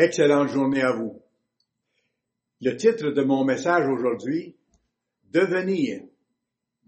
Excellente 0.00 0.50
journée 0.50 0.82
à 0.82 0.92
vous. 0.92 1.20
Le 2.60 2.76
titre 2.76 3.10
de 3.10 3.22
mon 3.24 3.44
message 3.44 3.88
aujourd'hui, 3.88 4.54
Devenir 5.24 6.02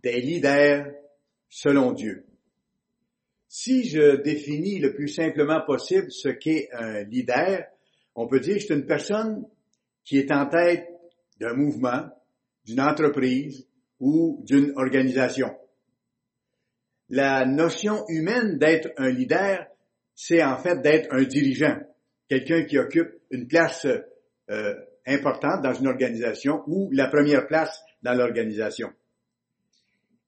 des 0.00 0.20
leaders 0.20 0.92
selon 1.48 1.91
Dieu. 1.91 2.24
Si 3.48 3.88
je 3.88 4.23
définis 4.23 4.78
le 4.78 4.95
plus 4.95 5.09
simplement 5.09 5.60
possible 5.66 6.12
ce 6.12 6.28
qu'est 6.28 6.68
un 6.73 7.02
leader, 7.02 7.64
on 8.14 8.28
peut 8.28 8.38
dire 8.38 8.54
que 8.59 8.60
c'est 8.60 8.74
une 8.74 8.86
personne 8.86 9.45
qui 10.04 10.16
est 10.16 10.30
en 10.30 10.46
tête 10.46 10.86
d'un 11.40 11.54
mouvement, 11.54 12.08
d'une 12.64 12.80
entreprise 12.80 13.66
ou 13.98 14.41
d'une 14.47 14.72
organisation. 14.77 15.48
La 17.08 17.45
notion 17.45 18.05
humaine 18.06 18.56
d'être 18.56 18.92
un 18.98 19.11
leader, 19.11 19.66
c'est 20.14 20.45
en 20.45 20.58
fait 20.58 20.80
d'être 20.80 21.12
un 21.12 21.24
dirigeant, 21.24 21.80
quelqu'un 22.30 22.62
qui 22.62 22.79
occupe 22.79 23.11
une 23.30 23.48
place 23.48 23.87
euh, 24.51 24.75
importante 25.05 25.62
dans 25.62 25.75
une 25.75 25.89
organisation 25.89 26.62
ou 26.69 26.89
la 26.93 27.09
première 27.09 27.48
place 27.48 27.83
dans 28.03 28.15
l'organisation. 28.15 28.93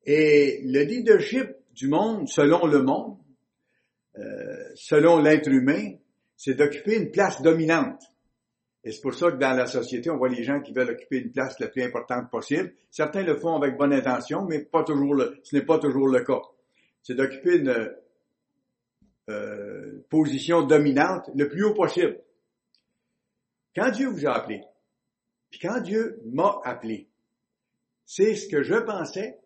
Et 0.05 0.63
le 0.65 0.83
leadership 0.83 1.49
du 1.73 1.87
monde, 1.87 2.29
selon 2.29 2.67
le 2.67 2.83
monde, 2.83 3.19
euh, 4.19 4.65
selon 4.75 5.23
l'être 5.23 5.49
humain, 5.49 5.93
c'est 6.37 6.55
d'occuper 6.55 6.97
une 6.97 7.13
place 7.13 7.41
dominante. 7.41 8.03
Et 8.83 8.91
c'est 8.91 9.01
pour 9.01 9.15
ça 9.15 9.31
que 9.31 9.37
dans 9.37 9.57
la 9.57 9.67
société, 9.67 10.11
on 10.11 10.17
voit 10.17 10.29
les 10.29 10.43
gens 10.43 10.61
qui 10.61 10.73
veulent 10.73 10.91
occuper 10.91 11.19
une 11.19 11.31
place 11.31 11.61
la 11.61 11.69
plus 11.69 11.85
importante 11.85 12.29
possible. 12.33 12.73
Certains 12.91 13.23
le 13.23 13.37
font 13.37 13.55
avec 13.55 13.77
bonne 13.77 13.93
intention, 13.93 14.45
mais 14.45 14.59
pas 14.59 14.83
toujours 14.83 15.15
le, 15.15 15.39
ce 15.45 15.55
n'est 15.55 15.65
pas 15.65 15.79
toujours 15.79 16.09
le 16.09 16.25
cas. 16.25 16.41
C'est 17.01 17.15
d'occuper 17.15 17.59
une 17.59 17.93
euh, 19.29 20.05
position 20.11 20.63
dominante 20.63 21.31
le 21.35 21.49
plus 21.49 21.65
haut 21.65 21.75
possible. 21.75 22.19
Quand 23.75 23.91
Dieu 23.91 24.09
vous 24.09 24.27
a 24.27 24.33
appelé, 24.33 24.63
puis 25.51 25.61
quand 25.61 25.81
Dieu 25.81 26.21
m'a 26.27 26.61
appelé, 26.65 27.09
c'est 28.05 28.35
ce 28.35 28.49
que 28.49 28.63
je 28.63 28.75
pensais 28.75 29.39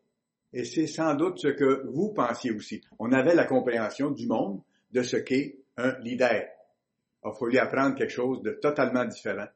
et 0.53 0.65
c'est 0.65 0.87
sans 0.87 1.15
doute 1.15 1.39
ce 1.39 1.49
que 1.49 1.87
vous 1.89 2.13
pensiez 2.13 2.51
aussi. 2.53 2.83
On 2.99 3.13
avait 3.13 3.35
la 3.35 3.45
compréhension 3.45 4.11
du 4.11 4.27
monde 4.27 4.63
de 4.93 5.03
ce 5.03 5.17
qu'est 5.17 5.59
un 5.77 5.99
leader. 6.01 6.47
Il 7.25 7.33
faut 7.39 7.47
lui 7.47 7.59
apprendre 7.59 7.97
quelque 7.97 8.13
chose 8.13 8.43
de 8.43 8.53
totalement 8.53 9.05
différent 9.05 9.49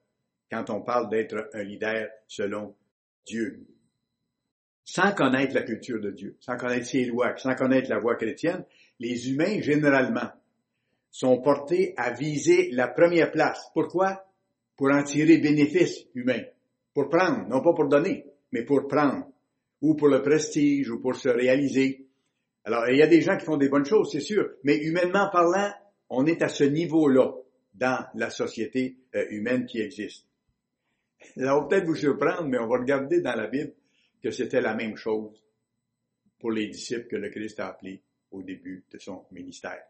quand 0.51 0.71
on 0.71 0.83
parle 0.83 1.09
d'être 1.09 1.49
un 1.55 1.63
leader 1.63 2.09
selon 2.27 2.75
Dieu. 3.25 3.67
Sans 4.85 5.13
connaître 5.13 5.55
la 5.55 5.63
culture 5.63 6.01
de 6.01 6.11
Dieu, 6.11 6.37
sans 6.41 6.57
connaître 6.57 6.87
ses 6.87 7.05
lois, 7.05 7.37
sans 7.37 7.55
connaître 7.55 7.89
la 7.89 7.99
voie 7.99 8.17
chrétienne, 8.17 8.65
les 9.01 9.31
humains, 9.31 9.61
généralement, 9.61 10.31
sont 11.11 11.41
portés 11.41 11.95
à 11.97 12.13
viser 12.13 12.71
la 12.71 12.87
première 12.87 13.33
place. 13.33 13.69
Pourquoi? 13.75 14.25
Pour 14.77 14.91
en 14.91 15.03
tirer 15.03 15.39
bénéfice 15.39 16.07
humain. 16.15 16.43
Pour 16.95 17.09
prendre, 17.09 17.49
non 17.49 17.63
pas 17.63 17.73
pour 17.73 17.89
donner, 17.89 18.27
mais 18.53 18.63
pour 18.63 18.87
prendre. 18.87 19.27
Ou 19.81 19.95
pour 19.95 20.09
le 20.09 20.23
prestige, 20.23 20.91
ou 20.91 21.01
pour 21.01 21.17
se 21.17 21.31
réaliser. 21.31 22.07
Alors, 22.65 22.89
il 22.89 22.99
y 22.99 23.03
a 23.03 23.07
des 23.07 23.23
gens 23.23 23.37
qui 23.39 23.47
font 23.47 23.57
des 23.57 23.71
bonnes 23.71 23.87
choses, 23.87 24.13
c'est 24.13 24.21
sûr, 24.21 24.51
mais 24.63 24.77
humainement 24.77 25.31
parlant, 25.31 25.73
on 26.11 26.27
est 26.27 26.43
à 26.43 26.49
ce 26.49 26.65
niveau-là 26.65 27.33
dans 27.73 28.05
la 28.15 28.29
société 28.29 28.99
euh, 29.15 29.25
humaine 29.31 29.65
qui 29.65 29.81
existe. 29.81 30.27
Ça 31.37 31.55
va 31.55 31.67
peut-être 31.67 31.87
vous 31.87 31.95
surprendre, 31.95 32.45
mais 32.45 32.59
on 32.59 32.67
va 32.67 32.79
regarder 32.79 33.23
dans 33.23 33.35
la 33.35 33.47
Bible 33.47 33.73
que 34.23 34.31
c'était 34.31 34.61
la 34.61 34.75
même 34.75 34.97
chose 34.97 35.43
pour 36.39 36.51
les 36.51 36.67
disciples 36.67 37.07
que 37.07 37.17
le 37.17 37.31
Christ 37.31 37.61
a 37.61 37.69
appelés 37.69 38.03
au 38.31 38.43
début 38.43 38.85
de 38.91 38.99
son 38.99 39.25
ministère. 39.33 39.83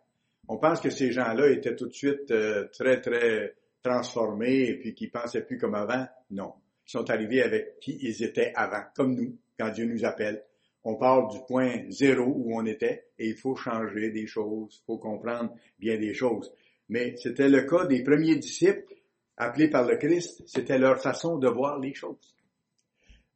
On 0.48 0.58
pense 0.58 0.80
que 0.80 0.90
ces 0.90 1.12
gens-là 1.12 1.50
étaient 1.50 1.76
tout 1.76 1.86
de 1.86 1.92
suite 1.92 2.30
euh, 2.30 2.66
très, 2.72 3.00
très 3.00 3.54
transformés 3.82 4.68
et 4.68 4.78
puis 4.78 4.94
qu'ils 4.94 5.10
pensaient 5.10 5.44
plus 5.44 5.58
comme 5.58 5.74
avant. 5.74 6.06
Non. 6.30 6.54
Ils 6.86 6.90
sont 6.90 7.08
arrivés 7.10 7.42
avec 7.42 7.78
qui 7.80 7.98
ils 8.00 8.22
étaient 8.22 8.52
avant, 8.54 8.82
comme 8.94 9.14
nous, 9.14 9.36
quand 9.58 9.70
Dieu 9.70 9.84
nous 9.84 10.04
appelle. 10.04 10.42
On 10.82 10.96
part 10.96 11.28
du 11.28 11.38
point 11.46 11.82
zéro 11.90 12.24
où 12.24 12.58
on 12.58 12.64
était 12.64 13.08
et 13.18 13.28
il 13.28 13.36
faut 13.36 13.54
changer 13.54 14.10
des 14.10 14.26
choses, 14.26 14.80
il 14.82 14.84
faut 14.86 14.98
comprendre 14.98 15.54
bien 15.78 15.98
des 15.98 16.14
choses. 16.14 16.52
Mais 16.88 17.14
c'était 17.16 17.48
le 17.48 17.62
cas 17.62 17.86
des 17.86 18.02
premiers 18.02 18.36
disciples 18.36 18.94
appelés 19.36 19.68
par 19.68 19.86
le 19.86 19.96
Christ, 19.96 20.42
c'était 20.46 20.78
leur 20.78 21.00
façon 21.00 21.38
de 21.38 21.48
voir 21.48 21.78
les 21.78 21.94
choses. 21.94 22.34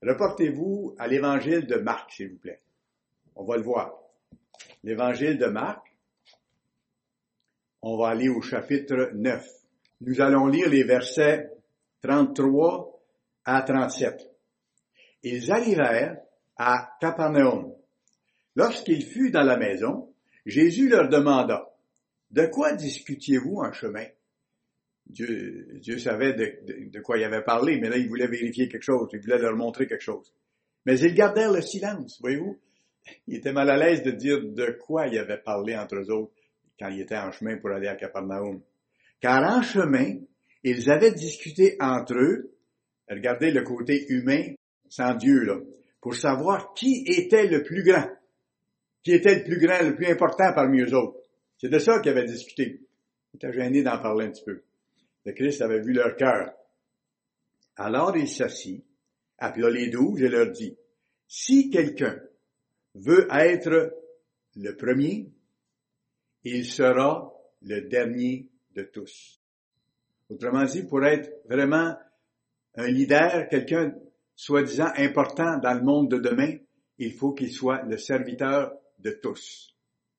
Reportez-vous 0.03 0.95
à 0.99 1.07
l'évangile 1.07 1.67
de 1.67 1.77
Marc, 1.77 2.13
s'il 2.13 2.31
vous 2.31 2.39
plaît. 2.39 2.61
On 3.37 3.45
va 3.45 3.57
le 3.57 3.63
voir. 3.63 4.04
L'évangile 4.83 5.39
de 5.39 5.47
Marc, 5.47 5.95
on 7.83 7.97
va 7.97 8.09
aller 8.09 8.29
au 8.29 8.41
chapitre 8.41 9.11
9. 9.15 9.47
Nous 10.03 10.21
allons 10.21 10.47
lire 10.47 10.69
les 10.69 10.85
versets 10.85 11.51
33 12.03 13.01
à 13.45 13.63
37. 13.63 14.31
Ils 15.23 15.51
arrivèrent 15.51 16.19
à 16.57 16.97
Capernaum. 17.01 17.75
Lorsqu'il 18.57 19.05
fut 19.05 19.31
dans 19.31 19.43
la 19.43 19.57
maison, 19.57 20.13
Jésus 20.47 20.89
leur 20.89 21.09
demanda, 21.09 21.71
de 22.31 22.47
quoi 22.47 22.73
discutiez-vous 22.73 23.57
en 23.57 23.73
chemin? 23.73 24.07
Dieu, 25.07 25.79
Dieu 25.81 25.99
savait 25.99 26.33
de, 26.33 26.91
de, 26.91 27.01
quoi 27.01 27.19
il 27.19 27.25
avait 27.25 27.45
parlé, 27.45 27.79
mais 27.79 27.89
là, 27.89 27.97
il 27.97 28.09
voulait 28.09 28.27
vérifier 28.27 28.69
quelque 28.69 28.83
chose, 28.83 29.09
il 29.13 29.21
voulait 29.21 29.39
leur 29.39 29.55
montrer 29.57 29.87
quelque 29.87 30.03
chose. 30.03 30.33
Mais 30.87 30.99
ils 30.99 31.15
gardèrent 31.15 31.53
le 31.53 31.63
silence, 31.63 32.19
voyez-vous. 32.21 32.59
Il 33.27 33.37
était 33.37 33.53
mal 33.53 33.71
à 33.71 33.77
l'aise 33.77 34.03
de 34.03 34.11
dire 34.11 34.41
de 34.43 34.79
quoi 34.81 35.07
il 35.07 35.19
avait 35.19 35.39
parlé 35.39 35.77
entre 35.77 35.97
eux 35.97 36.11
autres 36.11 36.33
quand 36.79 36.89
il 36.89 37.01
était 37.01 37.17
en 37.17 37.31
chemin 37.31 37.57
pour 37.59 37.71
aller 37.71 37.89
à 37.89 37.97
Capernaum. 37.97 38.61
Car 39.21 39.43
en 39.43 39.63
chemin, 39.63 40.17
ils 40.63 40.91
avaient 40.91 41.13
discuté 41.13 41.77
entre 41.81 42.15
eux, 42.15 42.53
regardez 43.09 43.51
le 43.51 43.63
côté 43.63 44.07
humain 44.09 44.55
sans 44.89 45.15
Dieu, 45.15 45.45
là, 45.45 45.61
pour 46.01 46.15
savoir 46.15 46.75
qui 46.75 47.05
était 47.07 47.47
le 47.47 47.63
plus 47.63 47.83
grand, 47.83 48.09
qui 49.03 49.13
était 49.13 49.37
le 49.37 49.45
plus 49.45 49.59
grand, 49.59 49.83
le 49.83 49.95
plus 49.95 50.07
important 50.07 50.53
parmi 50.55 50.81
eux 50.81 50.95
autres. 50.95 51.21
C'est 51.59 51.69
de 51.69 51.79
ça 51.79 52.01
qu'ils 52.01 52.11
avaient 52.13 52.25
discuté. 52.25 52.81
Il 53.33 53.37
était 53.37 53.53
gêné 53.53 53.83
d'en 53.83 53.99
parler 53.99 54.27
un 54.27 54.31
petit 54.31 54.45
peu. 54.45 54.63
Le 55.25 55.33
Christ 55.33 55.63
avait 55.63 55.81
vu 55.81 55.93
leur 55.93 56.17
cœur. 56.17 56.53
Alors 57.77 58.17
il 58.17 58.29
s'assit, 58.29 58.85
appela 59.39 59.71
les 59.71 59.89
douze 59.89 60.23
et 60.23 60.29
leur 60.29 60.51
dit, 60.51 60.77
si 61.27 61.71
quelqu'un 61.71 62.21
veut 62.95 63.27
être 63.31 63.95
le 64.57 64.77
premier, 64.77 65.31
il 66.45 66.65
sera 66.65 67.33
le 67.63 67.83
dernier 67.83 68.49
de 68.75 68.83
tous. 68.83 69.41
Autrement 70.29 70.65
dit, 70.65 70.85
pour 70.85 71.05
être 71.05 71.31
vraiment 71.49 71.97
un 72.77 72.87
leader, 72.87 73.49
quelqu'un 73.49 73.95
soi-disant 74.35 74.91
important 74.97 75.59
dans 75.59 75.75
le 75.75 75.83
monde 75.83 76.11
de 76.11 76.19
demain, 76.19 76.57
il 76.99 77.13
faut 77.13 77.33
qu'il 77.33 77.53
soit 77.53 77.83
le 77.83 77.99
serviteur 77.99 78.73
de 78.99 79.11
tous. 79.11 79.75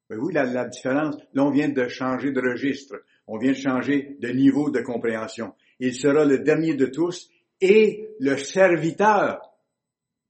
Oui, 0.10 0.34
la, 0.34 0.46
la 0.46 0.66
différence, 0.66 1.18
là 1.34 1.44
on 1.44 1.52
vient 1.52 1.70
de 1.70 1.88
changer 1.88 2.32
de 2.32 2.40
registre, 2.40 2.96
on 3.28 3.38
vient 3.38 3.52
de 3.52 3.58
changer 3.58 4.18
de 4.20 4.30
niveau 4.30 4.70
de 4.70 4.82
compréhension. 4.82 5.56
Il 5.80 5.96
sera 5.96 6.26
le 6.26 6.40
dernier 6.40 6.76
de 6.76 6.86
tous 6.86 7.30
et 7.60 8.10
le 8.20 8.38
serviteur 8.38 9.40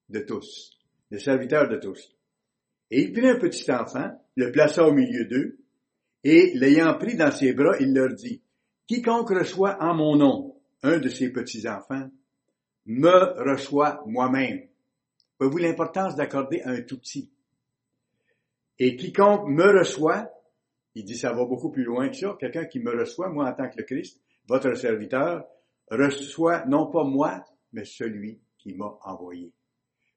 de 0.09 0.19
tous. 0.19 0.71
Le 1.11 1.19
serviteur 1.19 1.67
de 1.67 1.77
tous. 1.77 2.14
Et 2.91 3.03
il 3.03 3.13
prit 3.13 3.27
un 3.27 3.39
petit 3.39 3.71
enfant, 3.71 4.11
le 4.35 4.51
plaça 4.51 4.85
au 4.85 4.91
milieu 4.91 5.25
d'eux, 5.25 5.57
et 6.23 6.53
l'ayant 6.55 6.97
pris 6.97 7.15
dans 7.15 7.31
ses 7.31 7.53
bras, 7.53 7.75
il 7.79 7.93
leur 7.93 8.13
dit, 8.13 8.41
Quiconque 8.87 9.29
reçoit 9.29 9.77
en 9.81 9.95
mon 9.95 10.15
nom 10.15 10.55
un 10.83 10.99
de 10.99 11.09
ces 11.09 11.31
petits-enfants, 11.31 12.09
me 12.85 13.51
reçoit 13.51 14.03
moi-même. 14.05 14.67
Voyez-vous 15.39 15.57
l'importance 15.57 16.15
d'accorder 16.15 16.61
un 16.63 16.81
tout 16.81 16.99
petit? 16.99 17.31
Et 18.77 18.95
quiconque 18.95 19.47
me 19.47 19.79
reçoit, 19.79 20.29
il 20.93 21.03
dit 21.03 21.17
ça 21.17 21.33
va 21.33 21.45
beaucoup 21.45 21.71
plus 21.71 21.83
loin 21.83 22.09
que 22.09 22.15
ça, 22.15 22.35
quelqu'un 22.39 22.65
qui 22.65 22.79
me 22.79 22.91
reçoit, 22.91 23.29
moi 23.29 23.49
en 23.49 23.53
tant 23.53 23.69
que 23.69 23.77
le 23.77 23.83
Christ, 23.83 24.21
votre 24.47 24.73
serviteur, 24.75 25.45
reçoit 25.89 26.65
non 26.65 26.91
pas 26.91 27.03
moi, 27.03 27.43
mais 27.73 27.85
celui 27.85 28.39
qui 28.57 28.73
m'a 28.73 28.97
envoyé. 29.03 29.51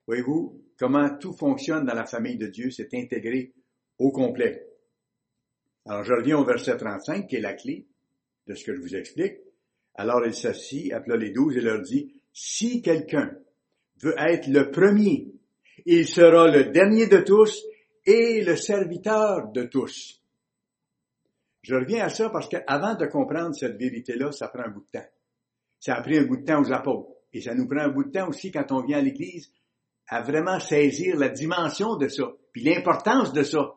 Voyez-vous 0.09 0.65
comment 0.79 1.19
tout 1.19 1.35
fonctionne 1.35 1.85
dans 1.85 1.95
la 1.95 2.07
famille 2.07 2.39
de 2.39 2.47
Dieu, 2.47 2.71
c'est 2.71 2.95
intégré 2.95 3.53
au 3.99 4.11
complet. 4.11 4.67
Alors 5.85 6.03
je 6.03 6.15
reviens 6.15 6.39
au 6.39 6.45
verset 6.47 6.79
35 6.79 7.29
qui 7.29 7.37
est 7.37 7.41
la 7.41 7.53
clé 7.53 7.87
de 8.47 8.55
ce 8.55 8.65
que 8.65 8.75
je 8.75 8.81
vous 8.81 8.97
explique. 8.97 9.35
Alors 9.95 10.25
il 10.25 10.33
s'assit, 10.33 10.95
appela 10.95 11.19
les 11.19 11.31
douze 11.31 11.59
et 11.59 11.61
leur 11.61 11.83
dit, 11.83 12.15
si 12.33 12.81
quelqu'un 12.81 13.37
veut 14.01 14.15
être 14.17 14.47
le 14.47 14.71
premier, 14.71 15.29
il 15.85 16.09
sera 16.09 16.51
le 16.51 16.71
dernier 16.71 17.07
de 17.07 17.19
tous 17.19 17.63
et 18.07 18.43
le 18.43 18.57
serviteur 18.57 19.53
de 19.53 19.65
tous. 19.65 20.23
Je 21.61 21.75
reviens 21.75 22.07
à 22.07 22.09
ça 22.09 22.31
parce 22.31 22.49
qu'avant 22.49 22.95
de 22.95 23.05
comprendre 23.05 23.55
cette 23.55 23.77
vérité-là, 23.77 24.33
ça 24.33 24.49
prend 24.49 24.63
un 24.63 24.71
bout 24.71 24.87
de 24.87 24.99
temps. 24.99 25.09
Ça 25.81 25.97
a 25.97 26.03
pris 26.03 26.17
un 26.17 26.25
bout 26.25 26.39
de 26.39 26.45
temps 26.47 26.63
aux 26.63 26.73
apôtres. 26.73 27.11
Et 27.35 27.43
ça 27.43 27.55
nous 27.55 27.69
prend 27.69 27.81
un 27.81 27.91
bout 27.91 28.05
de 28.05 28.11
temps 28.11 28.29
aussi 28.29 28.51
quand 28.51 28.73
on 28.73 28.83
vient 28.83 28.99
à 28.99 29.03
l'Église 29.03 29.53
à 30.09 30.23
vraiment 30.23 30.59
saisir 30.59 31.17
la 31.17 31.29
dimension 31.29 31.97
de 31.97 32.09
ça, 32.09 32.33
puis 32.53 32.63
l'importance 32.65 33.33
de 33.33 33.43
ça, 33.43 33.75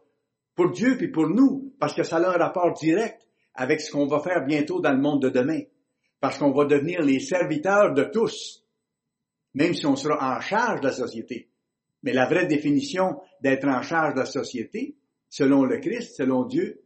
pour 0.56 0.72
Dieu 0.72 0.98
puis 0.98 1.10
pour 1.10 1.28
nous, 1.28 1.74
parce 1.80 1.94
que 1.94 2.04
ça 2.04 2.18
a 2.18 2.30
un 2.30 2.38
rapport 2.38 2.74
direct 2.74 3.28
avec 3.54 3.82
ce 3.82 3.92
qu'on 3.92 4.08
va 4.08 4.22
faire 4.22 4.46
bientôt 4.46 4.80
dans 4.80 4.94
le 4.94 5.02
monde 5.02 5.22
de 5.22 5.30
demain. 5.30 5.62
parce 6.20 6.38
qu'on 6.38 6.52
va 6.52 6.66
devenir 6.66 7.02
les 7.02 7.20
serviteurs 7.20 7.96
de 7.96 8.04
tous, 8.04 8.64
même 9.56 9.74
si 9.74 9.88
on 9.88 9.96
sera 9.96 10.38
en 10.38 10.40
charge 10.40 10.82
de 10.82 10.86
la 10.86 10.94
société. 10.94 11.50
Mais 12.04 12.14
la 12.14 12.28
vraie 12.28 12.46
définition 12.46 13.20
d'être 13.42 13.68
en 13.68 13.82
charge 13.82 14.14
de 14.14 14.20
la 14.20 14.26
société, 14.26 14.98
selon 15.30 15.64
le 15.64 15.80
Christ, 15.80 16.16
selon 16.16 16.46
Dieu, 16.46 16.84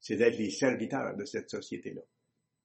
c'est 0.00 0.16
d'être 0.16 0.36
les 0.36 0.50
serviteurs 0.50 1.16
de 1.16 1.24
cette 1.24 1.48
société-là. 1.48 2.02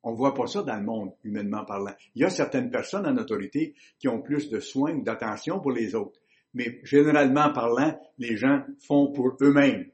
On 0.04 0.14
voit 0.14 0.34
pas 0.34 0.48
ça 0.48 0.64
dans 0.64 0.78
le 0.78 0.86
monde, 0.86 1.12
humainement 1.24 1.66
parlant. 1.66 1.94
Il 2.16 2.22
y 2.22 2.26
a 2.26 2.30
certaines 2.30 2.70
personnes 2.70 3.06
en 3.06 3.18
autorité 3.18 3.76
qui 4.00 4.08
ont 4.08 4.22
plus 4.22 4.50
de 4.50 4.60
soins 4.60 4.94
ou 4.94 5.04
d'attention 5.04 5.60
pour 5.60 5.72
les 5.72 5.96
autres. 5.96 6.20
Mais 6.54 6.80
généralement 6.84 7.52
parlant, 7.52 8.00
les 8.18 8.38
gens 8.38 8.64
font 8.80 9.12
pour 9.12 9.36
eux-mêmes, 9.42 9.90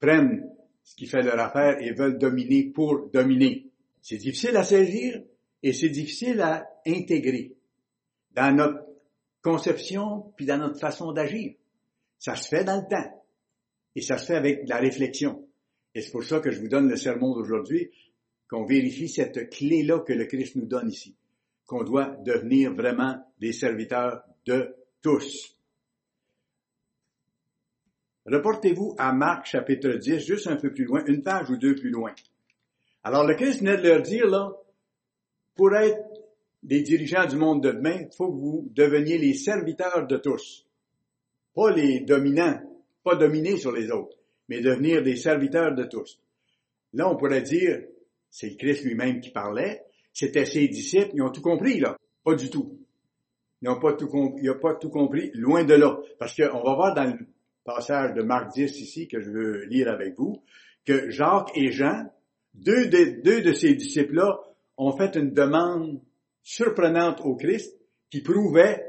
prennent 0.00 0.48
ce 0.82 0.96
qui 0.96 1.06
fait 1.06 1.22
leur 1.22 1.38
affaire 1.38 1.76
et 1.80 1.92
veulent 1.92 2.18
dominer 2.18 2.64
pour 2.64 3.10
dominer. 3.10 3.70
C'est 4.00 4.16
difficile 4.16 4.56
à 4.56 4.64
saisir 4.64 5.22
et 5.62 5.72
c'est 5.72 5.90
difficile 5.90 6.40
à 6.40 6.66
intégrer 6.86 7.56
dans 8.32 8.56
notre 8.56 8.86
conception 9.42 10.32
puis 10.36 10.46
dans 10.46 10.58
notre 10.58 10.78
façon 10.80 11.12
d'agir. 11.12 11.54
Ça 12.18 12.36
se 12.36 12.48
fait 12.48 12.64
dans 12.64 12.80
le 12.80 12.88
temps 12.88 13.24
et 13.94 14.00
ça 14.00 14.16
se 14.16 14.26
fait 14.26 14.36
avec 14.36 14.68
la 14.68 14.78
réflexion. 14.78 15.46
Et 15.94 16.00
c'est 16.00 16.10
pour 16.10 16.24
ça 16.24 16.40
que 16.40 16.50
je 16.50 16.60
vous 16.60 16.68
donne 16.68 16.88
le 16.88 16.96
sermon 16.96 17.34
d'aujourd'hui, 17.34 17.90
qu'on 18.48 18.64
vérifie 18.64 19.08
cette 19.08 19.50
clé-là 19.50 20.00
que 20.00 20.12
le 20.12 20.24
Christ 20.24 20.56
nous 20.56 20.66
donne 20.66 20.88
ici, 20.88 21.16
qu'on 21.66 21.84
doit 21.84 22.16
devenir 22.24 22.74
vraiment 22.74 23.16
des 23.38 23.52
serviteurs 23.52 24.22
de 24.46 24.74
tous. 25.02 25.54
Reportez-vous 28.24 28.94
à 28.98 29.12
Marc 29.12 29.46
chapitre 29.46 29.90
10, 29.90 30.18
juste 30.18 30.46
un 30.46 30.56
peu 30.56 30.72
plus 30.72 30.84
loin, 30.84 31.02
une 31.06 31.22
page 31.22 31.50
ou 31.50 31.56
deux 31.56 31.74
plus 31.74 31.90
loin. 31.90 32.14
Alors 33.02 33.26
le 33.26 33.34
Christ 33.34 33.60
venait 33.60 33.78
de 33.78 33.88
leur 33.88 34.02
dire, 34.02 34.26
là, 34.26 34.52
pour 35.54 35.74
être 35.74 35.98
des 36.62 36.82
dirigeants 36.82 37.26
du 37.26 37.36
monde 37.36 37.62
de 37.62 37.72
demain, 37.72 38.00
il 38.00 38.14
faut 38.14 38.30
que 38.30 38.38
vous 38.38 38.68
deveniez 38.74 39.18
les 39.18 39.34
serviteurs 39.34 40.06
de 40.06 40.16
tous. 40.16 40.66
Pas 41.54 41.70
les 41.70 42.00
dominants, 42.00 42.60
pas 43.02 43.16
dominer 43.16 43.56
sur 43.56 43.72
les 43.72 43.90
autres, 43.90 44.16
mais 44.48 44.60
devenir 44.60 45.02
des 45.02 45.16
serviteurs 45.16 45.74
de 45.74 45.84
tous. 45.84 46.20
Là, 46.92 47.10
on 47.10 47.16
pourrait 47.16 47.42
dire, 47.42 47.82
c'est 48.30 48.50
le 48.50 48.56
Christ 48.56 48.84
lui-même 48.84 49.20
qui 49.20 49.30
parlait, 49.30 49.82
c'était 50.12 50.44
ses 50.44 50.68
disciples, 50.68 51.10
ils 51.14 51.22
ont 51.22 51.30
tout 51.30 51.42
compris, 51.42 51.80
là. 51.80 51.96
Pas 52.24 52.34
du 52.34 52.50
tout. 52.50 52.78
Ils 53.62 53.68
n'ont 53.68 53.78
pas 53.78 53.94
tout 53.94 54.08
compris, 54.08 54.40
ils 54.42 54.48
n'ont 54.48 54.58
pas 54.58 54.74
tout 54.74 54.90
compris, 54.90 55.30
loin 55.34 55.64
de 55.64 55.74
là. 55.74 55.98
Parce 56.18 56.34
qu'on 56.34 56.62
va 56.62 56.74
voir 56.74 56.94
dans 56.94 57.04
le 57.04 57.26
passage 57.64 58.14
de 58.14 58.22
Marc 58.22 58.52
10 58.54 58.80
ici, 58.80 59.08
que 59.08 59.20
je 59.20 59.30
veux 59.30 59.64
lire 59.66 59.88
avec 59.88 60.16
vous, 60.16 60.42
que 60.84 61.10
Jacques 61.10 61.50
et 61.54 61.70
Jean, 61.70 62.10
deux 62.54 62.86
de, 62.88 63.20
deux 63.22 63.42
de 63.42 63.52
ces 63.52 63.74
disciples-là, 63.74 64.40
ont 64.76 64.96
fait 64.96 65.16
une 65.16 65.32
demande 65.32 66.00
surprenante 66.42 67.20
au 67.22 67.36
Christ 67.36 67.76
qui 68.10 68.22
prouvait 68.22 68.86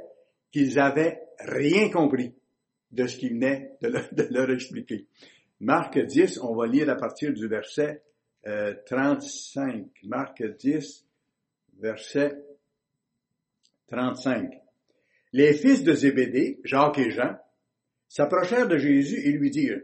qu'ils 0.52 0.80
avaient 0.80 1.20
rien 1.40 1.90
compris 1.90 2.34
de 2.92 3.06
ce 3.06 3.18
qu'il 3.18 3.34
venait 3.34 3.72
de 3.82 3.90
leur, 4.32 4.50
expliquer. 4.52 5.08
Marc 5.60 6.00
10, 6.00 6.40
on 6.42 6.56
va 6.56 6.68
lire 6.68 6.90
à 6.90 6.96
partir 6.96 7.34
du 7.34 7.48
verset 7.48 8.02
35. 8.44 9.76
Euh, 9.76 9.84
Marc 10.04 10.44
10, 10.44 11.06
verset 11.80 12.38
35. 13.88 14.54
Les 15.34 15.54
fils 15.54 15.84
de 15.84 15.94
Zébédée, 15.94 16.60
Jacques 16.64 16.98
et 16.98 17.12
Jean, 17.12 17.38
s'approchèrent 18.08 18.68
de 18.68 18.78
Jésus 18.78 19.20
et 19.28 19.32
lui 19.32 19.52
dirent, 19.52 19.82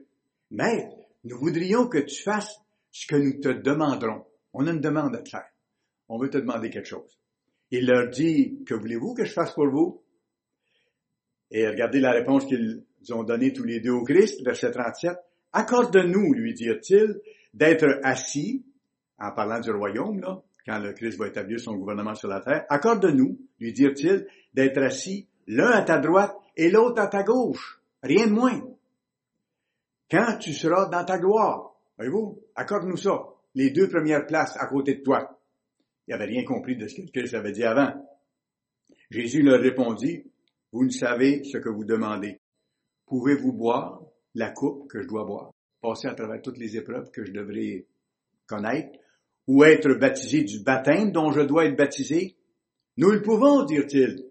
Maître, 0.51 0.95
nous 1.23 1.37
voudrions 1.37 1.87
que 1.87 1.99
tu 1.99 2.23
fasses 2.23 2.59
ce 2.91 3.07
que 3.07 3.15
nous 3.15 3.39
te 3.39 3.49
demanderons. 3.49 4.25
On 4.53 4.67
a 4.67 4.71
une 4.71 4.81
demande 4.81 5.15
à 5.15 5.21
te 5.21 5.29
faire. 5.29 5.49
On 6.07 6.17
veut 6.17 6.29
te 6.29 6.37
demander 6.37 6.69
quelque 6.69 6.87
chose. 6.87 7.19
Il 7.71 7.87
leur 7.87 8.09
dit, 8.09 8.63
que 8.65 8.73
voulez-vous 8.73 9.13
que 9.13 9.25
je 9.25 9.33
fasse 9.33 9.53
pour 9.53 9.69
vous? 9.69 10.01
Et 11.51 11.67
regardez 11.67 11.99
la 11.99 12.11
réponse 12.11 12.45
qu'ils 12.45 12.83
ont 13.11 13.23
donnée 13.23 13.53
tous 13.53 13.63
les 13.63 13.79
deux 13.79 13.91
au 13.91 14.03
Christ, 14.03 14.43
verset 14.43 14.71
37. 14.71 15.17
Accorde-nous, 15.51 16.33
lui 16.33 16.53
dirent-ils, 16.53 17.19
d'être 17.55 17.99
assis, 18.03 18.63
en 19.17 19.31
parlant 19.31 19.61
du 19.61 19.71
royaume, 19.71 20.19
là, 20.19 20.41
quand 20.65 20.79
le 20.79 20.93
Christ 20.93 21.17
va 21.17 21.27
établir 21.27 21.59
son 21.59 21.75
gouvernement 21.75 22.15
sur 22.15 22.27
la 22.27 22.41
terre, 22.41 22.65
accorde-nous, 22.69 23.39
lui 23.59 23.73
dirent-ils, 23.73 24.27
d'être 24.53 24.81
assis 24.81 25.27
l'un 25.47 25.71
à 25.71 25.81
ta 25.83 25.99
droite 25.99 26.35
et 26.57 26.69
l'autre 26.69 27.01
à 27.01 27.07
ta 27.07 27.23
gauche. 27.23 27.81
Rien 28.03 28.27
de 28.27 28.33
moins. 28.33 28.61
Quand 30.11 30.37
tu 30.39 30.53
seras 30.53 30.87
dans 30.89 31.05
ta 31.05 31.17
gloire, 31.17 31.75
voyez-vous, 31.97 32.41
accorde-nous 32.55 32.97
ça, 32.97 33.23
les 33.55 33.71
deux 33.71 33.87
premières 33.89 34.27
places 34.27 34.57
à 34.59 34.67
côté 34.67 34.95
de 34.95 35.03
toi. 35.03 35.39
Il 36.07 36.11
n'avait 36.11 36.25
rien 36.25 36.43
compris 36.43 36.75
de 36.75 36.87
ce 36.87 36.95
que 36.95 37.01
le 37.01 37.07
Christ 37.07 37.33
avait 37.33 37.51
dit 37.51 37.63
avant. 37.63 37.93
Jésus 39.09 39.41
leur 39.41 39.61
répondit, 39.61 40.23
vous 40.71 40.83
ne 40.83 40.89
savez 40.89 41.43
ce 41.45 41.57
que 41.57 41.69
vous 41.69 41.85
demandez. 41.85 42.39
Pouvez-vous 43.05 43.53
boire 43.53 44.01
la 44.33 44.51
coupe 44.51 44.89
que 44.89 45.01
je 45.01 45.07
dois 45.07 45.25
boire? 45.25 45.54
À 45.91 46.15
travers 46.15 46.41
toutes 46.41 46.57
les 46.57 46.77
épreuves 46.77 47.11
que 47.11 47.23
je 47.23 47.31
devrais 47.31 47.85
connaître? 48.47 48.99
Ou 49.47 49.63
être 49.63 49.93
baptisé 49.93 50.43
du 50.43 50.63
baptême 50.63 51.11
dont 51.11 51.31
je 51.31 51.41
dois 51.41 51.65
être 51.65 51.77
baptisé? 51.77 52.35
Nous 52.97 53.11
le 53.11 53.21
pouvons, 53.21 53.63
dirent-ils. 53.63 54.25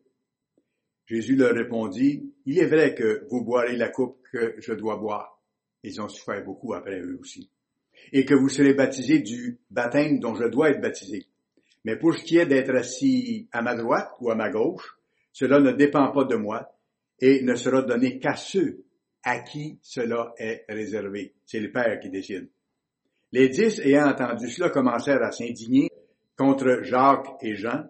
Jésus 1.07 1.37
leur 1.37 1.55
répondit, 1.55 2.33
il 2.47 2.59
est 2.59 2.67
vrai 2.67 2.95
que 2.95 3.27
vous 3.31 3.45
boirez 3.45 3.77
la 3.77 3.89
coupe 3.89 4.19
que 4.33 4.57
je 4.59 4.73
dois 4.73 4.97
boire. 4.97 5.41
Ils 5.85 6.01
ont 6.01 6.09
souffert 6.09 6.43
beaucoup 6.45 6.75
après 6.75 6.99
eux 6.99 7.19
aussi. 7.21 7.51
Et 8.13 8.25
que 8.25 8.35
vous 8.35 8.49
serez 8.49 8.75
baptisés 8.75 9.21
du 9.21 9.61
baptême 9.71 10.19
dont 10.19 10.35
je 10.35 10.45
dois 10.45 10.71
être 10.71 10.81
baptisé. 10.81 11.27
Mais 11.85 11.97
pour 11.97 12.15
ce 12.15 12.25
qui 12.25 12.39
est 12.39 12.47
d'être 12.47 12.75
assis 12.75 13.49
à 13.53 13.63
ma 13.63 13.75
droite 13.77 14.11
ou 14.21 14.31
à 14.31 14.35
ma 14.35 14.51
gauche, 14.51 14.99
cela 15.33 15.61
ne 15.61 15.73
dépend 15.73 16.11
pas 16.11 16.25
de 16.25 16.37
moi 16.37 16.75
et 17.21 17.43
ne 17.43 17.55
sera 17.55 17.83
donné 17.83 18.19
qu'à 18.19 18.35
ceux 18.35 18.85
à 19.25 19.41
qui 19.41 19.79
cela 19.83 20.33
est 20.39 20.65
réservé. 20.69 21.33
C'est 21.47 21.61
le 21.61 21.73
Père 21.73 21.99
qui 22.01 22.11
décide. 22.11 22.49
Les 23.33 23.49
dix, 23.49 23.81
ayant 23.81 24.09
entendu 24.09 24.49
cela, 24.49 24.71
commencèrent 24.71 25.23
à 25.23 25.33
s'indigner 25.33 25.91
contre 26.37 26.83
Jacques 26.83 27.27
et 27.43 27.57
Jean. 27.57 27.89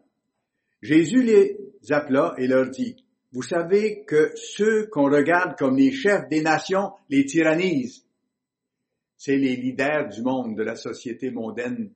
Jésus 0.81 1.23
les 1.23 1.59
appela 1.91 2.35
et 2.39 2.47
leur 2.47 2.71
dit, 2.71 2.97
Vous 3.33 3.43
savez 3.43 4.05
que 4.05 4.33
ceux 4.37 4.87
qu'on 4.87 5.11
regarde 5.11 5.57
comme 5.59 5.77
les 5.77 5.93
chefs 5.93 6.29
des 6.29 6.41
nations 6.41 6.93
les 7.11 7.27
tyrannisent. 7.27 8.07
C'est 9.17 9.37
les 9.37 9.57
leaders 9.57 10.09
du 10.09 10.23
monde, 10.23 10.57
de 10.57 10.63
la 10.63 10.77
société 10.77 11.31
mondaine 11.31 11.91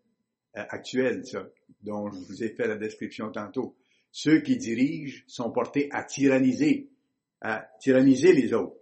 euh, 0.57 0.65
actuelle, 0.69 1.27
ça, 1.27 1.47
dont 1.83 2.11
je 2.11 2.19
vous 2.19 2.43
ai 2.43 2.49
fait 2.49 2.67
la 2.67 2.77
description 2.77 3.31
tantôt. 3.31 3.77
Ceux 4.11 4.41
qui 4.41 4.57
dirigent 4.57 5.23
sont 5.27 5.51
portés 5.51 5.89
à 5.93 6.05
tyranniser, 6.05 6.89
à 7.41 7.67
tyranniser 7.81 8.33
les 8.33 8.53
autres. 8.53 8.77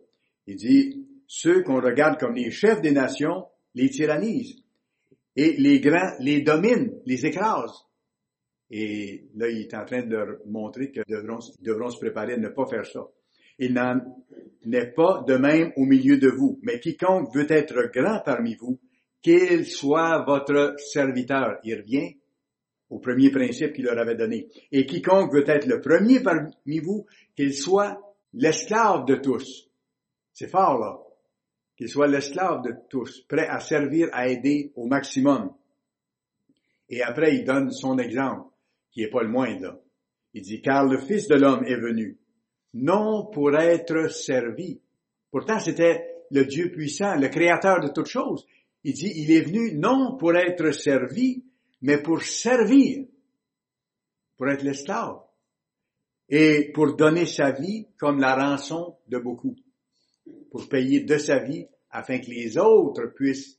Il 0.46 0.56
dit, 0.56 1.06
ceux 1.26 1.62
qu'on 1.62 1.80
regarde 1.80 2.18
comme 2.18 2.34
les 2.34 2.50
chefs 2.50 2.80
des 2.80 2.92
nations 2.92 3.46
les 3.74 3.90
tyrannisent. 3.90 4.62
Et 5.34 5.56
les 5.58 5.80
grands 5.80 6.14
les 6.20 6.42
dominent, 6.42 7.00
les 7.04 7.26
écrasent. 7.26 7.84
Et 8.70 9.28
là, 9.36 9.48
il 9.48 9.62
est 9.62 9.74
en 9.74 9.84
train 9.84 10.02
de 10.02 10.16
leur 10.16 10.38
montrer 10.46 10.90
qu'ils 10.90 11.04
devront, 11.06 11.40
se 11.90 11.98
préparer 11.98 12.34
à 12.34 12.36
ne 12.38 12.48
pas 12.48 12.66
faire 12.66 12.86
ça. 12.86 13.06
Il 13.58 13.74
n'en 13.74 14.00
est 14.72 14.94
pas 14.94 15.24
de 15.26 15.36
même 15.36 15.72
au 15.76 15.84
milieu 15.84 16.18
de 16.18 16.28
vous, 16.28 16.58
mais 16.62 16.80
quiconque 16.80 17.34
veut 17.34 17.50
être 17.50 17.90
grand 17.92 18.20
parmi 18.24 18.54
vous, 18.56 18.78
qu'il 19.22 19.66
soit 19.66 20.24
votre 20.24 20.74
serviteur. 20.78 21.58
Il 21.64 21.76
revient 21.76 22.16
au 22.90 22.98
premier 22.98 23.30
principe 23.30 23.72
qu'il 23.72 23.84
leur 23.84 23.98
avait 23.98 24.16
donné. 24.16 24.48
Et 24.72 24.86
quiconque 24.86 25.32
veut 25.32 25.48
être 25.48 25.66
le 25.66 25.80
premier 25.80 26.20
parmi 26.20 26.78
vous, 26.80 27.06
qu'il 27.34 27.54
soit 27.54 28.00
l'esclave 28.32 29.04
de 29.06 29.16
tous. 29.16 29.70
C'est 30.36 30.48
fort, 30.48 30.78
là. 30.78 30.98
Qu'il 31.78 31.88
soit 31.88 32.08
l'esclave 32.08 32.62
de 32.62 32.74
tous, 32.90 33.22
prêt 33.22 33.48
à 33.48 33.58
servir, 33.58 34.10
à 34.12 34.28
aider 34.28 34.70
au 34.76 34.86
maximum. 34.86 35.50
Et 36.90 37.02
après, 37.02 37.36
il 37.36 37.44
donne 37.44 37.70
son 37.70 37.96
exemple, 37.96 38.50
qui 38.90 39.02
est 39.02 39.08
pas 39.08 39.22
le 39.22 39.30
moindre. 39.30 39.80
Il 40.34 40.42
dit, 40.42 40.60
car 40.60 40.84
le 40.84 40.98
Fils 40.98 41.26
de 41.26 41.36
l'homme 41.36 41.64
est 41.64 41.80
venu, 41.80 42.18
non 42.74 43.30
pour 43.32 43.56
être 43.56 44.10
servi. 44.10 44.78
Pourtant, 45.30 45.58
c'était 45.58 46.06
le 46.30 46.44
Dieu 46.44 46.70
puissant, 46.70 47.16
le 47.16 47.28
créateur 47.28 47.80
de 47.80 47.88
toutes 47.88 48.06
choses. 48.06 48.46
Il 48.84 48.92
dit, 48.92 49.12
il 49.16 49.32
est 49.32 49.40
venu 49.40 49.74
non 49.74 50.18
pour 50.18 50.36
être 50.36 50.70
servi, 50.72 51.46
mais 51.80 52.02
pour 52.02 52.20
servir, 52.20 53.06
pour 54.36 54.48
être 54.48 54.62
l'esclave, 54.62 55.18
et 56.28 56.72
pour 56.74 56.94
donner 56.94 57.24
sa 57.24 57.52
vie 57.52 57.86
comme 57.96 58.20
la 58.20 58.34
rançon 58.34 58.98
de 59.08 59.18
beaucoup, 59.18 59.56
pour 60.50 60.68
payer 60.68 61.00
de 61.00 61.18
sa 61.18 61.38
vie 61.38 61.66
afin 61.90 62.18
que 62.18 62.30
les 62.30 62.58
autres 62.58 63.06
puissent 63.14 63.58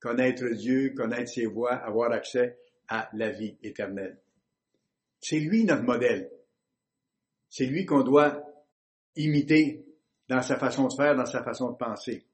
connaître 0.00 0.46
Dieu, 0.50 0.92
connaître 0.96 1.30
ses 1.30 1.46
voies, 1.46 1.74
avoir 1.74 2.12
accès 2.12 2.58
à 2.88 3.08
la 3.14 3.30
vie 3.30 3.56
éternelle. 3.62 4.18
C'est 5.20 5.40
lui 5.40 5.64
notre 5.64 5.82
modèle. 5.82 6.30
C'est 7.48 7.66
lui 7.66 7.86
qu'on 7.86 8.02
doit 8.02 8.44
imiter 9.16 9.84
dans 10.28 10.42
sa 10.42 10.58
façon 10.58 10.88
de 10.88 10.94
faire, 10.94 11.16
dans 11.16 11.26
sa 11.26 11.42
façon 11.42 11.70
de 11.70 11.76
penser. 11.76 12.24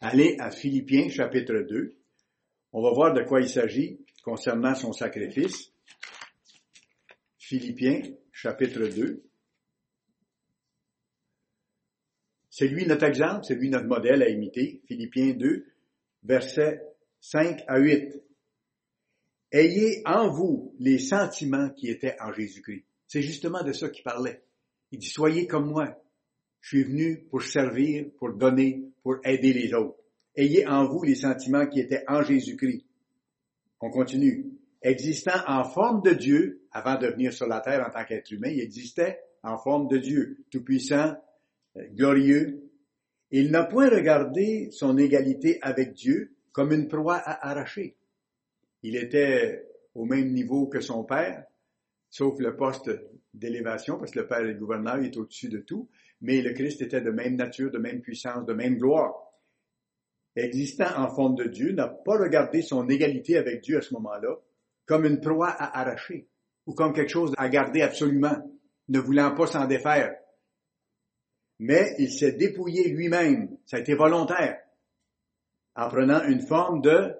Allez 0.00 0.36
à 0.38 0.50
Philippiens 0.50 1.08
chapitre 1.08 1.66
2. 1.68 1.96
On 2.72 2.82
va 2.82 2.90
voir 2.92 3.14
de 3.14 3.22
quoi 3.22 3.40
il 3.40 3.48
s'agit 3.48 4.00
concernant 4.22 4.74
son 4.74 4.92
sacrifice. 4.92 5.72
Philippiens, 7.38 8.02
chapitre 8.32 8.86
2. 8.86 9.22
C'est 12.56 12.68
lui 12.68 12.86
notre 12.86 13.04
exemple, 13.04 13.40
c'est 13.42 13.56
lui 13.56 13.68
notre 13.68 13.88
modèle 13.88 14.22
à 14.22 14.28
imiter. 14.28 14.80
Philippiens 14.86 15.32
2, 15.32 15.66
versets 16.22 16.80
5 17.18 17.64
à 17.66 17.80
8. 17.80 18.22
Ayez 19.50 20.02
en 20.04 20.30
vous 20.30 20.72
les 20.78 21.00
sentiments 21.00 21.70
qui 21.70 21.90
étaient 21.90 22.14
en 22.20 22.32
Jésus-Christ. 22.32 22.84
C'est 23.08 23.22
justement 23.22 23.64
de 23.64 23.72
ça 23.72 23.88
qu'il 23.88 24.04
parlait. 24.04 24.44
Il 24.92 25.00
dit, 25.00 25.08
soyez 25.08 25.48
comme 25.48 25.68
moi. 25.68 26.00
Je 26.60 26.76
suis 26.76 26.84
venu 26.84 27.24
pour 27.28 27.42
servir, 27.42 28.06
pour 28.18 28.34
donner, 28.34 28.84
pour 29.02 29.16
aider 29.24 29.52
les 29.52 29.74
autres. 29.74 29.98
Ayez 30.36 30.64
en 30.64 30.86
vous 30.86 31.02
les 31.02 31.16
sentiments 31.16 31.66
qui 31.66 31.80
étaient 31.80 32.04
en 32.06 32.22
Jésus-Christ. 32.22 32.86
On 33.80 33.90
continue. 33.90 34.46
Existant 34.80 35.42
en 35.48 35.64
forme 35.64 36.02
de 36.02 36.12
Dieu, 36.12 36.62
avant 36.70 37.00
de 37.00 37.08
venir 37.08 37.32
sur 37.32 37.48
la 37.48 37.60
terre 37.60 37.84
en 37.84 37.90
tant 37.90 38.04
qu'être 38.04 38.30
humain, 38.30 38.50
il 38.50 38.60
existait 38.60 39.18
en 39.42 39.58
forme 39.58 39.88
de 39.88 39.98
Dieu, 39.98 40.44
tout-puissant, 40.52 41.16
glorieux. 41.76 42.70
Il 43.30 43.50
n'a 43.50 43.64
point 43.64 43.88
regardé 43.88 44.70
son 44.70 44.96
égalité 44.96 45.58
avec 45.62 45.92
Dieu 45.92 46.34
comme 46.52 46.72
une 46.72 46.88
proie 46.88 47.16
à 47.16 47.50
arracher. 47.50 47.96
Il 48.82 48.96
était 48.96 49.66
au 49.94 50.04
même 50.04 50.32
niveau 50.32 50.66
que 50.66 50.80
son 50.80 51.04
Père, 51.04 51.44
sauf 52.10 52.38
le 52.38 52.56
poste 52.56 52.90
d'élévation, 53.32 53.98
parce 53.98 54.12
que 54.12 54.20
le 54.20 54.28
Père 54.28 54.40
est 54.40 54.52
le 54.52 54.58
gouverneur, 54.58 54.98
il 54.98 55.06
est 55.06 55.16
au-dessus 55.16 55.48
de 55.48 55.58
tout, 55.58 55.88
mais 56.20 56.42
le 56.42 56.52
Christ 56.52 56.82
était 56.82 57.00
de 57.00 57.10
même 57.10 57.36
nature, 57.36 57.70
de 57.70 57.78
même 57.78 58.00
puissance, 58.00 58.46
de 58.46 58.52
même 58.52 58.76
gloire. 58.76 59.14
Existant 60.36 60.96
en 60.96 61.08
forme 61.08 61.36
de 61.36 61.44
Dieu, 61.44 61.72
n'a 61.72 61.88
pas 61.88 62.18
regardé 62.18 62.62
son 62.62 62.88
égalité 62.88 63.36
avec 63.36 63.62
Dieu 63.62 63.78
à 63.78 63.82
ce 63.82 63.94
moment-là 63.94 64.36
comme 64.86 65.06
une 65.06 65.20
proie 65.20 65.48
à 65.48 65.80
arracher, 65.80 66.28
ou 66.66 66.74
comme 66.74 66.92
quelque 66.92 67.10
chose 67.10 67.32
à 67.36 67.48
garder 67.48 67.82
absolument, 67.82 68.36
ne 68.88 68.98
voulant 68.98 69.34
pas 69.34 69.46
s'en 69.46 69.66
défaire. 69.66 70.14
Mais 71.66 71.94
il 71.98 72.10
s'est 72.10 72.32
dépouillé 72.32 72.90
lui-même, 72.90 73.56
ça 73.64 73.78
a 73.78 73.80
été 73.80 73.94
volontaire, 73.94 74.60
en 75.74 75.88
prenant 75.88 76.22
une 76.24 76.42
forme 76.46 76.82
de 76.82 77.14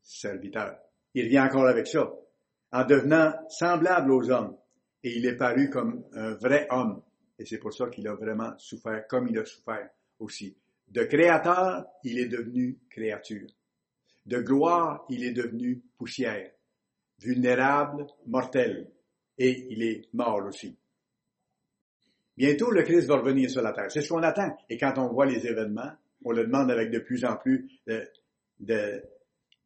serviteur. 0.00 0.78
Il 1.14 1.26
vient 1.26 1.46
encore 1.46 1.66
avec 1.66 1.88
ça, 1.88 2.12
en 2.70 2.84
devenant 2.84 3.32
semblable 3.48 4.12
aux 4.12 4.30
hommes, 4.30 4.56
et 5.02 5.18
il 5.18 5.26
est 5.26 5.34
paru 5.34 5.68
comme 5.68 6.04
un 6.12 6.34
vrai 6.34 6.68
homme. 6.70 7.02
Et 7.40 7.44
c'est 7.44 7.58
pour 7.58 7.74
ça 7.74 7.88
qu'il 7.88 8.06
a 8.06 8.14
vraiment 8.14 8.56
souffert, 8.56 9.04
comme 9.08 9.26
il 9.26 9.36
a 9.36 9.44
souffert 9.44 9.90
aussi. 10.20 10.56
De 10.86 11.02
créateur, 11.02 11.84
il 12.04 12.20
est 12.20 12.28
devenu 12.28 12.78
créature. 12.88 13.48
De 14.26 14.38
gloire, 14.42 15.04
il 15.08 15.24
est 15.24 15.32
devenu 15.32 15.82
poussière. 15.98 16.52
Vulnérable, 17.18 18.06
mortel. 18.28 18.92
Et 19.38 19.66
il 19.70 19.82
est 19.82 20.08
mort 20.12 20.46
aussi. 20.46 20.78
Bientôt, 22.36 22.70
le 22.70 22.82
Christ 22.82 23.06
va 23.08 23.16
revenir 23.16 23.50
sur 23.50 23.62
la 23.62 23.72
terre. 23.72 23.90
C'est 23.90 24.00
ce 24.00 24.08
qu'on 24.08 24.22
attend. 24.22 24.56
Et 24.68 24.78
quand 24.78 24.94
on 24.96 25.08
voit 25.08 25.26
les 25.26 25.46
événements, 25.46 25.92
on 26.24 26.32
le 26.32 26.44
demande 26.44 26.70
avec 26.70 26.90
de 26.90 26.98
plus 26.98 27.24
en 27.24 27.36
plus 27.36 27.68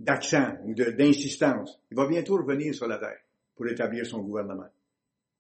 d'accent 0.01 0.55
ou 0.65 0.75
d'insistance. 0.75 1.81
Il 1.91 1.97
va 1.97 2.07
bientôt 2.07 2.37
revenir 2.37 2.75
sur 2.75 2.87
la 2.87 2.99
terre 2.99 3.19
pour 3.55 3.69
établir 3.69 4.05
son 4.05 4.21
gouvernement. 4.21 4.69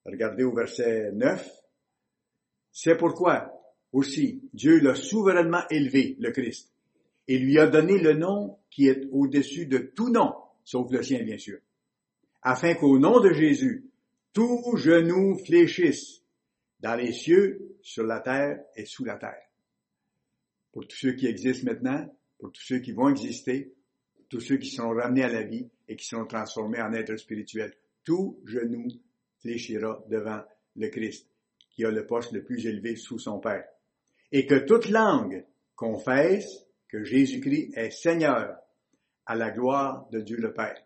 Regardez 0.04 0.44
au 0.44 0.54
verset 0.54 1.10
9. 1.12 1.50
C'est 2.70 2.96
pourquoi 2.96 3.52
aussi 3.92 4.42
Dieu 4.52 4.80
l'a 4.80 4.94
souverainement 4.94 5.62
élevé, 5.70 6.16
le 6.20 6.30
Christ, 6.30 6.70
et 7.26 7.38
lui 7.38 7.58
a 7.58 7.66
donné 7.66 7.98
le 7.98 8.12
nom 8.12 8.58
qui 8.70 8.88
est 8.88 9.08
au-dessus 9.10 9.66
de 9.66 9.78
tout 9.78 10.10
nom, 10.10 10.34
sauf 10.62 10.90
le 10.92 11.02
sien 11.02 11.22
bien 11.24 11.38
sûr, 11.38 11.58
afin 12.42 12.74
qu'au 12.74 12.98
nom 12.98 13.20
de 13.20 13.32
Jésus, 13.32 13.90
tout 14.32 14.76
genou 14.76 15.38
fléchisse 15.38 16.22
dans 16.80 16.94
les 16.94 17.12
cieux, 17.12 17.76
sur 17.82 18.04
la 18.04 18.20
terre 18.20 18.60
et 18.74 18.84
sous 18.84 19.04
la 19.04 19.16
terre. 19.16 19.42
Pour 20.72 20.86
tous 20.86 20.96
ceux 20.96 21.12
qui 21.12 21.26
existent 21.26 21.70
maintenant, 21.70 22.06
pour 22.38 22.52
tous 22.52 22.62
ceux 22.62 22.78
qui 22.80 22.92
vont 22.92 23.08
exister, 23.08 23.72
tous 24.28 24.40
ceux 24.40 24.56
qui 24.58 24.70
seront 24.70 24.94
ramenés 24.94 25.24
à 25.24 25.28
la 25.28 25.42
vie 25.42 25.68
et 25.88 25.96
qui 25.96 26.06
seront 26.06 26.26
transformés 26.26 26.80
en 26.80 26.92
êtres 26.92 27.16
spirituels, 27.16 27.74
tout 28.04 28.40
genou 28.44 28.88
fléchira 29.40 30.02
devant 30.08 30.42
le 30.76 30.88
Christ, 30.88 31.28
qui 31.70 31.84
a 31.84 31.90
le 31.90 32.06
poste 32.06 32.32
le 32.32 32.44
plus 32.44 32.66
élevé 32.66 32.96
sous 32.96 33.18
son 33.18 33.38
Père. 33.38 33.64
Et 34.32 34.46
que 34.46 34.56
toute 34.56 34.88
langue 34.88 35.44
confesse 35.74 36.66
que 36.88 37.04
Jésus-Christ 37.04 37.72
est 37.76 37.90
Seigneur 37.90 38.56
à 39.24 39.34
la 39.34 39.50
gloire 39.50 40.08
de 40.10 40.20
Dieu 40.20 40.36
le 40.36 40.52
Père. 40.52 40.82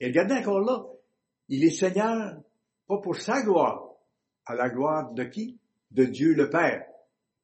Et 0.00 0.06
regardez 0.06 0.34
encore 0.34 0.60
là, 0.60 0.86
il 1.48 1.64
est 1.64 1.70
Seigneur 1.70 2.40
pas 2.86 2.98
pour 2.98 3.16
sa 3.16 3.42
gloire, 3.42 3.83
à 4.46 4.54
la 4.54 4.68
gloire 4.68 5.12
de 5.12 5.24
qui? 5.24 5.58
De 5.90 6.04
Dieu 6.04 6.34
le 6.34 6.50
Père. 6.50 6.84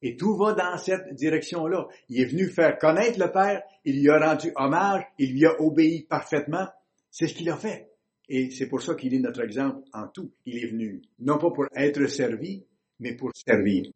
Et 0.01 0.17
tout 0.17 0.35
va 0.35 0.53
dans 0.53 0.77
cette 0.77 1.13
direction-là. 1.13 1.87
Il 2.09 2.21
est 2.21 2.25
venu 2.25 2.47
faire 2.47 2.77
connaître 2.77 3.19
le 3.19 3.31
Père, 3.31 3.61
il 3.85 4.01
lui 4.01 4.09
a 4.09 4.19
rendu 4.19 4.51
hommage, 4.55 5.03
il 5.19 5.33
lui 5.33 5.45
a 5.45 5.61
obéi 5.61 6.03
parfaitement. 6.03 6.67
C'est 7.09 7.27
ce 7.27 7.35
qu'il 7.35 7.49
a 7.49 7.57
fait. 7.57 7.91
Et 8.27 8.49
c'est 8.51 8.67
pour 8.67 8.81
ça 8.81 8.95
qu'il 8.95 9.13
est 9.13 9.19
notre 9.19 9.41
exemple 9.41 9.83
en 9.93 10.07
tout. 10.07 10.31
Il 10.45 10.63
est 10.63 10.67
venu, 10.67 11.01
non 11.19 11.37
pas 11.37 11.51
pour 11.51 11.65
être 11.75 12.05
servi, 12.07 12.63
mais 12.99 13.15
pour 13.15 13.31
servir 13.35 13.91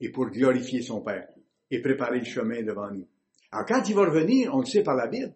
et 0.00 0.10
pour 0.10 0.26
glorifier 0.26 0.82
son 0.82 1.00
Père 1.00 1.28
et 1.70 1.80
préparer 1.80 2.18
le 2.18 2.24
chemin 2.24 2.62
devant 2.62 2.90
nous. 2.90 3.08
Alors 3.50 3.66
quand 3.66 3.88
il 3.88 3.94
va 3.94 4.04
revenir, 4.04 4.54
on 4.54 4.60
le 4.60 4.66
sait 4.66 4.82
par 4.82 4.94
la 4.94 5.06
Bible, 5.06 5.34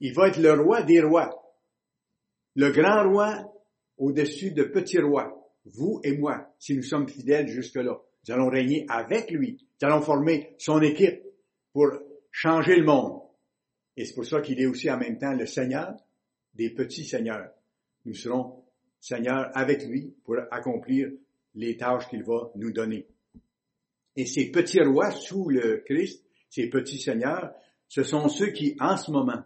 il 0.00 0.12
va 0.14 0.28
être 0.28 0.40
le 0.40 0.52
roi 0.52 0.82
des 0.82 1.00
rois, 1.00 1.30
le 2.56 2.70
grand 2.70 3.08
roi 3.08 3.52
au-dessus 3.98 4.52
de 4.52 4.64
petits 4.64 5.00
rois, 5.00 5.43
vous 5.64 6.00
et 6.04 6.16
moi, 6.16 6.54
si 6.58 6.76
nous 6.76 6.82
sommes 6.82 7.08
fidèles 7.08 7.48
jusque-là. 7.48 7.98
Nous 8.26 8.34
allons 8.34 8.48
régner 8.48 8.86
avec 8.88 9.30
lui, 9.30 9.66
nous 9.80 9.88
allons 9.88 10.02
former 10.02 10.54
son 10.58 10.80
équipe 10.82 11.22
pour 11.72 11.90
changer 12.30 12.76
le 12.76 12.84
monde. 12.84 13.20
Et 13.96 14.04
c'est 14.04 14.14
pour 14.14 14.24
ça 14.24 14.40
qu'il 14.40 14.60
est 14.60 14.66
aussi 14.66 14.90
en 14.90 14.98
même 14.98 15.18
temps 15.18 15.32
le 15.32 15.46
Seigneur 15.46 15.94
des 16.54 16.70
petits 16.70 17.04
seigneurs. 17.04 17.50
Nous 18.04 18.14
serons 18.14 18.64
seigneurs 19.00 19.50
avec 19.54 19.84
lui 19.84 20.14
pour 20.24 20.36
accomplir 20.50 21.10
les 21.54 21.76
tâches 21.76 22.08
qu'il 22.08 22.24
va 22.24 22.50
nous 22.56 22.72
donner. 22.72 23.06
Et 24.16 24.26
ces 24.26 24.50
petits 24.50 24.80
rois 24.80 25.10
sous 25.10 25.48
le 25.48 25.82
Christ, 25.84 26.24
ces 26.48 26.68
petits 26.68 27.00
seigneurs, 27.00 27.52
ce 27.88 28.02
sont 28.02 28.28
ceux 28.28 28.50
qui, 28.50 28.76
en 28.80 28.96
ce 28.96 29.10
moment, 29.10 29.44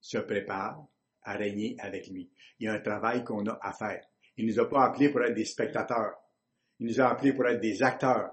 se 0.00 0.18
préparent 0.18 0.86
à 1.22 1.34
régner 1.34 1.76
avec 1.78 2.08
lui. 2.08 2.30
Il 2.58 2.66
y 2.66 2.68
a 2.68 2.74
un 2.74 2.80
travail 2.80 3.24
qu'on 3.24 3.46
a 3.46 3.58
à 3.62 3.72
faire. 3.72 4.04
Il 4.36 4.46
nous 4.46 4.60
a 4.60 4.68
pas 4.68 4.84
appelés 4.84 5.10
pour 5.10 5.22
être 5.22 5.34
des 5.34 5.44
spectateurs. 5.44 6.14
Il 6.78 6.86
nous 6.86 7.00
a 7.00 7.08
appelés 7.08 7.32
pour 7.32 7.46
être 7.46 7.60
des 7.60 7.82
acteurs 7.82 8.30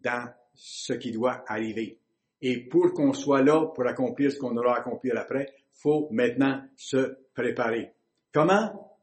dans 0.00 0.32
ce 0.54 0.92
qui 0.94 1.12
doit 1.12 1.44
arriver. 1.46 1.98
Et 2.42 2.68
pour 2.68 2.92
qu'on 2.94 3.12
soit 3.12 3.42
là 3.42 3.66
pour 3.66 3.86
accomplir 3.86 4.32
ce 4.32 4.38
qu'on 4.38 4.56
aura 4.56 4.76
à 4.76 4.80
accomplir 4.80 5.18
après, 5.18 5.52
faut 5.74 6.08
maintenant 6.10 6.62
se 6.76 7.18
préparer. 7.34 7.92
Comment? 8.32 8.98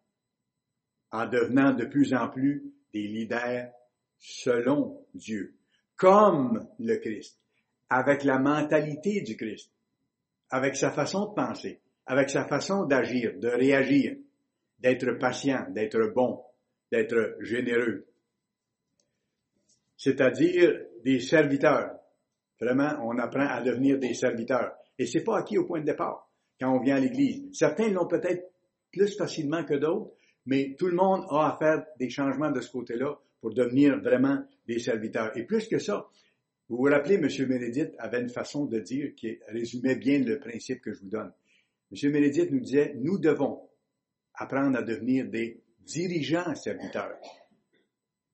En 1.12 1.26
devenant 1.26 1.74
de 1.74 1.86
plus 1.86 2.14
en 2.14 2.30
plus 2.30 2.74
des 2.94 3.08
leaders 3.08 3.72
selon 4.18 5.06
Dieu, 5.14 5.56
comme 5.96 6.68
le 6.80 6.98
Christ, 6.98 7.40
avec 7.90 8.24
la 8.24 8.40
mentalité 8.40 9.22
du 9.22 9.38
Christ, 9.38 9.72
avec 10.50 10.76
sa 10.76 10.92
façon 10.92 11.30
de 11.30 11.34
penser, 11.34 11.82
avec 12.06 12.30
sa 12.30 12.46
façon 12.46 12.86
d'agir, 12.86 13.38
de 13.40 13.48
réagir, 13.48 14.18
d'être 14.80 15.12
patient, 15.18 15.66
d'être 15.70 16.14
bon, 16.14 16.42
d'être 16.92 17.38
généreux. 17.42 18.06
C'est-à-dire 19.98 20.80
des 21.04 21.20
serviteurs. 21.20 21.96
Vraiment, 22.60 23.00
on 23.04 23.18
apprend 23.18 23.48
à 23.48 23.62
devenir 23.62 24.00
des 24.00 24.14
serviteurs. 24.14 24.74
Et 24.98 25.06
c'est 25.06 25.24
pas 25.24 25.40
acquis 25.40 25.58
au 25.58 25.66
point 25.66 25.80
de 25.82 25.86
départ 25.86 26.30
quand 26.60 26.76
on 26.76 26.82
vient 26.82 26.96
à 26.96 27.00
l'église. 27.00 27.50
Certains 27.54 27.90
l'ont 27.90 28.08
peut-être 28.08 28.52
plus 28.92 29.16
facilement 29.16 29.64
que 29.64 29.76
d'autres, 29.76 30.12
mais 30.46 30.76
tout 30.78 30.88
le 30.88 30.96
monde 30.96 31.26
a 31.30 31.54
à 31.54 31.58
faire 31.58 31.86
des 32.00 32.10
changements 32.10 32.52
de 32.52 32.62
ce 32.62 32.72
côté-là 32.72 33.20
pour 33.42 33.54
devenir 33.54 34.00
vraiment 34.00 34.44
des 34.68 34.80
serviteurs. 34.80 35.36
Et 35.38 35.44
plus 35.44 35.68
que 35.68 35.78
ça, 35.78 36.08
vous 36.70 36.78
vous 36.78 36.84
rappelez, 36.84 37.16
M. 37.16 37.28
Ménédite 37.48 37.94
avait 37.98 38.22
une 38.22 38.30
façon 38.30 38.66
de 38.66 38.80
dire 38.80 39.14
qui 39.16 39.40
résumait 39.48 39.96
bien 39.96 40.20
le 40.20 40.40
principe 40.40 40.82
que 40.82 40.94
je 40.94 41.00
vous 41.00 41.10
donne. 41.10 41.32
M. 41.92 42.12
Ménédite 42.12 42.52
nous 42.52 42.60
disait, 42.60 42.94
nous 42.98 43.18
devons 43.20 43.67
apprendre 44.38 44.78
à 44.78 44.84
devenir 44.84 45.28
des 45.28 45.62
dirigeants 45.82 46.56
serviteurs. 46.56 47.18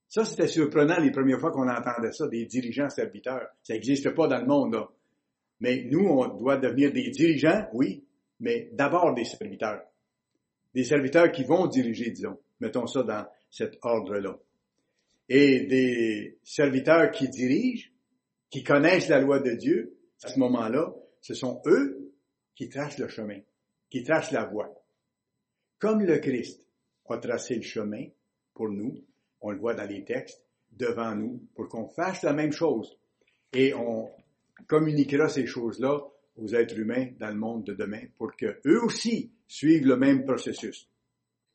Ça, 0.08 0.26
c'était 0.26 0.48
surprenant 0.48 1.00
les 1.00 1.12
premières 1.12 1.40
fois 1.40 1.52
qu'on 1.52 1.68
entendait 1.68 2.12
ça, 2.12 2.28
des 2.28 2.46
dirigeants 2.46 2.90
serviteurs. 2.90 3.48
Ça 3.64 3.74
n'existe 3.74 4.14
pas 4.14 4.28
dans 4.28 4.40
le 4.40 4.46
monde, 4.46 4.74
là. 4.74 4.88
Mais 5.60 5.86
nous, 5.90 6.06
on 6.06 6.28
doit 6.28 6.58
devenir 6.58 6.92
des 6.92 7.10
dirigeants, 7.10 7.68
oui, 7.74 8.06
mais 8.40 8.70
d'abord 8.74 9.14
des 9.16 9.26
serviteurs. 9.26 9.82
Des 10.76 10.84
serviteurs 10.84 11.32
qui 11.32 11.44
vont 11.46 11.68
diriger, 11.68 12.12
disons. 12.12 12.38
Mettons 12.60 12.86
ça 12.86 13.04
dans 13.04 13.26
cet 13.50 13.78
ordre-là. 13.82 14.38
Et 15.30 15.62
des 15.66 16.38
serviteurs 16.44 17.10
qui 17.12 17.30
dirigent, 17.30 17.90
qui 18.50 18.64
connaissent 18.64 19.08
la 19.08 19.20
loi 19.20 19.40
de 19.40 19.52
Dieu, 19.52 19.98
à 20.24 20.28
ce 20.28 20.38
moment-là, 20.40 20.94
ce 21.22 21.34
sont 21.34 21.62
eux 21.66 22.14
qui 22.56 22.70
tracent 22.70 23.00
le 23.00 23.08
chemin, 23.08 23.40
qui 23.90 24.04
tracent 24.04 24.32
la 24.32 24.46
voie. 24.46 24.72
Comme 25.84 26.06
le 26.06 26.20
Christ 26.20 26.66
a 27.10 27.18
tracé 27.18 27.56
le 27.56 27.62
chemin 27.62 28.06
pour 28.54 28.70
nous, 28.70 29.04
on 29.42 29.52
le 29.52 29.60
voit 29.60 29.74
dans 29.74 29.84
les 29.86 30.06
textes, 30.06 30.42
devant 30.72 31.14
nous, 31.14 31.46
pour 31.56 31.68
qu'on 31.68 31.90
fasse 31.90 32.24
la 32.24 32.32
même 32.32 32.54
chose. 32.54 32.98
Et 33.52 33.74
on 33.74 34.10
communiquera 34.66 35.28
ces 35.28 35.46
choses-là 35.46 36.00
aux 36.38 36.48
êtres 36.56 36.80
humains 36.80 37.08
dans 37.20 37.28
le 37.28 37.36
monde 37.36 37.66
de 37.66 37.74
demain 37.74 38.04
pour 38.18 38.34
que 38.38 38.62
eux 38.66 38.82
aussi 38.82 39.34
suivent 39.46 39.86
le 39.86 39.98
même 39.98 40.24
processus. 40.24 40.90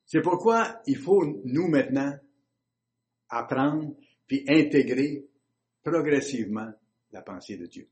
C'est 0.04 0.20
pourquoi 0.20 0.82
il 0.87 0.99
faut, 0.99 1.25
nous 1.47 1.68
maintenant, 1.68 2.14
apprendre 3.30 3.97
puis 4.26 4.44
intégrer 4.47 5.25
progressivement 5.82 6.70
la 7.12 7.23
pensée 7.23 7.56
de 7.56 7.64
Dieu. 7.64 7.88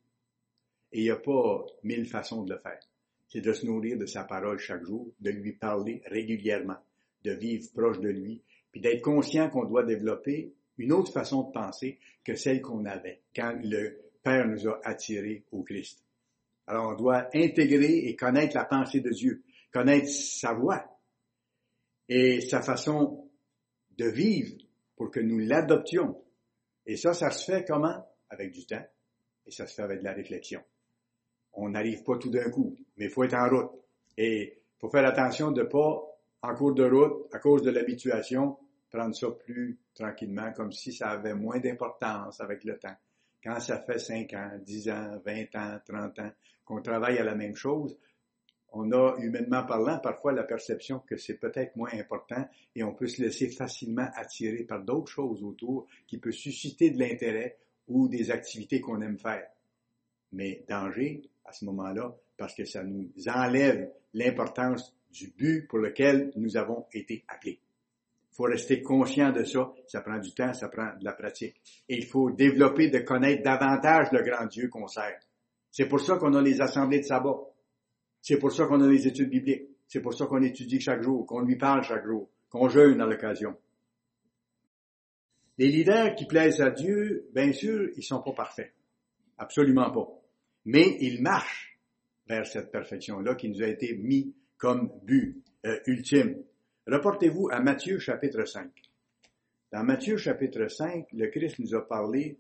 Et 0.93 0.99
il 0.99 1.05
n'y 1.05 1.11
a 1.11 1.17
pas 1.17 1.65
mille 1.83 2.05
façons 2.05 2.45
de 2.45 2.53
le 2.53 2.61
faire. 2.61 2.81
C'est 3.29 3.41
de 3.41 3.53
se 3.53 3.67
nourrir 3.67 3.99
de 3.99 4.07
sa 4.07 4.25
parole 4.25 4.59
chaque 4.59 4.85
jour, 4.85 5.13
de 5.21 5.31
lui 5.31 5.53
parler 5.53 6.03
régulièrement, 6.07 6.79
de 7.25 7.33
vivre 7.33 7.69
proche 7.73 8.01
de 8.01 8.09
lui, 8.09 8.43
puis 8.71 8.81
d'être 8.81 9.03
conscient 9.03 9.51
qu'on 9.51 9.65
doit 9.65 9.85
développer 9.85 10.53
une 10.79 10.93
autre 10.93 11.13
façon 11.13 11.45
de 11.45 11.53
penser 11.53 11.99
que 12.25 12.35
celle 12.35 12.61
qu'on 12.61 12.85
avait 12.85 13.23
quand 13.35 13.59
le 13.63 14.01
Père 14.23 14.47
nous 14.47 14.69
a 14.69 14.81
attirés 14.85 15.45
au 15.53 15.63
Christ. 15.63 16.03
Alors 16.67 16.91
on 16.91 16.97
doit 16.97 17.29
intégrer 17.35 18.09
et 18.09 18.17
connaître 18.17 18.57
la 18.57 18.65
pensée 18.65 19.01
de 19.01 19.11
Dieu, 19.11 19.45
connaître 19.73 20.09
sa 20.09 20.53
voix 20.53 20.85
et 22.09 22.41
sa 22.41 22.61
façon 22.61 23.31
de 23.97 24.07
vivre 24.07 24.57
pour 24.97 25.11
que 25.11 25.21
nous 25.21 25.39
l'adoptions. 25.39 26.21
Et 26.87 26.97
ça, 26.97 27.13
ça 27.13 27.31
se 27.31 27.45
fait 27.45 27.65
comment? 27.65 28.05
Avec 28.29 28.53
du 28.53 28.67
temps 28.67 28.85
et 29.47 29.51
ça 29.51 29.67
se 29.67 29.75
fait 29.75 29.83
avec 29.83 30.01
de 30.01 30.05
la 30.05 30.13
réflexion. 30.13 30.61
On 31.53 31.71
n'arrive 31.71 32.03
pas 32.03 32.19
tout 32.19 32.31
d'un 32.31 32.51
coup, 32.51 32.77
mais 32.97 33.07
il 33.07 33.11
faut 33.11 33.25
être 33.25 33.35
en 33.35 33.49
route. 33.49 33.71
Et 34.17 34.59
il 34.59 34.81
faut 34.81 34.89
faire 34.89 35.07
attention 35.07 35.51
de 35.51 35.63
pas, 35.63 36.03
en 36.43 36.55
cours 36.55 36.75
de 36.75 36.85
route, 36.85 37.27
à 37.33 37.39
cause 37.39 37.63
de 37.63 37.71
l'habituation, 37.71 38.57
prendre 38.91 39.15
ça 39.15 39.31
plus 39.31 39.79
tranquillement, 39.95 40.53
comme 40.53 40.73
si 40.73 40.93
ça 40.93 41.11
avait 41.11 41.35
moins 41.35 41.59
d'importance 41.59 42.41
avec 42.41 42.65
le 42.65 42.79
temps. 42.79 42.97
Quand 43.43 43.61
ça 43.61 43.81
fait 43.81 43.99
5 43.99 44.33
ans, 44.35 44.51
10 44.65 44.89
ans, 44.91 45.21
20 45.25 45.55
ans, 45.57 45.79
30 45.87 46.19
ans 46.19 46.31
qu'on 46.65 46.83
travaille 46.83 47.19
à 47.19 47.25
la 47.25 47.35
même 47.35 47.55
chose, 47.55 47.97
on 48.73 48.93
a, 48.93 49.17
humainement 49.19 49.65
parlant, 49.65 49.99
parfois 49.99 50.33
la 50.33 50.43
perception 50.43 50.99
que 51.01 51.17
c'est 51.17 51.39
peut-être 51.39 51.77
moins 51.77 51.93
important 51.93 52.47
et 52.75 52.83
on 52.83 52.93
peut 52.93 53.07
se 53.07 53.23
laisser 53.23 53.49
facilement 53.49 54.09
attirer 54.15 54.65
par 54.65 54.83
d'autres 54.83 55.11
choses 55.11 55.43
autour 55.43 55.87
qui 56.07 56.19
peuvent 56.19 56.33
susciter 56.33 56.91
de 56.91 56.99
l'intérêt 56.99 57.57
ou 57.89 58.09
des 58.09 58.31
activités 58.31 58.81
qu'on 58.81 59.01
aime 59.01 59.19
faire. 59.19 59.47
Mais 60.33 60.65
danger 60.69 61.23
à 61.45 61.53
ce 61.53 61.65
moment-là, 61.67 62.15
parce 62.37 62.55
que 62.55 62.65
ça 62.65 62.83
nous 62.83 63.11
enlève 63.29 63.91
l'importance 64.15 64.95
du 65.11 65.29
but 65.37 65.67
pour 65.69 65.79
lequel 65.79 66.33
nous 66.37 66.57
avons 66.57 66.87
été 66.93 67.25
appelés. 67.29 67.61
Il 68.33 68.37
faut 68.37 68.45
rester 68.45 68.83
conscient 68.83 69.33
de 69.33 69.45
ça. 69.45 69.73
Ça 69.87 70.03
prend 70.03 70.19
du 70.19 70.33
temps, 70.35 70.53
ça 70.53 70.69
prend 70.69 70.95
de 70.99 71.05
la 71.05 71.15
pratique. 71.15 71.57
Et 71.89 71.97
il 71.97 72.05
faut 72.05 72.31
développer 72.31 72.91
de 72.91 72.99
connaître 72.99 73.43
davantage 73.43 74.09
le 74.13 74.23
grand 74.23 74.47
Dieu 74.47 74.69
qu'on 74.69 74.87
sert. 74.87 75.19
C'est 75.71 75.87
pour 75.89 76.01
ça 76.01 76.17
qu'on 76.17 76.35
a 76.35 76.43
les 76.43 76.61
assemblées 76.61 77.01
de 77.01 77.05
sabbat. 77.05 77.39
C'est 78.21 78.39
pour 78.39 78.53
ça 78.53 78.67
qu'on 78.67 78.83
a 78.83 78.89
les 78.89 79.07
études 79.07 79.31
bibliques. 79.31 79.69
C'est 79.89 80.01
pour 80.01 80.15
ça 80.15 80.27
qu'on 80.27 80.43
étudie 80.43 80.81
chaque 80.81 81.03
jour, 81.03 81.25
qu'on 81.27 81.41
lui 81.41 81.57
parle 81.57 81.83
chaque 81.83 82.05
jour, 82.05 82.29
qu'on 82.51 82.69
jeûne 82.69 83.01
à 83.01 83.07
l'occasion. 83.07 83.57
Les 85.59 85.69
leaders 85.69 86.15
qui 86.15 86.27
plaisent 86.27 86.61
à 86.61 86.71
Dieu, 86.71 87.31
bien 87.35 87.53
sûr, 87.53 87.89
ils 87.97 88.03
sont 88.03 88.21
pas 88.21 88.33
parfaits. 88.33 88.75
Absolument 89.39 89.91
pas. 89.91 90.09
Mais 90.67 90.99
ils 91.01 91.23
marchent 91.23 91.66
vers 92.29 92.47
cette 92.47 92.71
perfection-là 92.71 93.35
qui 93.35 93.49
nous 93.49 93.63
a 93.63 93.69
été 93.69 93.97
mis 93.97 94.35
comme 94.59 94.91
but 95.03 95.43
euh, 95.67 95.79
ultime. 95.87 96.43
Reportez-vous 96.87 97.49
à 97.51 97.61
Matthieu 97.61 97.99
chapitre 97.99 98.45
5. 98.45 98.71
Dans 99.73 99.83
Matthieu 99.83 100.17
chapitre 100.17 100.69
5, 100.69 101.07
le 101.13 101.27
Christ 101.29 101.59
nous 101.59 101.75
a 101.75 101.87
parlé 101.87 102.39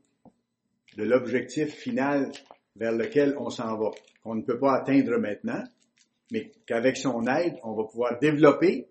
de 0.96 1.04
l'objectif 1.04 1.74
final 1.74 2.30
vers 2.76 2.92
lequel 2.92 3.34
on 3.38 3.50
s'en 3.50 3.76
va, 3.76 3.90
qu'on 4.22 4.34
ne 4.34 4.42
peut 4.42 4.58
pas 4.58 4.76
atteindre 4.76 5.18
maintenant, 5.18 5.62
mais 6.30 6.52
qu'avec 6.66 6.96
son 6.96 7.26
aide, 7.26 7.56
on 7.62 7.74
va 7.74 7.84
pouvoir 7.84 8.18
développer, 8.18 8.88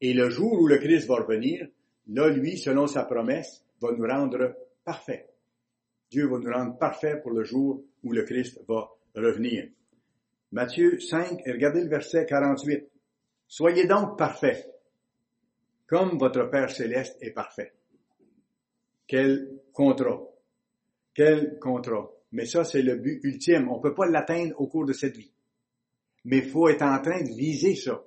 et 0.00 0.14
le 0.14 0.30
jour 0.30 0.52
où 0.60 0.66
le 0.66 0.78
Christ 0.78 1.06
va 1.06 1.16
revenir, 1.16 1.66
là, 2.08 2.28
lui, 2.28 2.58
selon 2.58 2.86
sa 2.86 3.04
promesse, 3.04 3.64
va 3.80 3.92
nous 3.92 4.06
rendre 4.06 4.56
parfaits. 4.84 5.28
Dieu 6.10 6.26
va 6.26 6.38
nous 6.38 6.52
rendre 6.52 6.78
parfaits 6.78 7.22
pour 7.22 7.32
le 7.32 7.44
jour 7.44 7.82
où 8.02 8.12
le 8.12 8.22
Christ 8.24 8.60
va 8.68 8.88
revenir. 9.14 9.68
Matthieu 10.52 11.00
5, 11.00 11.42
et 11.46 11.52
regardez 11.52 11.82
le 11.82 11.88
verset 11.88 12.26
48. 12.26 12.86
Soyez 13.48 13.86
donc 13.86 14.18
parfaits, 14.18 14.70
comme 15.86 16.18
votre 16.18 16.44
Père 16.50 16.70
céleste 16.70 17.16
est 17.20 17.32
parfait. 17.32 17.72
Quel 19.06 19.60
contrat. 19.72 20.20
Quel 21.14 21.58
contrat. 21.58 22.10
Mais 22.32 22.46
ça, 22.46 22.64
c'est 22.64 22.82
le 22.82 22.96
but 22.96 23.20
ultime. 23.24 23.68
On 23.68 23.76
ne 23.76 23.82
peut 23.82 23.94
pas 23.94 24.06
l'atteindre 24.06 24.58
au 24.58 24.66
cours 24.66 24.86
de 24.86 24.92
cette 24.92 25.16
vie. 25.16 25.32
Mais 26.24 26.38
il 26.38 26.48
faut 26.48 26.68
être 26.68 26.82
en 26.82 27.00
train 27.00 27.22
de 27.22 27.34
viser 27.36 27.74
ça. 27.74 28.02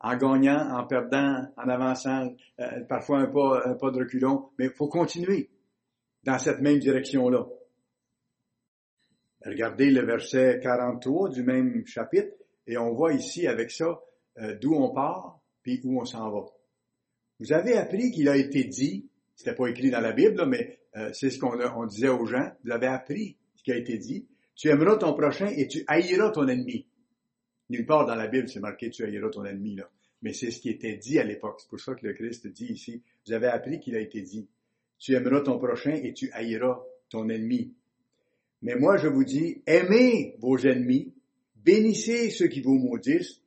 En 0.00 0.16
gagnant, 0.16 0.76
en 0.76 0.86
perdant, 0.86 1.46
en 1.56 1.68
avançant, 1.68 2.28
euh, 2.60 2.84
parfois 2.88 3.20
un 3.20 3.26
pas, 3.26 3.62
un 3.66 3.74
pas 3.74 3.90
de 3.90 4.00
reculon, 4.00 4.50
mais 4.58 4.66
il 4.66 4.72
faut 4.72 4.88
continuer 4.88 5.50
dans 6.24 6.38
cette 6.38 6.60
même 6.60 6.78
direction-là. 6.78 7.46
Regardez 9.44 9.90
le 9.90 10.04
verset 10.04 10.60
43 10.62 11.30
du 11.30 11.42
même 11.42 11.86
chapitre, 11.86 12.32
et 12.66 12.78
on 12.78 12.94
voit 12.94 13.12
ici 13.12 13.46
avec 13.46 13.70
ça 13.70 14.00
euh, 14.38 14.56
d'où 14.60 14.74
on 14.74 14.90
part, 14.90 15.40
puis 15.62 15.80
où 15.84 16.00
on 16.00 16.04
s'en 16.04 16.30
va. 16.30 16.46
Vous 17.40 17.52
avez 17.52 17.76
appris 17.76 18.10
qu'il 18.10 18.28
a 18.28 18.36
été 18.36 18.64
dit, 18.64 19.08
c'était 19.34 19.54
pas 19.54 19.68
écrit 19.68 19.90
dans 19.90 20.00
la 20.00 20.12
Bible, 20.12 20.46
mais 20.46 20.78
euh, 20.96 21.10
c'est 21.12 21.30
ce 21.30 21.38
qu'on 21.38 21.58
on 21.60 21.86
disait 21.86 22.08
aux 22.08 22.26
gens, 22.26 22.52
vous 22.64 22.70
avez 22.70 22.86
appris 22.86 23.36
ce 23.56 23.62
qui 23.62 23.72
a 23.72 23.76
été 23.76 23.98
dit, 23.98 24.26
tu 24.54 24.68
aimeras 24.68 24.96
ton 24.96 25.14
prochain 25.14 25.46
et 25.46 25.66
tu 25.66 25.84
haïras 25.86 26.30
ton 26.30 26.46
ennemi. 26.48 26.86
Nulle 27.70 27.86
part 27.86 28.06
dans 28.06 28.14
la 28.14 28.28
Bible, 28.28 28.48
c'est 28.48 28.60
marqué 28.60 28.90
tu 28.90 29.04
haïras 29.04 29.30
ton 29.30 29.44
ennemi, 29.44 29.76
là. 29.76 29.90
Mais 30.22 30.32
c'est 30.32 30.50
ce 30.50 30.60
qui 30.60 30.70
était 30.70 30.96
dit 30.96 31.18
à 31.18 31.24
l'époque. 31.24 31.60
C'est 31.60 31.68
pour 31.68 31.80
ça 31.80 31.94
que 31.94 32.06
le 32.06 32.14
Christ 32.14 32.46
dit 32.46 32.72
ici, 32.72 33.02
vous 33.26 33.34
avez 33.34 33.48
appris 33.48 33.78
qu'il 33.78 33.94
a 33.94 34.00
été 34.00 34.22
dit. 34.22 34.48
Tu 34.98 35.12
aimeras 35.12 35.42
ton 35.42 35.58
prochain 35.58 35.92
et 35.92 36.14
tu 36.14 36.30
haïras 36.32 36.82
ton 37.10 37.28
ennemi. 37.28 37.74
Mais 38.64 38.76
moi, 38.76 38.96
je 38.96 39.08
vous 39.08 39.24
dis, 39.24 39.62
aimez 39.66 40.36
vos 40.38 40.56
ennemis, 40.56 41.12
bénissez 41.54 42.30
ceux 42.30 42.48
qui 42.48 42.62
vous 42.62 42.78
maudissent, 42.78 43.42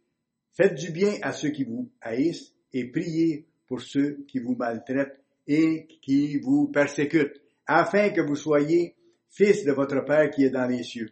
faites 0.53 0.75
du 0.75 0.91
bien 0.91 1.15
à 1.23 1.33
ceux 1.33 1.49
qui 1.49 1.63
vous 1.63 1.91
haïssent 2.01 2.53
et 2.71 2.85
priez 2.91 3.47
pour 3.65 3.81
ceux 3.81 4.23
qui 4.27 4.37
vous 4.37 4.55
maltraitent 4.55 5.19
et 5.47 5.87
qui 6.03 6.37
vous 6.37 6.67
persécutent, 6.67 7.41
afin 7.65 8.11
que 8.11 8.21
vous 8.21 8.35
soyez 8.35 8.95
fils 9.27 9.65
de 9.65 9.71
votre 9.71 10.05
Père 10.05 10.29
qui 10.29 10.43
est 10.43 10.51
dans 10.51 10.67
les 10.67 10.83
cieux. 10.83 11.09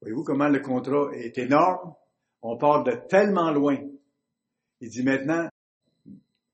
Voyez-vous 0.00 0.24
comment 0.24 0.48
le 0.48 0.58
contrat 0.58 1.10
est 1.14 1.38
énorme? 1.38 1.94
On 2.42 2.56
part 2.56 2.82
de 2.82 2.92
tellement 3.08 3.52
loin. 3.52 3.78
Il 4.80 4.90
dit 4.90 5.04
maintenant, 5.04 5.48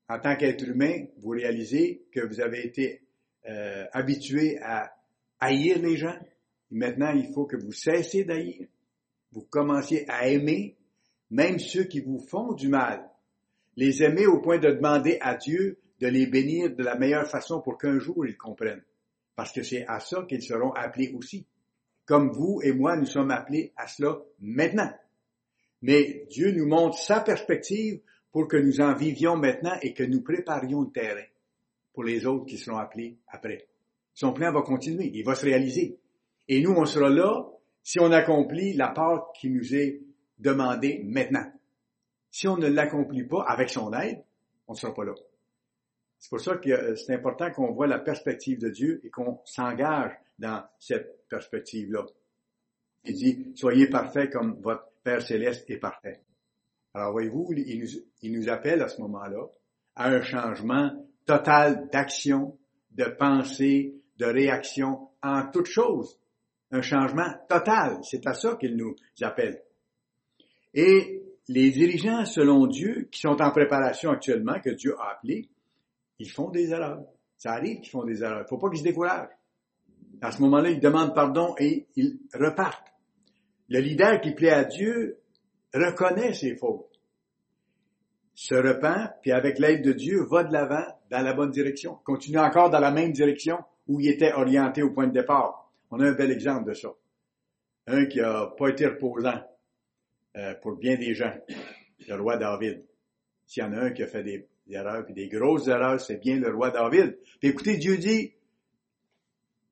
en 0.06 0.18
tant 0.18 0.36
qu'être 0.36 0.68
humain, 0.68 1.06
vous 1.16 1.30
réalisez 1.30 2.04
que 2.12 2.20
vous 2.20 2.40
avez 2.40 2.66
été 2.66 3.00
euh, 3.48 3.86
habitué 3.92 4.58
à 4.60 4.92
haïr 5.42 5.78
les 5.80 5.96
gens. 5.96 6.16
maintenant, 6.70 7.12
il 7.12 7.32
faut 7.32 7.44
que 7.44 7.56
vous 7.56 7.72
cessiez 7.72 8.24
d'haïr. 8.24 8.66
Vous 9.32 9.42
commenciez 9.42 10.08
à 10.08 10.28
aimer 10.28 10.76
même 11.30 11.58
ceux 11.58 11.84
qui 11.84 12.00
vous 12.00 12.20
font 12.20 12.52
du 12.52 12.68
mal. 12.68 13.10
Les 13.76 14.02
aimer 14.02 14.26
au 14.26 14.40
point 14.40 14.58
de 14.58 14.70
demander 14.70 15.18
à 15.20 15.34
Dieu 15.34 15.78
de 15.98 16.06
les 16.06 16.26
bénir 16.26 16.74
de 16.74 16.82
la 16.82 16.96
meilleure 16.96 17.26
façon 17.26 17.60
pour 17.60 17.78
qu'un 17.78 17.98
jour 17.98 18.26
ils 18.26 18.36
comprennent. 18.36 18.84
Parce 19.34 19.52
que 19.52 19.62
c'est 19.62 19.84
à 19.86 19.98
ça 19.98 20.24
qu'ils 20.28 20.42
seront 20.42 20.72
appelés 20.72 21.12
aussi. 21.14 21.46
Comme 22.04 22.30
vous 22.30 22.60
et 22.62 22.72
moi, 22.72 22.96
nous 22.96 23.06
sommes 23.06 23.30
appelés 23.30 23.72
à 23.76 23.86
cela 23.86 24.18
maintenant. 24.40 24.92
Mais 25.80 26.26
Dieu 26.30 26.52
nous 26.52 26.66
montre 26.66 26.98
sa 26.98 27.20
perspective 27.20 28.00
pour 28.30 28.46
que 28.46 28.56
nous 28.56 28.80
en 28.80 28.94
vivions 28.94 29.36
maintenant 29.36 29.76
et 29.82 29.92
que 29.92 30.04
nous 30.04 30.22
préparions 30.22 30.82
le 30.82 30.90
terrain 30.90 31.24
pour 31.92 32.04
les 32.04 32.26
autres 32.26 32.46
qui 32.46 32.58
seront 32.58 32.78
appelés 32.78 33.18
après. 33.28 33.66
Son 34.14 34.32
plan 34.32 34.52
va 34.52 34.62
continuer, 34.62 35.10
il 35.14 35.24
va 35.24 35.34
se 35.34 35.44
réaliser. 35.44 35.98
Et 36.48 36.60
nous, 36.60 36.72
on 36.72 36.84
sera 36.84 37.08
là 37.08 37.46
si 37.82 37.98
on 38.00 38.12
accomplit 38.12 38.74
la 38.74 38.88
part 38.88 39.32
qui 39.32 39.50
nous 39.50 39.74
est 39.74 40.00
demandée 40.38 41.02
maintenant. 41.04 41.50
Si 42.30 42.48
on 42.48 42.56
ne 42.56 42.68
l'accomplit 42.68 43.24
pas 43.24 43.44
avec 43.46 43.70
son 43.70 43.92
aide, 43.92 44.22
on 44.66 44.72
ne 44.72 44.78
sera 44.78 44.94
pas 44.94 45.04
là. 45.04 45.14
C'est 46.18 46.30
pour 46.30 46.40
ça 46.40 46.56
que 46.56 46.70
euh, 46.70 46.94
c'est 46.94 47.14
important 47.14 47.50
qu'on 47.50 47.72
voit 47.72 47.86
la 47.86 47.98
perspective 47.98 48.58
de 48.58 48.68
Dieu 48.68 49.00
et 49.04 49.10
qu'on 49.10 49.40
s'engage 49.44 50.12
dans 50.38 50.64
cette 50.78 51.26
perspective-là. 51.28 52.06
Il 53.04 53.14
dit, 53.14 53.52
soyez 53.56 53.88
parfaits 53.88 54.32
comme 54.32 54.60
votre 54.60 54.86
Père 55.02 55.20
céleste 55.20 55.68
est 55.68 55.78
parfait. 55.78 56.20
Alors 56.94 57.10
voyez-vous, 57.10 57.52
il 57.56 57.80
nous, 57.80 57.88
il 58.22 58.32
nous 58.32 58.48
appelle 58.48 58.82
à 58.82 58.88
ce 58.88 59.00
moment-là 59.00 59.48
à 59.96 60.10
un 60.10 60.22
changement 60.22 60.92
total 61.26 61.88
d'action, 61.92 62.56
de 62.92 63.04
pensée, 63.04 63.94
de 64.18 64.26
réaction 64.26 65.08
en 65.22 65.50
toute 65.50 65.66
chose. 65.66 66.18
Un 66.70 66.82
changement 66.82 67.28
total. 67.48 67.98
C'est 68.02 68.26
à 68.26 68.34
ça 68.34 68.56
qu'il 68.56 68.76
nous 68.76 68.94
appelle. 69.20 69.62
Et 70.74 71.22
les 71.48 71.70
dirigeants 71.70 72.24
selon 72.24 72.66
Dieu, 72.66 73.08
qui 73.10 73.20
sont 73.20 73.40
en 73.40 73.50
préparation 73.50 74.10
actuellement, 74.10 74.58
que 74.60 74.70
Dieu 74.70 74.94
a 74.98 75.12
appelés, 75.12 75.48
ils 76.18 76.30
font 76.30 76.50
des 76.50 76.70
erreurs. 76.70 77.04
Ça 77.36 77.52
arrive 77.52 77.80
qu'ils 77.80 77.90
font 77.90 78.04
des 78.04 78.22
erreurs. 78.22 78.40
Il 78.40 78.42
ne 78.44 78.48
faut 78.48 78.58
pas 78.58 78.70
qu'ils 78.70 78.78
se 78.78 78.84
découragent. 78.84 79.36
À 80.20 80.30
ce 80.30 80.40
moment-là, 80.42 80.70
ils 80.70 80.80
demandent 80.80 81.14
pardon 81.14 81.54
et 81.58 81.88
ils 81.96 82.18
repartent. 82.32 82.92
Le 83.68 83.80
leader 83.80 84.20
qui 84.20 84.32
plaît 84.32 84.50
à 84.50 84.64
Dieu 84.64 85.18
reconnaît 85.74 86.34
ses 86.34 86.56
fautes, 86.56 87.00
se 88.34 88.54
repent, 88.54 89.10
puis 89.22 89.32
avec 89.32 89.58
l'aide 89.58 89.84
de 89.84 89.92
Dieu, 89.92 90.24
va 90.30 90.44
de 90.44 90.52
l'avant 90.52 90.84
dans 91.10 91.22
la 91.22 91.34
bonne 91.34 91.50
direction, 91.50 91.98
continue 92.04 92.38
encore 92.38 92.70
dans 92.70 92.80
la 92.80 92.90
même 92.90 93.12
direction 93.12 93.58
où 93.88 94.00
il 94.00 94.08
était 94.08 94.32
orienté 94.32 94.82
au 94.82 94.90
point 94.90 95.06
de 95.06 95.12
départ. 95.12 95.70
On 95.90 96.00
a 96.00 96.08
un 96.08 96.12
bel 96.12 96.30
exemple 96.30 96.68
de 96.68 96.74
ça. 96.74 96.88
Un 97.86 98.06
qui 98.06 98.20
a 98.20 98.46
pas 98.56 98.68
été 98.68 98.86
reposant 98.86 99.40
euh, 100.36 100.54
pour 100.62 100.76
bien 100.76 100.96
des 100.96 101.14
gens, 101.14 101.34
le 102.06 102.14
roi 102.14 102.36
David. 102.36 102.84
S'il 103.46 103.62
y 103.62 103.66
en 103.66 103.72
a 103.72 103.80
un 103.80 103.90
qui 103.90 104.02
a 104.02 104.06
fait 104.06 104.22
des, 104.22 104.48
erreurs, 104.70 105.04
puis 105.04 105.14
des 105.14 105.28
grosses 105.28 105.68
erreurs, 105.68 106.00
c'est 106.00 106.18
bien 106.18 106.38
le 106.38 106.54
roi 106.54 106.70
David. 106.70 107.18
Puis 107.40 107.50
écoutez, 107.50 107.76
Dieu 107.76 107.98
dit, 107.98 108.32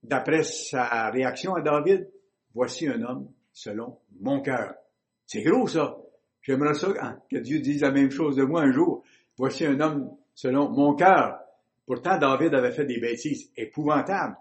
d'après 0.03 0.43
sa 0.43 1.11
réaction 1.11 1.55
à 1.55 1.63
David, 1.63 2.11
voici 2.55 2.89
un 2.89 3.01
homme 3.03 3.31
selon 3.53 3.99
mon 4.21 4.41
cœur. 4.41 4.75
C'est 5.27 5.43
gros 5.43 5.67
ça. 5.67 5.97
J'aimerais 6.43 6.75
ça 6.75 6.89
que 7.31 7.37
Dieu 7.37 7.61
dise 7.61 7.83
la 7.83 7.91
même 7.91 8.11
chose 8.11 8.37
de 8.37 8.43
moi 8.43 8.63
un 8.63 8.73
jour. 8.73 9.05
Voici 9.37 9.65
un 9.65 9.79
homme 9.81 10.11
selon 10.35 10.71
mon 10.71 10.95
cœur. 10.95 11.40
Pourtant, 11.91 12.19
David 12.19 12.55
avait 12.55 12.71
fait 12.71 12.85
des 12.85 13.01
bêtises 13.01 13.51
épouvantables. 13.57 14.37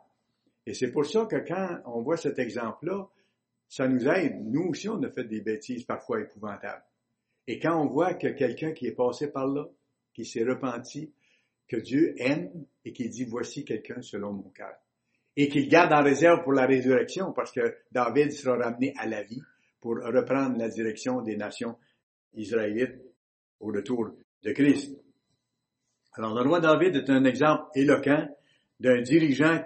Et 0.68 0.76
c'est 0.76 0.92
pour 0.92 1.04
ça 1.04 1.26
que 1.26 1.38
quand 1.38 1.80
on 1.86 2.04
voit 2.04 2.16
cet 2.16 2.38
exemple-là, 2.38 3.10
ça 3.68 3.88
nous 3.88 4.08
aide. 4.08 4.46
Nous 4.46 4.68
aussi, 4.70 4.88
on 4.88 5.02
a 5.02 5.10
fait 5.10 5.24
des 5.24 5.42
bêtises 5.42 5.84
parfois 5.84 6.22
épouvantables. 6.22 6.84
Et 7.48 7.58
quand 7.58 7.76
on 7.82 7.88
voit 7.88 8.14
que 8.14 8.28
quelqu'un 8.28 8.74
qui 8.74 8.86
est 8.86 8.92
passé 8.92 9.32
par 9.32 9.48
là, 9.48 9.68
qui 10.14 10.26
s'est 10.26 10.44
repenti, 10.44 11.12
que 11.68 11.78
Dieu 11.78 12.14
aime 12.20 12.52
et 12.86 12.94
qui 12.94 13.10
dit 13.10 13.26
voici 13.26 13.66
quelqu'un 13.66 14.04
selon 14.04 14.32
mon 14.32 14.50
cœur. 14.52 14.76
Et 15.36 15.50
qu'il 15.50 15.68
garde 15.70 15.92
en 15.92 16.04
réserve 16.04 16.44
pour 16.44 16.54
la 16.54 16.68
résurrection 16.68 17.34
parce 17.34 17.52
que 17.52 17.78
David 17.92 18.32
sera 18.32 18.58
ramené 18.58 18.94
à 19.00 19.08
la 19.08 19.24
vie 19.24 19.42
pour 19.82 19.96
reprendre 19.96 20.56
la 20.60 20.70
direction 20.70 21.24
des 21.24 21.36
nations 21.36 21.80
israélites 22.36 23.02
au 23.60 23.72
retour 23.72 24.12
de 24.44 24.52
Christ. 24.52 24.96
Alors, 26.20 26.34
le 26.34 26.50
roi 26.50 26.60
David 26.60 26.98
est 26.98 27.10
un 27.10 27.24
exemple 27.24 27.64
éloquent 27.76 28.28
d'un 28.82 29.02
dirigeant 29.02 29.64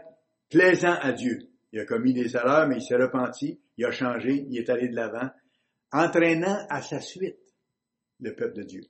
plaisant 0.51 0.93
à 1.01 1.11
Dieu. 1.11 1.49
Il 1.71 1.79
a 1.79 1.85
commis 1.85 2.13
des 2.13 2.35
erreurs, 2.35 2.67
mais 2.67 2.75
il 2.75 2.81
s'est 2.83 2.95
repenti, 2.95 3.59
il 3.75 3.85
a 3.85 3.89
changé, 3.89 4.45
il 4.47 4.55
est 4.59 4.69
allé 4.69 4.87
de 4.87 4.95
l'avant, 4.95 5.31
entraînant 5.91 6.59
à 6.69 6.83
sa 6.83 6.99
suite 6.99 7.39
le 8.19 8.35
peuple 8.35 8.57
de 8.57 8.61
Dieu. 8.61 8.81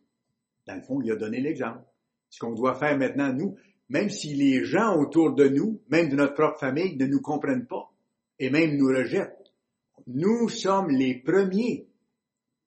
Dans 0.68 0.76
le 0.76 0.82
fond, 0.82 1.00
il 1.02 1.10
a 1.14 1.16
donné 1.16 1.40
l'exemple. 1.40 1.80
Ce 2.30 2.38
qu'on 2.38 2.52
doit 2.52 2.76
faire 2.76 2.98
maintenant, 2.98 3.32
nous, 3.32 3.56
même 3.88 4.10
si 4.10 4.36
les 4.36 4.66
gens 4.66 5.00
autour 5.00 5.34
de 5.34 5.48
nous, 5.48 5.82
même 5.88 6.10
de 6.10 6.18
notre 6.18 6.34
propre 6.34 6.60
famille, 6.60 6.98
ne 6.98 7.06
nous 7.06 7.22
comprennent 7.22 7.66
pas 7.66 7.94
et 8.40 8.50
même 8.50 8.76
nous 8.76 8.88
rejettent, 8.88 9.54
nous 10.08 10.50
sommes 10.50 10.90
les 10.90 11.16
premiers 11.16 11.88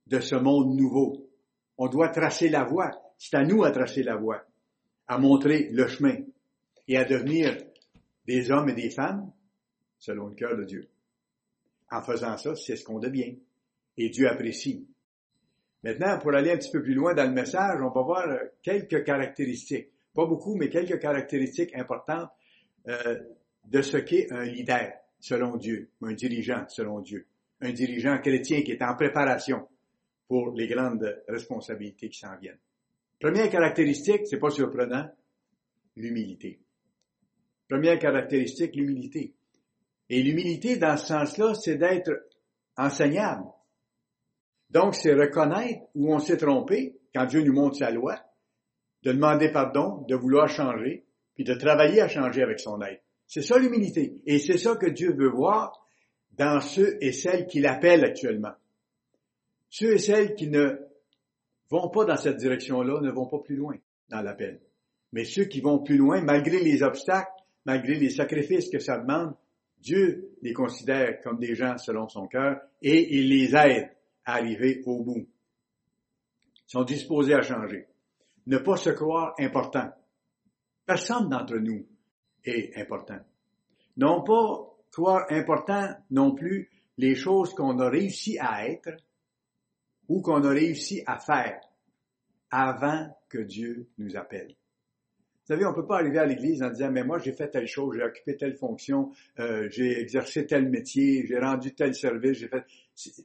de 0.07 0.21
ce 0.21 0.37
monde 0.37 0.75
nouveau. 0.75 1.29
On 1.77 1.89
doit 1.89 2.09
tracer 2.09 2.49
la 2.49 2.65
voie. 2.65 2.93
C'est 3.19 3.37
à 3.37 3.45
nous 3.45 3.63
à 3.63 3.71
tracer 3.73 4.03
la 4.03 4.17
voie, 4.17 4.47
à 5.09 5.19
montrer 5.19 5.69
le 5.73 5.87
chemin 5.87 6.17
et 6.89 6.97
à 6.97 7.05
devenir 7.05 7.57
des 8.27 8.51
hommes 8.51 8.69
et 8.71 8.75
des 8.75 8.91
femmes 8.91 9.33
selon 9.99 10.29
le 10.29 10.35
cœur 10.35 10.57
de 10.57 10.65
Dieu. 10.65 10.89
En 11.91 12.03
faisant 12.03 12.37
ça, 12.37 12.55
c'est 12.57 12.77
ce 12.77 12.85
qu'on 12.85 12.99
devient. 12.99 13.39
Et 13.97 14.11
Dieu 14.11 14.29
apprécie. 14.29 14.87
Maintenant, 15.83 16.19
pour 16.19 16.35
aller 16.35 16.51
un 16.51 16.59
petit 16.59 16.71
peu 16.71 16.83
plus 16.83 16.95
loin 16.95 17.15
dans 17.15 17.27
le 17.27 17.33
message, 17.33 17.81
on 17.81 17.91
va 17.91 18.03
voir 18.03 18.27
quelques 18.63 19.05
caractéristiques, 19.05 19.89
pas 20.15 20.27
beaucoup, 20.27 20.57
mais 20.57 20.69
quelques 20.69 20.99
caractéristiques 20.99 21.75
importantes 21.77 22.31
euh, 22.89 23.21
de 23.65 23.83
ce 23.83 23.99
qu'est 23.99 24.33
un 24.33 24.45
leader 24.45 24.93
selon 25.21 25.57
Dieu, 25.57 25.91
un 26.03 26.13
dirigeant 26.13 26.65
selon 26.69 27.01
Dieu, 27.01 27.27
un 27.61 27.73
dirigeant 27.73 28.19
chrétien 28.19 28.63
qui 28.63 28.73
est 28.73 28.83
en 28.83 28.95
préparation 28.95 29.67
pour 30.29 30.53
les 30.53 30.67
grandes 30.67 31.23
responsabilités 31.29 32.09
qui 32.09 32.19
s'en 32.19 32.37
viennent. 32.37 32.59
Première 33.19 33.51
caractéristique, 33.51 34.27
c'est 34.27 34.39
pas 34.39 34.51
surprenant, 34.51 35.09
l'humilité. 35.97 36.61
Première 37.69 37.99
caractéristique, 37.99 38.77
l'humilité. 38.77 39.35
Et 40.09 40.23
l'humilité, 40.23 40.77
dans 40.77 40.97
ce 40.97 41.07
sens-là, 41.07 41.55
c'est 41.55 41.77
d'être 41.77 42.11
enseignable. 42.77 43.45
Donc, 44.71 44.95
c'est 44.95 45.15
reconnaître 45.15 45.83
où 45.95 46.13
on 46.13 46.19
s'est 46.19 46.37
trompé 46.37 46.97
quand 47.15 47.25
Dieu 47.25 47.43
nous 47.43 47.55
montre 47.55 47.77
sa 47.77 47.91
loi, 47.91 48.21
de 49.03 49.13
demander 49.13 49.51
pardon, 49.51 50.05
de 50.09 50.15
vouloir 50.15 50.49
changer, 50.49 51.05
puis 51.35 51.45
de 51.45 51.55
travailler 51.55 52.01
à 52.01 52.09
changer 52.09 52.43
avec 52.43 52.61
son 52.61 52.81
aide. 52.83 53.01
C'est 53.27 53.43
ça 53.43 53.59
l'humilité. 53.59 54.21
Et 54.27 54.39
c'est 54.39 54.59
ça 54.59 54.77
que 54.77 54.87
Dieu 54.87 55.13
veut 55.15 55.31
voir 55.31 55.87
dans 56.33 56.61
ceux 56.61 56.99
et 57.01 57.13
celles 57.13 57.47
qu'il 57.47 57.67
appelle 57.67 58.05
actuellement. 58.05 58.55
Ceux 59.71 59.95
et 59.95 59.99
celles 59.99 60.35
qui 60.35 60.49
ne 60.49 60.79
vont 61.71 61.89
pas 61.89 62.05
dans 62.05 62.17
cette 62.17 62.37
direction-là 62.37 63.01
ne 63.01 63.11
vont 63.11 63.27
pas 63.27 63.39
plus 63.39 63.57
loin 63.57 63.77
dans 64.09 64.21
l'appel. 64.21 64.61
Mais 65.13 65.25
ceux 65.25 65.45
qui 65.45 65.61
vont 65.61 65.83
plus 65.83 65.97
loin, 65.97 66.23
malgré 66.23 66.61
les 66.61 66.83
obstacles, 66.83 67.31
malgré 67.65 67.95
les 67.95 68.11
sacrifices 68.11 68.71
que 68.71 68.79
ça 68.79 68.99
demande, 68.99 69.35
Dieu 69.79 70.31
les 70.43 70.53
considère 70.53 71.21
comme 71.21 71.39
des 71.39 71.55
gens 71.55 71.77
selon 71.79 72.09
son 72.09 72.27
cœur 72.27 72.61
et 72.83 73.17
il 73.19 73.29
les 73.29 73.55
aide 73.55 73.91
à 74.25 74.35
arriver 74.35 74.83
au 74.87 75.03
bout. 75.03 75.27
Ils 76.69 76.71
sont 76.71 76.85
disposés 76.85 77.35
à 77.35 77.43
changer. 77.43 77.87
Ne 78.47 78.59
pas 78.59 78.77
se 78.77 78.91
croire 78.91 79.35
important. 79.39 79.91
Personne 80.85 81.29
d'entre 81.29 81.57
nous 81.57 81.87
est 82.45 82.77
important. 82.79 83.19
Non 83.97 84.23
pas 84.23 84.77
croire 84.93 85.27
important 85.31 85.89
non 86.11 86.35
plus 86.35 86.71
les 86.99 87.15
choses 87.15 87.55
qu'on 87.55 87.79
a 87.81 87.89
réussi 87.89 88.39
à 88.39 88.69
être 88.69 88.91
ou 90.09 90.21
qu'on 90.21 90.43
a 90.45 90.51
réussi 90.51 91.03
à 91.07 91.19
faire 91.19 91.61
avant 92.51 93.09
que 93.29 93.39
Dieu 93.39 93.89
nous 93.99 94.17
appelle. 94.17 94.55
Vous 95.47 95.55
savez, 95.55 95.65
on 95.65 95.73
peut 95.73 95.87
pas 95.87 95.99
arriver 95.99 96.19
à 96.19 96.27
l'Église 96.27 96.61
en 96.63 96.71
disant, 96.71 96.91
mais 96.91 97.05
moi 97.05 97.19
j'ai 97.19 97.33
fait 97.33 97.49
telle 97.49 97.69
chose, 97.69 97.95
j'ai 97.97 98.03
occupé 98.03 98.37
telle 98.37 98.57
fonction, 98.57 99.13
euh, 99.39 99.69
j'ai 99.71 100.01
exercé 100.01 100.45
tel 100.45 100.69
métier, 100.69 101.25
j'ai 101.29 101.39
rendu 101.39 101.73
tel 101.73 101.95
service, 101.95 102.39
j'ai 102.39 102.49
fait... 102.49 102.65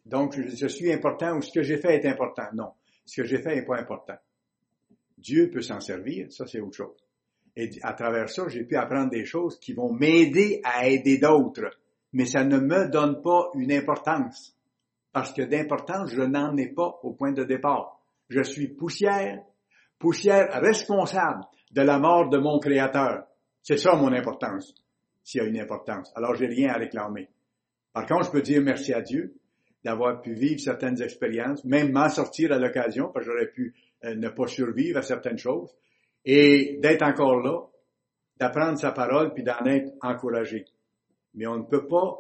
Donc, 0.05 0.39
je, 0.39 0.67
suis 0.67 0.91
important 0.93 1.37
ou 1.37 1.41
ce 1.41 1.51
que 1.51 1.63
j'ai 1.63 1.77
fait 1.77 1.95
est 1.95 2.05
important. 2.05 2.45
Non, 2.53 2.73
ce 3.05 3.21
que 3.21 3.27
j'ai 3.27 3.41
fait 3.41 3.55
n'est 3.55 3.65
pas 3.65 3.79
important. 3.79 4.17
Dieu 5.17 5.49
peut 5.49 5.61
s'en 5.61 5.79
servir, 5.79 6.31
ça 6.31 6.45
c'est 6.45 6.59
autre 6.59 6.77
chose. 6.77 7.03
Et 7.55 7.69
à 7.81 7.93
travers 7.93 8.29
ça, 8.29 8.47
j'ai 8.47 8.65
pu 8.65 8.75
apprendre 8.75 9.09
des 9.09 9.25
choses 9.25 9.59
qui 9.59 9.73
vont 9.73 9.91
m'aider 9.91 10.61
à 10.63 10.87
aider 10.87 11.17
d'autres. 11.17 11.69
Mais 12.13 12.25
ça 12.25 12.43
ne 12.43 12.59
me 12.59 12.87
donne 12.87 13.21
pas 13.21 13.49
une 13.55 13.71
importance. 13.71 14.55
Parce 15.11 15.33
que 15.33 15.41
d'importance, 15.41 16.11
je 16.11 16.21
n'en 16.21 16.55
ai 16.57 16.69
pas 16.69 16.99
au 17.03 17.13
point 17.13 17.31
de 17.31 17.43
départ. 17.43 17.99
Je 18.29 18.41
suis 18.41 18.69
poussière, 18.69 19.43
poussière 19.99 20.61
responsable 20.61 21.43
de 21.71 21.81
la 21.81 21.99
mort 21.99 22.29
de 22.29 22.37
mon 22.37 22.59
Créateur. 22.59 23.25
C'est 23.61 23.77
ça 23.77 23.95
mon 23.95 24.11
importance, 24.13 24.73
s'il 25.23 25.41
y 25.41 25.45
a 25.45 25.47
une 25.47 25.59
importance. 25.59 26.11
Alors 26.15 26.35
j'ai 26.35 26.47
rien 26.47 26.69
à 26.73 26.77
réclamer. 26.77 27.29
Par 27.93 28.05
contre, 28.05 28.25
je 28.25 28.31
peux 28.31 28.41
dire 28.41 28.61
merci 28.61 28.93
à 28.93 29.01
Dieu 29.01 29.35
d'avoir 29.83 30.21
pu 30.21 30.33
vivre 30.33 30.59
certaines 30.59 31.01
expériences, 31.01 31.63
même 31.65 31.91
m'en 31.91 32.07
sortir 32.09 32.51
à 32.51 32.57
l'occasion, 32.57 33.09
parce 33.13 33.25
que 33.25 33.31
j'aurais 33.31 33.51
pu 33.51 33.73
euh, 34.05 34.15
ne 34.15 34.29
pas 34.29 34.47
survivre 34.47 34.99
à 34.99 35.01
certaines 35.01 35.37
choses 35.37 35.75
et 36.23 36.79
d'être 36.81 37.03
encore 37.03 37.39
là, 37.39 37.67
d'apprendre 38.37 38.77
sa 38.77 38.91
parole 38.91 39.33
puis 39.33 39.43
d'en 39.43 39.65
être 39.65 39.91
encouragé. 40.01 40.65
Mais 41.33 41.47
on 41.47 41.57
ne 41.57 41.63
peut 41.63 41.87
pas 41.87 42.17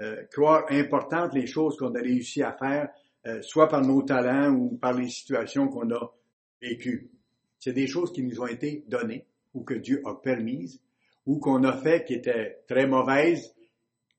euh, 0.00 0.24
croire 0.32 0.66
importantes 0.70 1.34
les 1.34 1.46
choses 1.46 1.76
qu'on 1.76 1.94
a 1.94 2.00
réussi 2.00 2.42
à 2.42 2.52
faire, 2.52 2.88
euh, 3.26 3.40
soit 3.42 3.68
par 3.68 3.82
nos 3.82 4.02
talents 4.02 4.52
ou 4.52 4.76
par 4.76 4.92
les 4.92 5.08
situations 5.08 5.68
qu'on 5.68 5.90
a 5.90 6.14
vécues. 6.60 7.10
C'est 7.58 7.72
des 7.72 7.86
choses 7.86 8.12
qui 8.12 8.22
nous 8.22 8.40
ont 8.40 8.46
été 8.46 8.84
données 8.88 9.26
ou 9.54 9.62
que 9.62 9.74
Dieu 9.74 10.02
a 10.04 10.14
permises 10.14 10.80
ou 11.26 11.38
qu'on 11.38 11.62
a 11.64 11.72
fait 11.72 12.04
qui 12.04 12.14
étaient 12.14 12.62
très 12.68 12.86
mauvaises, 12.86 13.54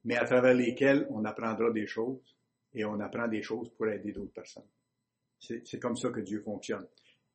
mais 0.04 0.16
à 0.16 0.26
travers 0.26 0.54
lesquelles 0.54 1.08
on 1.12 1.26
apprendra 1.26 1.72
des 1.72 1.86
choses 1.86 2.36
et 2.74 2.86
on 2.86 3.00
apprend 3.00 3.28
des 3.28 3.42
choses 3.42 3.70
pour 3.78 3.88
aider 3.88 4.12
d'autres 4.12 4.34
personnes. 4.34 4.64
C'est 5.40 5.80
comme 5.80 5.96
ça 5.96 6.10
que 6.10 6.22
Dieu 6.22 6.42
fonctionne. 6.42 6.88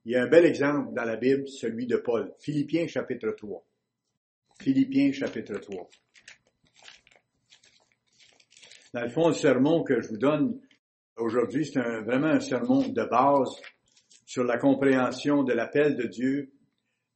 Il 0.05 0.13
y 0.13 0.17
a 0.17 0.23
un 0.23 0.27
bel 0.27 0.47
exemple 0.47 0.95
dans 0.95 1.05
la 1.05 1.17
Bible, 1.17 1.47
celui 1.47 1.87
de 1.87 1.97
Paul. 1.97 2.33
Philippiens 2.39 2.87
chapitre 2.87 3.31
3. 3.31 3.65
Philippiens 4.61 5.13
chapitre 5.13 5.59
3. 5.59 5.89
Dans 8.93 9.03
le 9.03 9.09
fond, 9.09 9.29
le 9.29 9.35
sermon 9.35 9.83
que 9.83 10.01
je 10.01 10.09
vous 10.09 10.19
donne 10.19 10.61
aujourd'hui, 11.17 11.65
c'est 11.65 11.81
vraiment 11.81 12.27
un 12.29 12.41
sermon 12.41 12.87
de 12.89 13.05
base 13.05 13.51
sur 14.27 14.45
la 14.45 14.59
compréhension 14.59 15.43
de 15.43 15.53
l'appel 15.53 15.97
de 15.97 16.05
Dieu, 16.05 16.53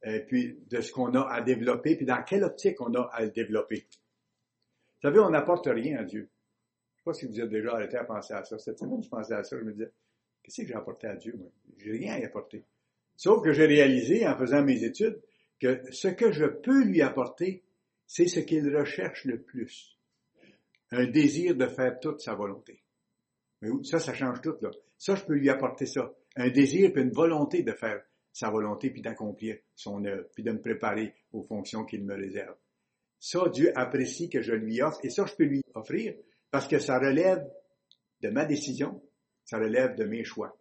et 0.03 0.19
puis 0.19 0.59
de 0.69 0.81
ce 0.81 0.91
qu'on 0.91 1.13
a 1.15 1.27
à 1.31 1.41
développer, 1.41 1.95
puis 1.95 2.05
dans 2.05 2.21
quelle 2.23 2.43
optique 2.43 2.79
on 2.79 2.93
a 2.93 3.09
à 3.11 3.23
le 3.23 3.31
développer. 3.31 3.87
Vous 3.87 5.09
savez, 5.09 5.19
on 5.19 5.29
n'apporte 5.29 5.67
rien 5.67 5.97
à 5.97 6.03
Dieu. 6.03 6.29
Je 6.29 6.93
ne 6.93 6.97
sais 6.97 7.03
pas 7.03 7.13
si 7.13 7.25
vous 7.25 7.41
êtes 7.41 7.49
déjà 7.49 7.73
arrêté 7.73 7.97
à 7.97 8.03
penser 8.03 8.33
à 8.33 8.43
ça. 8.43 8.57
Cette 8.57 8.79
semaine, 8.79 9.01
je 9.01 9.09
pensais 9.09 9.33
à 9.33 9.43
ça, 9.43 9.57
je 9.57 9.63
me 9.63 9.71
disais, 9.71 9.91
qu'est-ce 10.43 10.61
que 10.61 10.67
j'ai 10.67 10.75
apporté 10.75 11.07
à 11.07 11.15
Dieu, 11.15 11.35
moi? 11.37 11.49
J'ai 11.77 11.91
rien 11.91 12.13
à 12.13 12.19
y 12.19 12.25
apporter. 12.25 12.63
Sauf 13.15 13.43
que 13.43 13.51
j'ai 13.51 13.65
réalisé, 13.65 14.27
en 14.27 14.37
faisant 14.37 14.63
mes 14.63 14.83
études, 14.83 15.19
que 15.59 15.81
ce 15.91 16.07
que 16.07 16.31
je 16.31 16.45
peux 16.45 16.83
lui 16.83 17.01
apporter, 17.01 17.63
c'est 18.07 18.27
ce 18.27 18.39
qu'il 18.39 18.75
recherche 18.75 19.25
le 19.25 19.41
plus. 19.41 19.94
Un 20.95 21.07
désir 21.07 21.55
de 21.55 21.67
faire 21.67 21.99
toute 21.99 22.21
sa 22.21 22.35
volonté. 22.35 22.81
Ça, 23.83 23.99
ça 23.99 24.13
change 24.13 24.39
tout, 24.41 24.55
là. 24.61 24.71
Ça, 24.97 25.15
je 25.15 25.25
peux 25.25 25.33
lui 25.33 25.49
apporter 25.49 25.85
ça. 25.85 26.13
Un 26.37 26.49
désir 26.49 26.93
puis 26.93 27.03
une 27.03 27.11
volonté 27.11 27.63
de 27.63 27.73
faire 27.73 28.01
sa 28.31 28.49
volonté 28.49 28.91
puis 28.91 29.01
d'accomplir 29.01 29.57
son 29.75 30.03
œuvre, 30.05 30.27
puis 30.33 30.43
de 30.43 30.51
me 30.51 30.61
préparer 30.61 31.13
aux 31.33 31.43
fonctions 31.43 31.83
qu'il 31.83 32.05
me 32.05 32.15
réserve. 32.15 32.55
Ça, 33.19 33.49
Dieu 33.49 33.71
apprécie 33.75 34.29
que 34.29 34.41
je 34.41 34.53
lui 34.53 34.81
offre, 34.81 34.99
et 35.03 35.09
ça, 35.09 35.25
je 35.25 35.35
peux 35.35 35.43
lui 35.43 35.61
offrir 35.73 36.15
parce 36.49 36.67
que 36.67 36.79
ça 36.79 36.97
relève 36.97 37.45
de 38.21 38.29
ma 38.29 38.45
décision, 38.45 39.01
ça 39.43 39.57
relève 39.57 39.95
de 39.95 40.05
mes 40.05 40.23
choix. 40.23 40.57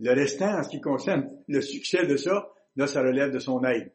Le 0.00 0.12
restant, 0.12 0.58
en 0.58 0.62
ce 0.62 0.68
qui 0.68 0.80
concerne 0.80 1.30
le 1.48 1.62
succès 1.62 2.06
de 2.06 2.16
ça, 2.16 2.50
là, 2.76 2.86
ça 2.86 3.00
relève 3.00 3.32
de 3.32 3.38
son 3.38 3.64
aide. 3.64 3.92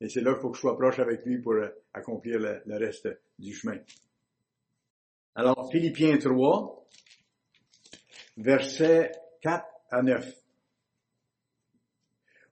Et 0.00 0.08
c'est 0.08 0.20
là 0.20 0.34
qu'il 0.34 0.42
faut 0.42 0.50
que 0.50 0.56
je 0.56 0.60
sois 0.60 0.76
proche 0.76 1.00
avec 1.00 1.24
lui 1.24 1.40
pour 1.40 1.54
euh, 1.54 1.68
accomplir 1.94 2.38
le 2.38 2.76
reste 2.76 3.08
du 3.38 3.52
chemin. 3.52 3.78
Alors, 5.36 5.70
Philippiens 5.70 6.18
3, 6.18 6.88
versets 8.38 9.12
4 9.42 9.64
à 9.90 10.02
9. 10.02 10.34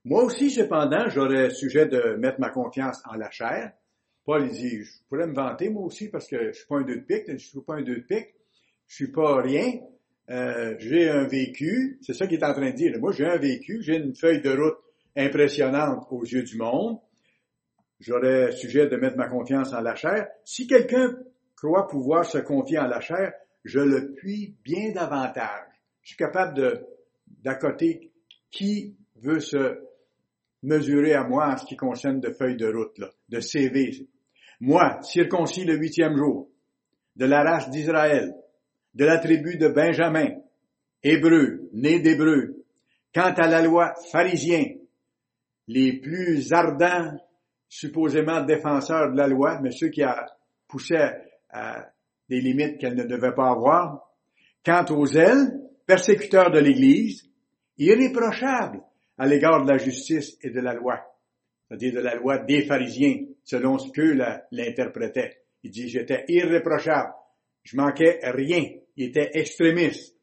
Moi 0.05 0.23
aussi, 0.23 0.49
cependant, 0.49 1.09
j'aurais 1.09 1.49
sujet 1.49 1.87
de 1.87 2.15
mettre 2.15 2.39
ma 2.39 2.49
confiance 2.49 3.01
en 3.05 3.15
la 3.15 3.29
chair. 3.31 3.73
Paul 4.23 4.49
dit, 4.49 4.83
je 4.83 4.91
pourrais 5.09 5.27
me 5.27 5.35
vanter 5.35 5.69
moi 5.69 5.83
aussi 5.83 6.07
parce 6.07 6.27
que 6.27 6.53
je 6.53 6.57
suis 6.57 6.67
pas 6.67 6.77
un 6.77 6.83
deux 6.83 6.95
de 6.95 7.01
pique, 7.01 7.25
je 7.27 7.37
suis 7.37 7.61
pas 7.61 7.75
un 7.75 7.81
deux 7.81 7.97
de 7.97 8.01
pique, 8.01 8.33
je 8.87 8.95
suis 8.95 9.11
pas 9.11 9.41
rien, 9.41 9.81
euh, 10.29 10.75
j'ai 10.79 11.09
un 11.09 11.27
vécu, 11.27 11.99
c'est 12.01 12.13
ça 12.13 12.27
qu'il 12.27 12.39
est 12.39 12.45
en 12.45 12.53
train 12.53 12.69
de 12.69 12.75
dire. 12.75 12.97
Moi, 12.99 13.11
j'ai 13.11 13.25
un 13.25 13.37
vécu, 13.37 13.81
j'ai 13.81 13.97
une 13.97 14.15
feuille 14.15 14.41
de 14.41 14.51
route 14.51 14.77
impressionnante 15.17 16.07
aux 16.11 16.23
yeux 16.23 16.43
du 16.43 16.55
monde. 16.55 16.99
J'aurais 17.99 18.53
sujet 18.53 18.87
de 18.87 18.95
mettre 18.95 19.17
ma 19.17 19.27
confiance 19.27 19.73
en 19.73 19.81
la 19.81 19.95
chair. 19.95 20.29
Si 20.45 20.65
quelqu'un 20.65 21.17
croit 21.67 21.87
pouvoir 21.87 22.25
se 22.25 22.37
confier 22.39 22.79
en 22.79 22.87
la 22.87 23.01
chair, 23.01 23.33
je 23.63 23.79
le 23.79 24.13
puis 24.15 24.55
bien 24.63 24.91
davantage. 24.91 25.67
Je 26.01 26.09
suis 26.09 26.17
capable 26.17 26.85
d'accoter 27.27 28.11
qui 28.49 28.95
veut 29.15 29.39
se 29.39 29.79
mesurer 30.63 31.13
à 31.13 31.23
moi 31.23 31.53
en 31.53 31.57
ce 31.57 31.65
qui 31.65 31.75
concerne 31.75 32.19
de 32.19 32.31
feuilles 32.31 32.57
de 32.57 32.67
route, 32.67 32.97
là, 32.97 33.09
de 33.29 33.39
CV. 33.39 34.07
Moi, 34.59 34.99
circoncis 35.01 35.63
le 35.63 35.75
huitième 35.75 36.15
jour, 36.17 36.49
de 37.15 37.25
la 37.25 37.43
race 37.43 37.69
d'Israël, 37.69 38.33
de 38.93 39.05
la 39.05 39.19
tribu 39.19 39.57
de 39.57 39.67
Benjamin, 39.67 40.29
hébreu, 41.03 41.69
né 41.73 41.99
d'hébreu. 41.99 42.65
Quant 43.13 43.33
à 43.33 43.47
la 43.47 43.61
loi 43.61 43.93
pharisien, 44.11 44.65
les 45.67 45.99
plus 45.99 46.51
ardents, 46.51 47.11
supposément 47.67 48.41
défenseurs 48.41 49.11
de 49.11 49.17
la 49.17 49.27
loi, 49.27 49.59
mais 49.61 49.71
ceux 49.71 49.89
qui 49.89 50.03
a 50.03 50.25
poussé 50.67 50.95
à 51.49 51.89
des 52.29 52.41
limites 52.41 52.77
qu'elle 52.79 52.95
ne 52.95 53.03
devait 53.03 53.33
pas 53.33 53.51
avoir. 53.51 54.09
Quant 54.65 54.85
aux 54.89 55.07
ailes, 55.07 55.59
persécuteurs 55.85 56.51
de 56.51 56.59
l'Église, 56.59 57.29
irréprochables 57.77 58.81
à 59.17 59.25
l'égard 59.25 59.63
de 59.63 59.71
la 59.71 59.77
justice 59.77 60.37
et 60.41 60.49
de 60.49 60.59
la 60.59 60.73
loi, 60.73 60.99
c'est-à-dire 61.67 61.93
de 61.93 61.99
la 61.99 62.15
loi 62.15 62.37
des 62.39 62.65
pharisiens, 62.65 63.25
selon 63.43 63.77
ce 63.77 63.91
qu'eux 63.91 64.17
l'interprétaient. 64.51 65.41
Il 65.63 65.71
dit, 65.71 65.89
j'étais 65.89 66.25
irréprochable, 66.27 67.13
je 67.63 67.75
manquais 67.75 68.19
rien, 68.23 68.63
il 68.95 69.09
était 69.09 69.31
extrémiste. 69.33 70.15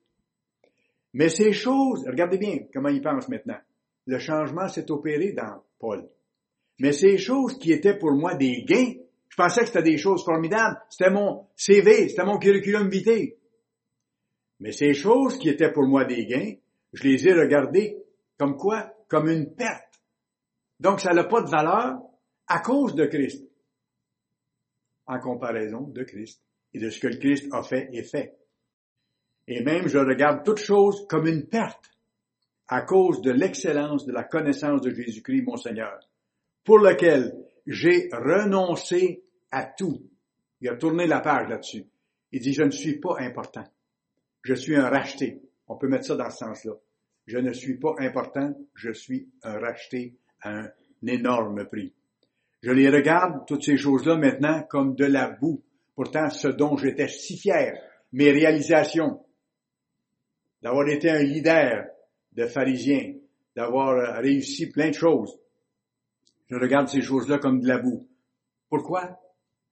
Mais 1.12 1.28
ces 1.28 1.52
choses, 1.52 2.04
regardez 2.06 2.38
bien 2.38 2.58
comment 2.72 2.88
il 2.88 3.00
pense 3.00 3.28
maintenant. 3.28 3.58
Le 4.06 4.18
changement 4.18 4.68
s'est 4.68 4.90
opéré 4.90 5.32
dans 5.32 5.62
Paul. 5.78 6.08
Mais 6.78 6.92
ces 6.92 7.18
choses 7.18 7.58
qui 7.58 7.72
étaient 7.72 7.98
pour 7.98 8.12
moi 8.12 8.34
des 8.34 8.62
gains, 8.64 8.92
je 9.36 9.42
pensais 9.42 9.60
que 9.60 9.66
c'était 9.66 9.82
des 9.82 9.98
choses 9.98 10.24
formidables. 10.24 10.80
C'était 10.88 11.10
mon 11.10 11.46
CV, 11.56 12.08
c'était 12.08 12.24
mon 12.24 12.38
curriculum 12.38 12.88
vitae. 12.88 13.36
Mais 14.60 14.72
ces 14.72 14.94
choses 14.94 15.38
qui 15.38 15.50
étaient 15.50 15.70
pour 15.70 15.86
moi 15.86 16.06
des 16.06 16.24
gains, 16.24 16.54
je 16.94 17.02
les 17.02 17.28
ai 17.28 17.34
regardées 17.34 17.98
comme 18.38 18.56
quoi? 18.56 18.94
Comme 19.08 19.28
une 19.28 19.54
perte. 19.54 20.00
Donc 20.80 21.00
ça 21.00 21.12
n'a 21.12 21.24
pas 21.24 21.42
de 21.42 21.50
valeur 21.50 22.00
à 22.46 22.60
cause 22.60 22.94
de 22.94 23.04
Christ. 23.04 23.46
En 25.06 25.20
comparaison 25.20 25.82
de 25.82 26.02
Christ 26.02 26.42
et 26.72 26.78
de 26.78 26.88
ce 26.88 26.98
que 26.98 27.08
le 27.08 27.18
Christ 27.18 27.52
a 27.52 27.62
fait 27.62 27.90
et 27.92 28.04
fait. 28.04 28.38
Et 29.48 29.62
même 29.62 29.86
je 29.86 29.98
regarde 29.98 30.46
toute 30.46 30.60
chose 30.60 31.06
comme 31.10 31.26
une 31.26 31.46
perte 31.46 31.90
à 32.68 32.80
cause 32.80 33.20
de 33.20 33.32
l'excellence 33.32 34.06
de 34.06 34.12
la 34.12 34.24
connaissance 34.24 34.80
de 34.80 34.94
Jésus-Christ, 34.94 35.42
mon 35.42 35.58
Seigneur, 35.58 36.00
pour 36.64 36.78
lequel 36.78 37.34
j'ai 37.66 38.08
renoncé 38.12 39.25
à 39.56 39.64
tout. 39.64 40.02
Il 40.60 40.68
a 40.68 40.76
tourné 40.76 41.06
la 41.06 41.20
page 41.20 41.48
là-dessus. 41.48 41.86
Il 42.30 42.40
dit, 42.40 42.52
je 42.52 42.62
ne 42.62 42.70
suis 42.70 43.00
pas 43.00 43.16
important. 43.20 43.64
Je 44.42 44.52
suis 44.52 44.76
un 44.76 44.88
racheté. 44.90 45.40
On 45.66 45.76
peut 45.76 45.88
mettre 45.88 46.04
ça 46.04 46.14
dans 46.14 46.28
ce 46.28 46.38
sens-là. 46.38 46.72
Je 47.26 47.38
ne 47.38 47.52
suis 47.54 47.78
pas 47.78 47.94
important, 47.98 48.54
je 48.74 48.92
suis 48.92 49.28
un 49.42 49.58
racheté 49.58 50.14
à 50.42 50.50
un 50.50 50.70
énorme 51.06 51.64
prix. 51.64 51.94
Je 52.62 52.70
les 52.70 52.90
regarde, 52.90 53.46
toutes 53.46 53.64
ces 53.64 53.78
choses-là 53.78 54.16
maintenant, 54.16 54.62
comme 54.68 54.94
de 54.94 55.06
la 55.06 55.30
boue. 55.30 55.62
Pourtant, 55.94 56.28
ce 56.28 56.48
dont 56.48 56.76
j'étais 56.76 57.08
si 57.08 57.38
fier, 57.38 57.80
mes 58.12 58.30
réalisations, 58.30 59.24
d'avoir 60.62 60.86
été 60.88 61.10
un 61.10 61.22
leader 61.22 61.86
de 62.32 62.46
pharisiens, 62.46 63.14
d'avoir 63.56 64.20
réussi 64.20 64.70
plein 64.70 64.90
de 64.90 64.94
choses. 64.94 65.38
Je 66.48 66.56
regarde 66.56 66.88
ces 66.88 67.00
choses-là 67.00 67.38
comme 67.38 67.60
de 67.60 67.66
la 67.66 67.78
boue. 67.78 68.06
Pourquoi? 68.68 69.18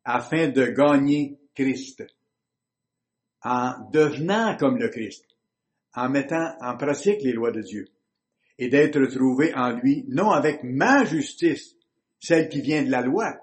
Afin 0.05 0.49
de 0.49 0.67
gagner 0.67 1.39
Christ. 1.55 2.05
En 3.43 3.89
devenant 3.91 4.57
comme 4.57 4.79
le 4.79 4.89
Christ 4.89 5.35
en 5.95 6.09
mettant 6.09 6.57
en 6.61 6.77
pratique 6.77 7.23
les 7.23 7.33
lois 7.33 7.53
de 7.53 7.61
Dieu 7.61 7.87
et 8.59 8.69
d'être 8.69 9.05
trouvé 9.07 9.55
en 9.55 9.71
lui, 9.73 10.05
non 10.09 10.31
avec 10.31 10.63
ma 10.63 11.05
justice, 11.05 11.77
celle 12.21 12.49
qui 12.49 12.61
vient 12.61 12.83
de 12.83 12.91
la 12.91 13.03
loi, 13.03 13.37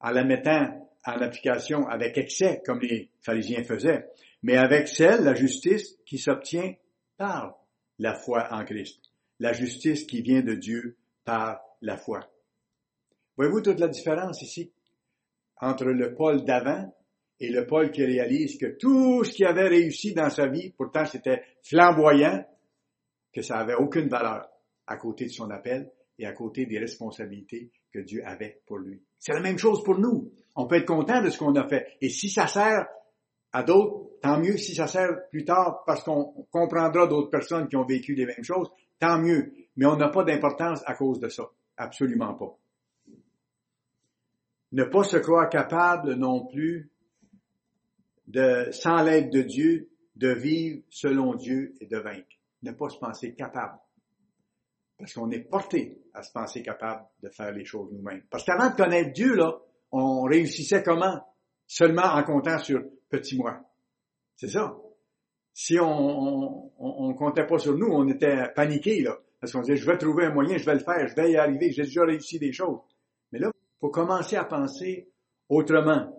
en 0.00 0.10
la 0.10 0.24
mettant 0.24 0.88
en 1.06 1.20
application 1.20 1.86
avec 1.88 2.18
excès, 2.18 2.62
comme 2.64 2.80
les 2.80 3.10
pharisiens 3.20 3.64
faisaient, 3.64 4.06
mais 4.42 4.56
avec 4.56 4.88
celle, 4.88 5.24
la 5.24 5.34
justice, 5.34 5.96
qui 6.06 6.18
s'obtient 6.18 6.74
par 7.16 7.58
la 7.98 8.14
foi 8.14 8.48
en 8.50 8.64
Christ, 8.64 9.00
la 9.38 9.52
justice 9.52 10.04
qui 10.04 10.22
vient 10.22 10.42
de 10.42 10.54
Dieu 10.54 10.96
par 11.24 11.60
la 11.80 11.96
foi. 11.96 12.20
Voyez-vous 13.36 13.62
toute 13.62 13.80
la 13.80 13.88
différence 13.88 14.42
ici? 14.42 14.72
Entre 15.60 15.84
le 15.86 16.14
Paul 16.14 16.44
d'avant 16.44 16.92
et 17.38 17.48
le 17.48 17.66
Paul 17.66 17.90
qui 17.90 18.04
réalise 18.04 18.58
que 18.58 18.76
tout 18.78 19.24
ce 19.24 19.32
qu'il 19.32 19.46
avait 19.46 19.68
réussi 19.68 20.12
dans 20.12 20.30
sa 20.30 20.46
vie, 20.46 20.72
pourtant 20.76 21.04
c'était 21.04 21.42
flamboyant, 21.62 22.44
que 23.32 23.42
ça 23.42 23.58
avait 23.58 23.74
aucune 23.74 24.08
valeur 24.08 24.48
à 24.86 24.96
côté 24.96 25.26
de 25.26 25.30
son 25.30 25.50
appel 25.50 25.90
et 26.18 26.26
à 26.26 26.32
côté 26.32 26.66
des 26.66 26.78
responsabilités 26.78 27.70
que 27.92 28.00
Dieu 28.00 28.22
avait 28.24 28.60
pour 28.66 28.78
lui. 28.78 29.02
C'est 29.18 29.32
la 29.32 29.40
même 29.40 29.58
chose 29.58 29.82
pour 29.84 29.98
nous. 29.98 30.32
On 30.56 30.66
peut 30.66 30.76
être 30.76 30.86
content 30.86 31.22
de 31.22 31.30
ce 31.30 31.38
qu'on 31.38 31.54
a 31.54 31.66
fait. 31.68 31.96
Et 32.00 32.08
si 32.08 32.28
ça 32.28 32.46
sert 32.46 32.86
à 33.52 33.62
d'autres, 33.62 34.10
tant 34.20 34.38
mieux. 34.38 34.56
Si 34.56 34.74
ça 34.74 34.86
sert 34.86 35.28
plus 35.30 35.44
tard 35.44 35.82
parce 35.86 36.02
qu'on 36.02 36.46
comprendra 36.50 37.06
d'autres 37.06 37.30
personnes 37.30 37.68
qui 37.68 37.76
ont 37.76 37.84
vécu 37.84 38.14
les 38.14 38.26
mêmes 38.26 38.44
choses, 38.44 38.70
tant 38.98 39.18
mieux. 39.18 39.52
Mais 39.76 39.86
on 39.86 39.96
n'a 39.96 40.08
pas 40.08 40.24
d'importance 40.24 40.82
à 40.86 40.94
cause 40.94 41.20
de 41.20 41.28
ça. 41.28 41.44
Absolument 41.76 42.34
pas. 42.34 42.56
Ne 44.72 44.84
pas 44.84 45.04
se 45.04 45.16
croire 45.16 45.48
capable 45.48 46.14
non 46.14 46.46
plus 46.46 46.90
de, 48.28 48.70
sans 48.70 49.02
l'aide 49.02 49.30
de 49.30 49.42
Dieu, 49.42 49.90
de 50.16 50.32
vivre 50.32 50.82
selon 50.90 51.34
Dieu 51.34 51.74
et 51.80 51.86
de 51.86 51.98
vaincre. 51.98 52.36
Ne 52.62 52.72
pas 52.72 52.88
se 52.88 52.98
penser 52.98 53.34
capable. 53.34 53.78
Parce 54.98 55.14
qu'on 55.14 55.30
est 55.30 55.40
porté 55.40 55.98
à 56.12 56.22
se 56.22 56.30
penser 56.30 56.62
capable 56.62 57.04
de 57.22 57.30
faire 57.30 57.52
les 57.52 57.64
choses 57.64 57.90
nous-mêmes. 57.92 58.22
Parce 58.30 58.44
qu'avant 58.44 58.70
de 58.70 58.76
connaître 58.76 59.12
Dieu, 59.12 59.34
là, 59.34 59.58
on 59.90 60.22
réussissait 60.24 60.82
comment? 60.82 61.26
Seulement 61.66 62.02
en 62.02 62.22
comptant 62.22 62.58
sur 62.58 62.82
petit 63.08 63.36
moi. 63.38 63.60
C'est 64.36 64.48
ça. 64.48 64.76
Si 65.52 65.78
on, 65.80 66.72
on, 66.78 67.14
comptait 67.14 67.46
pas 67.46 67.58
sur 67.58 67.76
nous, 67.76 67.88
on 67.88 68.06
était 68.08 68.48
paniqué, 68.54 69.02
là. 69.02 69.16
Parce 69.40 69.52
qu'on 69.52 69.62
disait, 69.62 69.76
je 69.76 69.86
vais 69.86 69.96
trouver 69.96 70.26
un 70.26 70.34
moyen, 70.34 70.58
je 70.58 70.66
vais 70.66 70.74
le 70.74 70.80
faire, 70.80 71.08
je 71.08 71.14
vais 71.14 71.32
y 71.32 71.36
arriver, 71.36 71.72
j'ai 71.72 71.82
déjà 71.82 72.04
réussi 72.04 72.38
des 72.38 72.52
choses. 72.52 72.80
Faut 73.80 73.90
commencer 73.90 74.36
à 74.36 74.44
penser 74.44 75.08
autrement 75.48 76.14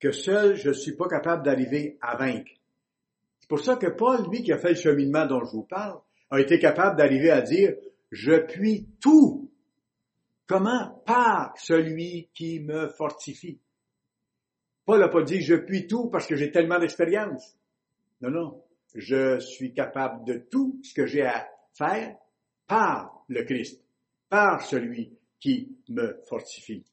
que 0.00 0.10
seul 0.12 0.56
je 0.56 0.68
ne 0.68 0.74
suis 0.74 0.96
pas 0.96 1.08
capable 1.08 1.44
d'arriver 1.44 1.98
à 2.00 2.16
vaincre. 2.16 2.52
C'est 3.40 3.48
pour 3.48 3.60
ça 3.60 3.76
que 3.76 3.88
Paul, 3.88 4.28
lui, 4.30 4.42
qui 4.42 4.52
a 4.52 4.58
fait 4.58 4.70
le 4.70 4.74
cheminement 4.76 5.26
dont 5.26 5.44
je 5.44 5.52
vous 5.52 5.64
parle, 5.64 6.00
a 6.30 6.40
été 6.40 6.58
capable 6.58 6.96
d'arriver 6.96 7.30
à 7.30 7.42
dire, 7.42 7.74
je 8.10 8.34
puis 8.34 8.88
tout. 9.00 9.50
Comment? 10.46 11.02
Par 11.06 11.54
celui 11.58 12.28
qui 12.34 12.60
me 12.60 12.88
fortifie? 12.88 13.60
Paul 14.84 15.00
n'a 15.00 15.08
pas 15.08 15.22
dit, 15.22 15.40
je 15.40 15.54
puis 15.54 15.86
tout 15.86 16.08
parce 16.10 16.26
que 16.26 16.36
j'ai 16.36 16.50
tellement 16.50 16.78
d'expérience. 16.78 17.56
Non, 18.20 18.30
non. 18.30 18.62
je 18.94 19.38
suis 19.40 19.72
capable 19.72 20.24
de 20.24 20.38
tout 20.50 20.80
ce 20.82 20.94
que 20.94 21.06
j'ai 21.06 21.22
à 21.22 21.48
faire 21.76 22.16
par 22.66 23.24
le 23.28 23.42
Christ, 23.44 23.82
par 24.28 24.62
celui 24.62 25.16
qui 25.40 25.76
me 25.88 26.20
fortifie. 26.28 26.84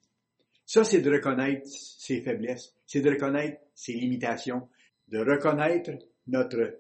Ça, 0.66 0.84
c'est 0.84 1.02
de 1.02 1.12
reconnaître 1.12 1.68
ses 1.68 2.22
faiblesses, 2.22 2.74
c'est 2.86 3.02
de 3.02 3.10
reconnaître 3.10 3.62
ses 3.76 3.94
limitations, 3.94 4.70
de 5.08 5.20
reconnaître 5.20 5.92
notre 6.28 6.80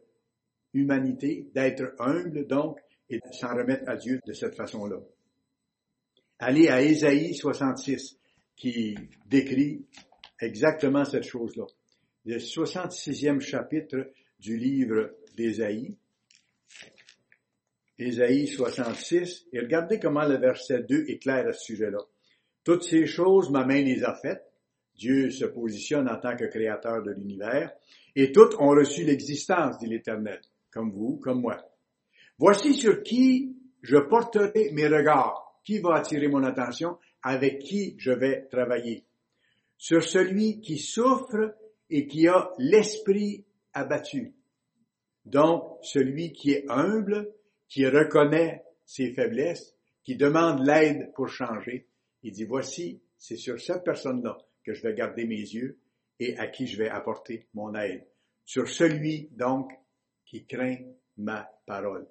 humanité, 0.73 1.49
d'être 1.53 1.95
humble 1.99 2.47
donc, 2.47 2.79
et 3.09 3.17
de 3.17 3.33
s'en 3.33 3.53
remettre 3.53 3.89
à 3.89 3.97
Dieu 3.97 4.19
de 4.25 4.33
cette 4.33 4.55
façon-là. 4.55 4.97
Allez 6.39 6.69
à 6.69 6.81
Ésaïe 6.81 7.35
66, 7.35 8.17
qui 8.55 8.95
décrit 9.27 9.85
exactement 10.39 11.03
cette 11.03 11.25
chose-là. 11.25 11.65
Le 12.25 12.37
66e 12.37 13.39
chapitre 13.41 14.11
du 14.39 14.57
livre 14.57 15.11
d'Ésaïe. 15.35 15.95
Ésaïe 18.01 18.47
66, 18.47 19.47
et 19.53 19.59
regardez 19.59 19.99
comment 19.99 20.25
le 20.25 20.37
verset 20.37 20.83
2 20.83 21.05
est 21.07 21.19
clair 21.19 21.47
à 21.47 21.53
ce 21.53 21.65
sujet-là. 21.65 21.99
Toutes 22.63 22.83
ces 22.83 23.05
choses, 23.05 23.49
ma 23.49 23.65
main 23.65 23.81
les 23.81 24.03
a 24.03 24.13
faites. 24.15 24.43
Dieu 24.95 25.29
se 25.29 25.45
positionne 25.45 26.09
en 26.09 26.17
tant 26.19 26.35
que 26.35 26.45
créateur 26.45 27.01
de 27.03 27.11
l'univers, 27.11 27.71
et 28.15 28.31
toutes 28.31 28.55
ont 28.59 28.69
reçu 28.69 29.03
l'existence, 29.03 29.77
dit 29.79 29.87
l'Éternel, 29.87 30.41
comme 30.71 30.91
vous, 30.91 31.17
comme 31.17 31.41
moi. 31.41 31.57
Voici 32.37 32.73
sur 32.73 33.01
qui 33.03 33.55
je 33.81 33.97
porterai 33.97 34.71
mes 34.73 34.87
regards, 34.87 35.59
qui 35.63 35.79
va 35.79 35.95
attirer 35.95 36.27
mon 36.27 36.43
attention, 36.43 36.97
avec 37.23 37.59
qui 37.59 37.95
je 37.97 38.11
vais 38.11 38.47
travailler? 38.51 39.05
Sur 39.77 40.03
celui 40.03 40.59
qui 40.59 40.77
souffre 40.77 41.55
et 41.89 42.07
qui 42.07 42.27
a 42.27 42.51
l'esprit 42.57 43.45
abattu. 43.73 44.33
Donc, 45.25 45.77
celui 45.83 46.33
qui 46.33 46.51
est 46.51 46.65
humble, 46.69 47.31
qui 47.71 47.87
reconnaît 47.87 48.65
ses 48.85 49.13
faiblesses, 49.13 49.77
qui 50.03 50.17
demande 50.17 50.65
l'aide 50.65 51.13
pour 51.15 51.29
changer, 51.29 51.87
il 52.21 52.33
dit, 52.33 52.43
voici, 52.43 53.01
c'est 53.17 53.37
sur 53.37 53.61
cette 53.61 53.85
personne-là 53.85 54.37
que 54.65 54.73
je 54.73 54.83
vais 54.83 54.93
garder 54.93 55.25
mes 55.25 55.39
yeux 55.39 55.79
et 56.19 56.37
à 56.37 56.47
qui 56.47 56.67
je 56.67 56.77
vais 56.77 56.89
apporter 56.89 57.47
mon 57.53 57.73
aide. 57.73 58.05
Sur 58.43 58.67
celui, 58.67 59.29
donc, 59.31 59.71
qui 60.25 60.45
craint 60.45 60.79
ma 61.15 61.49
parole, 61.65 62.05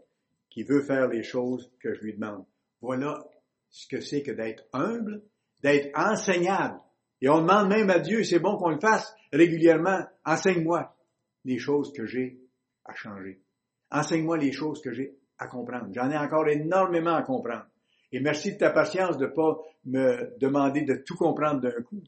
qui 0.49 0.63
veut 0.63 0.81
faire 0.81 1.09
les 1.09 1.23
choses 1.23 1.71
que 1.79 1.93
je 1.93 2.01
lui 2.01 2.15
demande. 2.15 2.47
Voilà 2.81 3.23
ce 3.69 3.87
que 3.87 4.01
c'est 4.01 4.23
que 4.23 4.33
d'être 4.33 4.65
humble, 4.73 5.23
d'être 5.63 5.91
enseignable. 5.95 6.81
Et 7.21 7.29
on 7.29 7.43
demande 7.43 7.69
même 7.69 7.91
à 7.91 7.99
Dieu, 7.99 8.25
c'est 8.25 8.39
bon 8.39 8.57
qu'on 8.57 8.71
le 8.71 8.81
fasse 8.81 9.15
régulièrement, 9.31 10.07
enseigne-moi 10.25 10.97
les 11.45 11.59
choses 11.59 11.93
que 11.93 12.07
j'ai 12.07 12.41
à 12.87 12.95
changer. 12.95 13.43
Enseigne-moi 13.91 14.39
les 14.39 14.53
choses 14.53 14.81
que 14.81 14.93
j'ai 14.95 15.20
à 15.41 15.47
comprendre. 15.47 15.89
J'en 15.93 16.11
ai 16.11 16.17
encore 16.17 16.47
énormément 16.49 17.15
à 17.15 17.23
comprendre. 17.23 17.67
Et 18.13 18.21
merci 18.21 18.53
de 18.53 18.59
ta 18.59 18.71
patience 18.71 19.17
de 19.17 19.27
pas 19.27 19.59
me 19.85 20.39
demander 20.39 20.83
de 20.83 20.97
tout 20.97 21.17
comprendre 21.17 21.61
d'un 21.63 21.83
coup. 21.83 22.03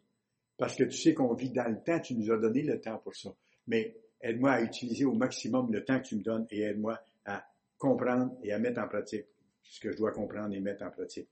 Parce 0.58 0.76
que 0.76 0.84
tu 0.84 0.96
sais 0.96 1.14
qu'on 1.14 1.34
vit 1.34 1.50
dans 1.50 1.68
le 1.68 1.82
temps, 1.82 1.98
tu 1.98 2.14
nous 2.14 2.30
as 2.30 2.36
donné 2.36 2.62
le 2.62 2.80
temps 2.80 2.98
pour 2.98 3.16
ça. 3.16 3.34
Mais 3.66 3.96
aide-moi 4.20 4.52
à 4.52 4.60
utiliser 4.60 5.04
au 5.04 5.14
maximum 5.14 5.72
le 5.72 5.82
temps 5.84 5.98
que 5.98 6.08
tu 6.08 6.16
me 6.16 6.22
donnes 6.22 6.46
et 6.50 6.60
aide-moi 6.60 7.00
à 7.24 7.44
comprendre 7.78 8.36
et 8.42 8.52
à 8.52 8.58
mettre 8.58 8.80
en 8.80 8.88
pratique 8.88 9.26
ce 9.62 9.80
que 9.80 9.90
je 9.90 9.96
dois 9.96 10.12
comprendre 10.12 10.54
et 10.54 10.60
mettre 10.60 10.84
en 10.84 10.90
pratique. 10.90 11.28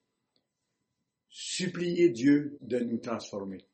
Supplier 1.29 2.09
Dieu 2.09 2.57
de 2.63 2.79
nous 2.81 2.99
transformer. 2.99 3.65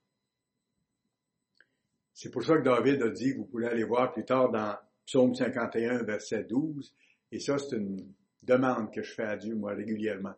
C'est 2.12 2.31
pour 2.31 2.43
ça 2.43 2.57
que 2.57 2.62
David 2.62 3.03
a 3.03 3.11
dit, 3.11 3.33
vous 3.33 3.45
pouvez 3.45 3.67
aller 3.67 3.85
voir 3.85 4.12
plus 4.12 4.25
tard 4.25 4.51
dans 4.51 4.75
Psaume 5.07 5.35
51, 5.35 6.03
verset 6.03 6.45
12, 6.45 6.93
et 7.33 7.41
ça 7.41 7.59
c'est 7.59 7.77
une 7.77 8.12
demande 8.43 8.93
que 8.93 9.03
je 9.03 9.12
fais 9.12 9.25
à 9.25 9.37
Dieu, 9.37 9.55
moi, 9.55 9.75
régulièrement. 9.75 10.35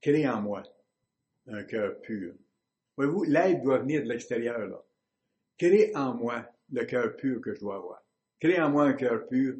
Crée 0.00 0.28
en 0.28 0.42
moi 0.42 0.62
un 1.46 1.62
cœur 1.64 2.00
pur. 2.00 2.34
Voyez-vous, 2.96 3.24
l'aide 3.24 3.62
doit 3.62 3.78
venir 3.78 4.02
de 4.02 4.08
l'extérieur, 4.08 4.58
là. 4.66 4.82
Crée 5.56 5.92
en 5.94 6.14
moi 6.14 6.44
le 6.72 6.84
cœur 6.84 7.16
pur 7.16 7.40
que 7.40 7.54
je 7.54 7.60
dois 7.60 7.76
avoir. 7.76 8.02
Crée 8.40 8.60
en 8.60 8.70
moi 8.70 8.84
un 8.84 8.94
cœur 8.94 9.26
pur 9.26 9.56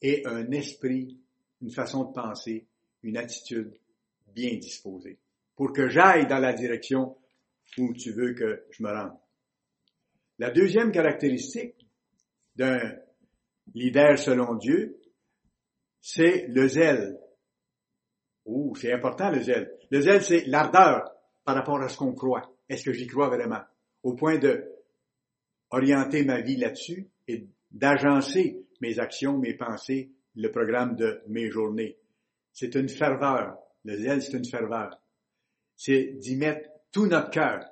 et 0.00 0.26
un 0.26 0.50
esprit, 0.50 1.18
une 1.60 1.70
façon 1.70 2.04
de 2.04 2.12
penser, 2.12 2.66
une 3.02 3.16
attitude 3.16 3.72
bien 4.34 4.56
disposée, 4.56 5.18
pour 5.54 5.72
que 5.72 5.88
j'aille 5.88 6.26
dans 6.26 6.38
la 6.38 6.52
direction 6.52 7.16
où 7.78 7.92
tu 7.94 8.12
veux 8.12 8.34
que 8.34 8.64
je 8.70 8.82
me 8.82 8.90
rende. 8.90 9.16
La 10.38 10.50
deuxième 10.50 10.90
caractéristique 10.90 11.86
d'un 12.56 12.80
leader 13.74 14.18
selon 14.18 14.54
Dieu, 14.56 15.00
c'est 16.06 16.44
le 16.48 16.68
zèle. 16.68 17.18
Oh, 18.44 18.74
c'est 18.78 18.92
important 18.92 19.30
le 19.30 19.40
zèle. 19.40 19.72
Le 19.90 20.02
zèle, 20.02 20.22
c'est 20.22 20.44
l'ardeur 20.44 21.10
par 21.44 21.54
rapport 21.54 21.80
à 21.80 21.88
ce 21.88 21.96
qu'on 21.96 22.12
croit. 22.12 22.54
Est-ce 22.68 22.84
que 22.84 22.92
j'y 22.92 23.06
crois 23.06 23.28
vraiment? 23.28 23.62
Au 24.02 24.12
point 24.12 24.36
de 24.36 24.70
orienter 25.70 26.22
ma 26.22 26.42
vie 26.42 26.56
là-dessus 26.56 27.08
et 27.26 27.46
d'agencer 27.70 28.66
mes 28.82 28.98
actions, 28.98 29.38
mes 29.38 29.54
pensées, 29.54 30.10
le 30.36 30.50
programme 30.50 30.94
de 30.94 31.22
mes 31.26 31.50
journées. 31.50 31.96
C'est 32.52 32.74
une 32.74 32.90
ferveur. 32.90 33.56
Le 33.84 33.96
zèle, 33.96 34.20
c'est 34.20 34.36
une 34.36 34.44
ferveur. 34.44 35.00
C'est 35.74 36.18
d'y 36.18 36.36
mettre 36.36 36.68
tout 36.92 37.06
notre 37.06 37.30
cœur, 37.30 37.64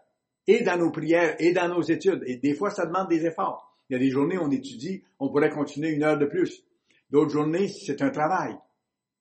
et 0.46 0.62
dans 0.62 0.78
nos 0.78 0.90
prières, 0.90 1.36
et 1.38 1.52
dans 1.52 1.68
nos 1.68 1.82
études. 1.82 2.24
Et 2.26 2.38
des 2.38 2.54
fois, 2.54 2.70
ça 2.70 2.86
demande 2.86 3.10
des 3.10 3.26
efforts. 3.26 3.76
Il 3.90 3.92
y 3.92 3.96
a 3.96 3.98
des 3.98 4.10
journées 4.10 4.38
où 4.38 4.42
on 4.42 4.50
étudie, 4.50 5.04
on 5.18 5.28
pourrait 5.28 5.50
continuer 5.50 5.90
une 5.90 6.02
heure 6.02 6.18
de 6.18 6.24
plus. 6.24 6.64
D'autres 7.12 7.30
journées, 7.30 7.68
c'est 7.68 8.00
un 8.00 8.08
travail. 8.08 8.56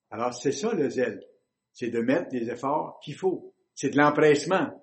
Alors, 0.09 0.33
c'est 0.33 0.53
ça 0.53 0.73
le 0.73 0.89
zèle. 0.89 1.21
C'est 1.73 1.89
de 1.89 1.99
mettre 1.99 2.29
les 2.31 2.49
efforts 2.49 3.01
qu'il 3.03 3.15
faut. 3.15 3.53
C'est 3.75 3.89
de 3.89 3.97
l'empressement. 3.97 4.81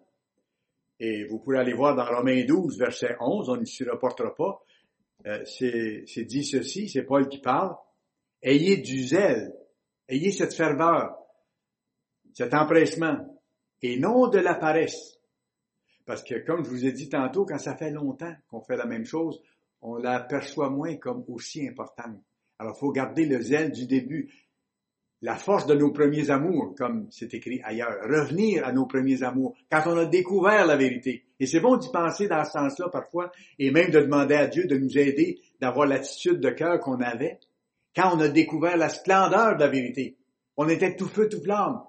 Et 1.01 1.25
vous 1.25 1.38
pouvez 1.38 1.59
aller 1.59 1.73
voir 1.73 1.97
dans 1.97 2.05
Romains 2.05 2.44
12, 2.44 2.79
verset 2.79 3.16
11, 3.18 3.49
on 3.49 3.57
ne 3.57 3.64
s'y 3.64 3.85
reportera 3.85 4.35
pas. 4.35 4.62
Euh, 5.27 5.42
c'est 5.47 6.25
dit 6.25 6.44
ceci, 6.44 6.90
c'est 6.90 7.03
Paul 7.03 7.29
qui 7.29 7.40
parle. 7.40 7.75
Ayez 8.42 8.77
du 8.77 9.03
zèle, 9.07 9.55
ayez 10.07 10.31
cette 10.31 10.55
ferveur, 10.55 11.16
cet 12.35 12.53
empressement, 12.53 13.16
et 13.81 13.99
non 13.99 14.29
de 14.29 14.38
la 14.38 14.55
paresse. 14.55 15.18
Parce 16.05 16.23
que, 16.23 16.44
comme 16.44 16.62
je 16.62 16.71
vous 16.71 16.85
ai 16.85 16.92
dit 16.92 17.09
tantôt, 17.09 17.47
quand 17.47 17.59
ça 17.59 17.77
fait 17.77 17.90
longtemps 17.90 18.35
qu'on 18.49 18.61
fait 18.61 18.77
la 18.77 18.87
même 18.87 19.05
chose, 19.05 19.40
on 19.81 19.97
la 19.97 20.21
perçoit 20.21 20.71
moins 20.71 20.97
comme 20.97 21.25
aussi 21.29 21.66
importante. 21.66 22.21
Alors, 22.59 22.75
il 22.77 22.81
faut 22.81 22.92
garder 22.92 23.25
le 23.27 23.40
zèle 23.40 23.73
du 23.73 23.87
début, 23.87 24.33
la 25.21 25.37
force 25.37 25.66
de 25.66 25.75
nos 25.75 25.92
premiers 25.92 26.31
amours, 26.31 26.75
comme 26.77 27.09
c'est 27.11 27.35
écrit 27.35 27.61
ailleurs, 27.64 27.99
revenir 28.03 28.64
à 28.64 28.73
nos 28.73 28.87
premiers 28.87 29.23
amours, 29.23 29.57
quand 29.71 29.83
on 29.87 29.97
a 29.97 30.07
découvert 30.07 30.66
la 30.66 30.77
vérité. 30.77 31.25
Et 31.40 31.47
c'est 31.47 31.61
bon 31.61 31.77
d'y 31.77 31.90
penser 31.90 32.29
dans 32.29 32.44
ce 32.44 32.53
sens-là 32.53 32.88
parfois, 32.90 33.33
et 33.59 33.71
même 33.71 33.90
de 33.90 34.01
demander 34.01 34.35
à 34.35 34.47
Dieu 34.47 34.66
de 34.66 34.77
nous 34.77 34.97
aider 34.97 35.40
d'avoir 35.61 35.87
l'attitude 35.87 36.40
de 36.40 36.51
cœur 36.51 36.79
qu'on 36.81 37.01
avait 37.01 37.40
quand 37.97 38.16
on 38.16 38.21
a 38.21 38.29
découvert 38.29 38.77
la 38.77 38.88
splendeur 38.88 39.57
de 39.57 39.61
la 39.61 39.68
vérité. 39.68 40.16
On 40.57 40.68
était 40.68 40.94
tout 40.94 41.09
feu, 41.09 41.29
tout 41.29 41.42
flamme. 41.42 41.83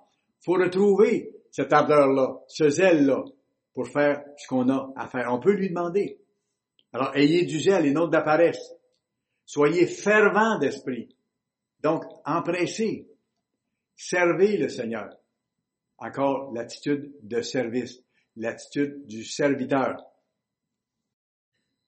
faut 0.44 0.54
retrouver 0.54 1.36
cette 1.52 1.74
ardeur-là, 1.74 2.40
ce 2.48 2.70
zèle-là, 2.70 3.24
pour 3.74 3.88
faire 3.88 4.24
ce 4.38 4.48
qu'on 4.48 4.70
a 4.70 4.92
à 4.96 5.08
faire. 5.08 5.32
On 5.32 5.40
peut 5.40 5.54
lui 5.54 5.70
demander. 5.70 6.20
Alors, 6.94 7.16
ayez 7.16 7.46
du 7.46 7.60
zèle 7.60 7.86
et 7.86 7.92
non 7.92 8.08
de 8.08 8.14
la 8.14 8.22
paresse. 8.22 8.74
Soyez 9.50 9.88
fervents 9.88 10.60
d'esprit. 10.60 11.10
Donc, 11.82 12.04
empressés. 12.24 13.08
Servez 13.96 14.58
le 14.58 14.70
Seigneur. 14.70 15.10
Encore 15.98 16.54
l'attitude 16.54 17.12
de 17.24 17.42
service, 17.42 18.00
l'attitude 18.36 19.08
du 19.08 19.24
serviteur. 19.24 20.06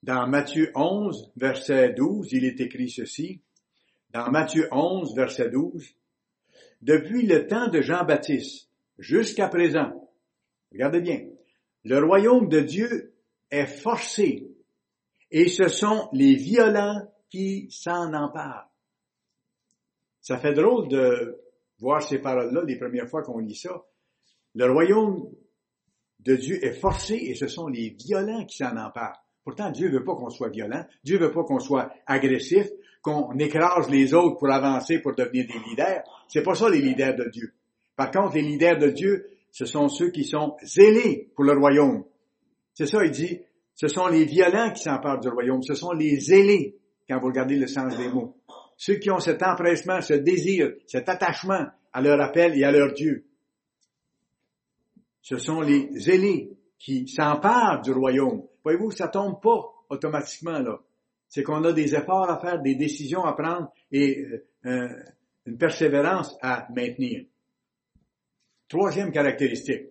Dans 0.02 0.26
Matthieu 0.26 0.72
11, 0.74 1.30
verset 1.36 1.92
12, 1.92 2.32
il 2.32 2.46
est 2.46 2.60
écrit 2.60 2.90
ceci. 2.90 3.40
Dans 4.10 4.28
Matthieu 4.32 4.66
11, 4.72 5.14
verset 5.14 5.50
12, 5.50 5.94
Depuis 6.80 7.28
le 7.28 7.46
temps 7.46 7.68
de 7.68 7.80
Jean-Baptiste 7.80 8.70
jusqu'à 8.98 9.46
présent, 9.46 10.10
regardez 10.72 11.00
bien, 11.00 11.28
le 11.84 12.04
royaume 12.04 12.48
de 12.48 12.58
Dieu 12.58 13.14
est 13.52 13.66
forcé 13.66 14.48
et 15.30 15.48
ce 15.48 15.68
sont 15.68 16.08
les 16.12 16.34
violents 16.34 17.11
qui 17.32 17.66
s'en 17.70 18.12
emparent. 18.12 18.68
Ça 20.20 20.36
fait 20.36 20.52
drôle 20.52 20.88
de 20.88 21.40
voir 21.78 22.02
ces 22.02 22.18
paroles-là 22.18 22.62
les 22.66 22.76
premières 22.76 23.08
fois 23.08 23.22
qu'on 23.22 23.38
lit 23.38 23.56
ça. 23.56 23.82
Le 24.54 24.70
royaume 24.70 25.30
de 26.20 26.36
Dieu 26.36 26.62
est 26.62 26.74
forcé 26.74 27.14
et 27.14 27.34
ce 27.34 27.46
sont 27.46 27.68
les 27.68 27.96
violents 27.98 28.44
qui 28.44 28.58
s'en 28.58 28.76
emparent. 28.76 29.24
Pourtant, 29.44 29.70
Dieu 29.70 29.90
veut 29.90 30.04
pas 30.04 30.14
qu'on 30.14 30.28
soit 30.28 30.50
violent. 30.50 30.84
Dieu 31.04 31.18
veut 31.18 31.32
pas 31.32 31.42
qu'on 31.42 31.58
soit 31.58 31.90
agressif, 32.06 32.68
qu'on 33.00 33.36
écrase 33.38 33.88
les 33.88 34.12
autres 34.12 34.36
pour 34.36 34.50
avancer, 34.50 34.98
pour 34.98 35.14
devenir 35.14 35.46
des 35.46 35.70
leaders. 35.70 36.02
C'est 36.28 36.42
pas 36.42 36.54
ça 36.54 36.68
les 36.68 36.82
leaders 36.82 37.16
de 37.16 37.30
Dieu. 37.30 37.54
Par 37.96 38.10
contre, 38.10 38.34
les 38.34 38.42
leaders 38.42 38.78
de 38.78 38.90
Dieu, 38.90 39.26
ce 39.50 39.64
sont 39.64 39.88
ceux 39.88 40.10
qui 40.10 40.24
sont 40.24 40.54
zélés 40.62 41.30
pour 41.34 41.44
le 41.44 41.58
royaume. 41.58 42.04
C'est 42.74 42.86
ça, 42.86 43.02
il 43.02 43.10
dit, 43.10 43.40
ce 43.74 43.88
sont 43.88 44.06
les 44.08 44.26
violents 44.26 44.70
qui 44.72 44.82
s'emparent 44.82 45.18
du 45.18 45.28
royaume, 45.28 45.62
ce 45.62 45.74
sont 45.74 45.92
les 45.92 46.20
zélés, 46.20 46.78
quand 47.12 47.20
vous 47.20 47.26
regardez 47.26 47.56
le 47.56 47.66
sens 47.66 47.96
des 47.96 48.08
mots. 48.08 48.36
ceux 48.76 48.94
qui 48.94 49.10
ont 49.10 49.20
cet 49.20 49.42
empressement, 49.42 50.00
ce 50.00 50.14
désir, 50.14 50.72
cet 50.86 51.08
attachement 51.08 51.66
à 51.92 52.00
leur 52.00 52.20
appel 52.20 52.58
et 52.58 52.64
à 52.64 52.72
leur 52.72 52.94
Dieu. 52.94 53.26
Ce 55.20 55.36
sont 55.36 55.60
les 55.60 55.90
zélés 55.92 56.50
qui 56.78 57.06
s'emparent 57.06 57.82
du 57.82 57.92
royaume. 57.92 58.44
Voyez-vous, 58.64 58.90
ça 58.90 59.08
tombe 59.08 59.40
pas 59.40 59.60
automatiquement 59.90 60.58
là. 60.58 60.80
C'est 61.28 61.42
qu'on 61.42 61.62
a 61.64 61.72
des 61.72 61.94
efforts 61.94 62.30
à 62.30 62.40
faire, 62.40 62.60
des 62.60 62.74
décisions 62.74 63.24
à 63.24 63.34
prendre 63.34 63.70
et 63.90 64.26
euh, 64.64 64.88
une 65.46 65.58
persévérance 65.58 66.34
à 66.40 66.66
maintenir. 66.74 67.26
Troisième 68.68 69.12
caractéristique. 69.12 69.90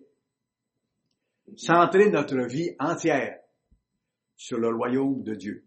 Centrer 1.56 2.10
notre 2.10 2.46
vie 2.46 2.74
entière 2.78 3.38
sur 4.34 4.58
le 4.58 4.74
royaume 4.74 5.22
de 5.22 5.34
Dieu. 5.34 5.64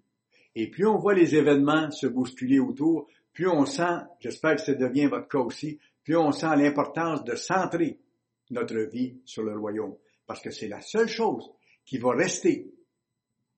Et 0.55 0.69
plus 0.69 0.87
on 0.87 0.97
voit 0.97 1.13
les 1.13 1.35
événements 1.35 1.91
se 1.91 2.07
bousculer 2.07 2.59
autour, 2.59 3.07
plus 3.33 3.47
on 3.49 3.65
sent, 3.65 3.99
j'espère 4.19 4.55
que 4.55 4.61
ça 4.61 4.73
devient 4.73 5.07
votre 5.07 5.27
cas 5.27 5.39
aussi, 5.39 5.79
plus 6.03 6.15
on 6.15 6.31
sent 6.31 6.55
l'importance 6.55 7.23
de 7.23 7.35
centrer 7.35 7.99
notre 8.49 8.77
vie 8.79 9.19
sur 9.25 9.43
le 9.43 9.57
royaume. 9.57 9.95
Parce 10.25 10.41
que 10.41 10.51
c'est 10.51 10.67
la 10.67 10.81
seule 10.81 11.09
chose 11.09 11.51
qui 11.85 11.97
va 11.97 12.11
rester 12.11 12.71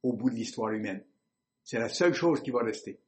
au 0.03 0.13
bout 0.13 0.29
de 0.29 0.35
l'histoire 0.35 0.71
humaine. 0.71 1.03
C'est 1.63 1.79
la 1.79 1.89
seule 1.89 2.13
chose 2.13 2.41
qui 2.41 2.51
va 2.51 2.63
rester. 2.63 2.99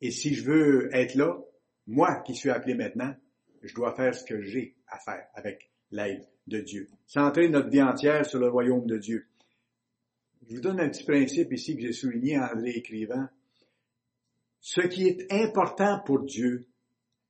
Et 0.00 0.10
si 0.10 0.34
je 0.34 0.44
veux 0.44 0.94
être 0.94 1.14
là, 1.14 1.38
moi 1.86 2.20
qui 2.26 2.34
suis 2.34 2.50
appelé 2.50 2.74
maintenant, 2.74 3.14
je 3.62 3.74
dois 3.74 3.94
faire 3.94 4.14
ce 4.14 4.24
que 4.24 4.42
j'ai 4.42 4.76
à 4.88 4.98
faire 4.98 5.26
avec 5.34 5.70
l'aide 5.90 6.28
de 6.48 6.60
Dieu. 6.60 6.88
Centrer 7.06 7.48
notre 7.48 7.68
vie 7.68 7.82
entière 7.82 8.26
sur 8.26 8.40
le 8.40 8.48
royaume 8.48 8.86
de 8.86 8.98
Dieu. 8.98 9.28
Je 10.52 10.56
vous 10.58 10.62
donne 10.64 10.80
un 10.80 10.90
petit 10.90 11.04
principe 11.04 11.50
ici 11.54 11.74
que 11.76 11.80
j'ai 11.80 11.94
souligné 11.94 12.38
en 12.38 12.42
André 12.42 12.72
écrivant. 12.72 13.26
Ce 14.60 14.82
qui 14.82 15.06
est 15.06 15.32
important 15.32 16.00
pour 16.04 16.24
Dieu, 16.24 16.66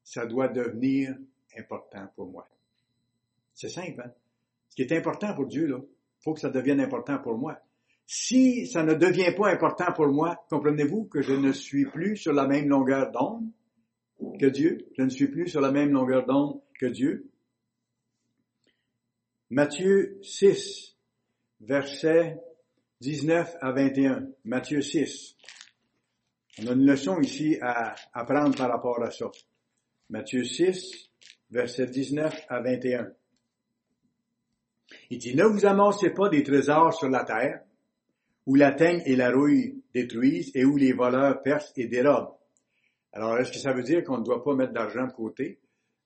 ça 0.03 0.27
doit 0.27 0.49
devenir 0.49 1.17
important 1.57 2.09
pour 2.17 2.27
moi. 2.33 2.49
C'est 3.55 3.69
simple, 3.69 4.03
hein? 4.05 4.13
Ce 4.71 4.75
qui 4.75 4.83
est 4.83 4.91
important 4.91 5.37
pour 5.37 5.47
Dieu, 5.47 5.69
là, 5.69 5.79
faut 6.19 6.35
que 6.35 6.41
ça 6.41 6.51
devienne 6.51 6.81
important 6.81 7.21
pour 7.21 7.39
moi. 7.39 7.61
Si 8.09 8.67
ça 8.67 8.83
ne 8.83 8.95
devient 8.95 9.33
pas 9.37 9.51
important 9.51 9.93
pour 9.95 10.09
moi, 10.09 10.45
comprenez-vous 10.51 11.05
que 11.05 11.23
je 11.23 11.35
ne 11.35 11.53
suis 11.53 11.87
plus 11.87 12.17
sur 12.17 12.33
la 12.33 12.49
même 12.49 12.69
longueur 12.69 13.13
d'onde 13.13 13.49
que 14.41 14.47
Dieu? 14.47 14.89
Je 14.99 15.03
ne 15.03 15.11
suis 15.11 15.29
plus 15.29 15.47
sur 15.47 15.61
la 15.61 15.71
même 15.71 15.93
longueur 15.93 16.27
d'onde 16.27 16.61
que 16.77 16.87
Dieu. 16.87 17.31
Matthieu 19.49 20.19
6, 20.23 20.97
verset 21.61 22.43
19 23.03 23.57
à 23.61 23.73
21. 23.73 24.29
Matthieu 24.45 24.81
6. 24.81 25.35
On 26.61 26.69
a 26.69 26.73
une 26.73 26.87
leçon 26.87 27.21
ici 27.21 27.59
à 27.61 27.97
apprendre 28.13 28.57
par 28.57 28.71
rapport 28.71 29.03
à 29.03 29.11
ça. 29.11 29.29
Matthieu 30.09 30.45
6, 30.45 31.11
verset 31.51 31.87
19 31.87 32.47
à 32.49 32.61
21. 32.61 33.11
Il 35.11 35.19
dit, 35.19 35.35
ne 35.35 35.43
vous 35.43 35.67
amassez 35.67 36.11
pas 36.11 36.29
des 36.29 36.45
trésors 36.45 36.95
sur 36.95 37.09
la 37.09 37.25
terre, 37.25 37.63
où 38.47 38.55
la 38.55 38.71
teigne 38.71 39.03
et 39.05 39.17
la 39.17 39.33
rouille 39.33 39.83
détruisent 39.93 40.53
et 40.55 40.65
où 40.65 40.77
les 40.77 40.93
voleurs 40.93 41.43
percent 41.43 41.73
et 41.79 41.89
dérobent. 41.89 42.39
Alors, 43.13 43.37
est-ce 43.39 43.51
que 43.51 43.59
ça 43.59 43.73
veut 43.73 43.83
dire 43.83 44.05
qu'on 44.05 44.19
ne 44.19 44.25
doit 44.25 44.45
pas 44.45 44.55
mettre 44.55 44.75
d'argent 44.75 45.09
de 45.09 45.13
côté 45.13 45.59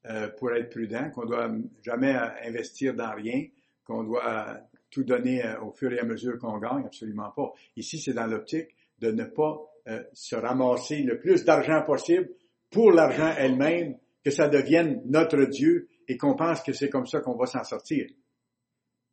euh, 0.06 0.28
pour 0.38 0.50
être 0.52 0.70
prudent, 0.70 1.10
qu'on 1.10 1.26
doit 1.26 1.52
jamais 1.82 2.16
investir 2.42 2.94
dans 2.94 3.14
rien, 3.14 3.48
qu'on 3.84 4.02
doit 4.02 4.62
tout 4.90 5.04
donner 5.04 5.44
euh, 5.44 5.60
au 5.60 5.72
fur 5.72 5.92
et 5.92 5.98
à 5.98 6.04
mesure 6.04 6.38
qu'on 6.38 6.58
gagne? 6.58 6.84
Absolument 6.86 7.30
pas. 7.30 7.52
Ici, 7.76 7.98
c'est 7.98 8.14
dans 8.14 8.26
l'optique 8.26 8.68
de 8.98 9.10
ne 9.10 9.24
pas 9.24 9.60
euh, 9.88 10.02
se 10.12 10.36
ramasser 10.36 11.02
le 11.02 11.18
plus 11.18 11.44
d'argent 11.44 11.82
possible 11.82 12.28
pour 12.70 12.90
l'argent 12.90 13.32
elle-même, 13.36 13.98
que 14.24 14.30
ça 14.30 14.48
devienne 14.48 15.02
notre 15.06 15.44
Dieu 15.44 15.88
et 16.08 16.16
qu'on 16.16 16.34
pense 16.34 16.62
que 16.62 16.72
c'est 16.72 16.88
comme 16.88 17.06
ça 17.06 17.20
qu'on 17.20 17.36
va 17.36 17.46
s'en 17.46 17.62
sortir. 17.62 18.06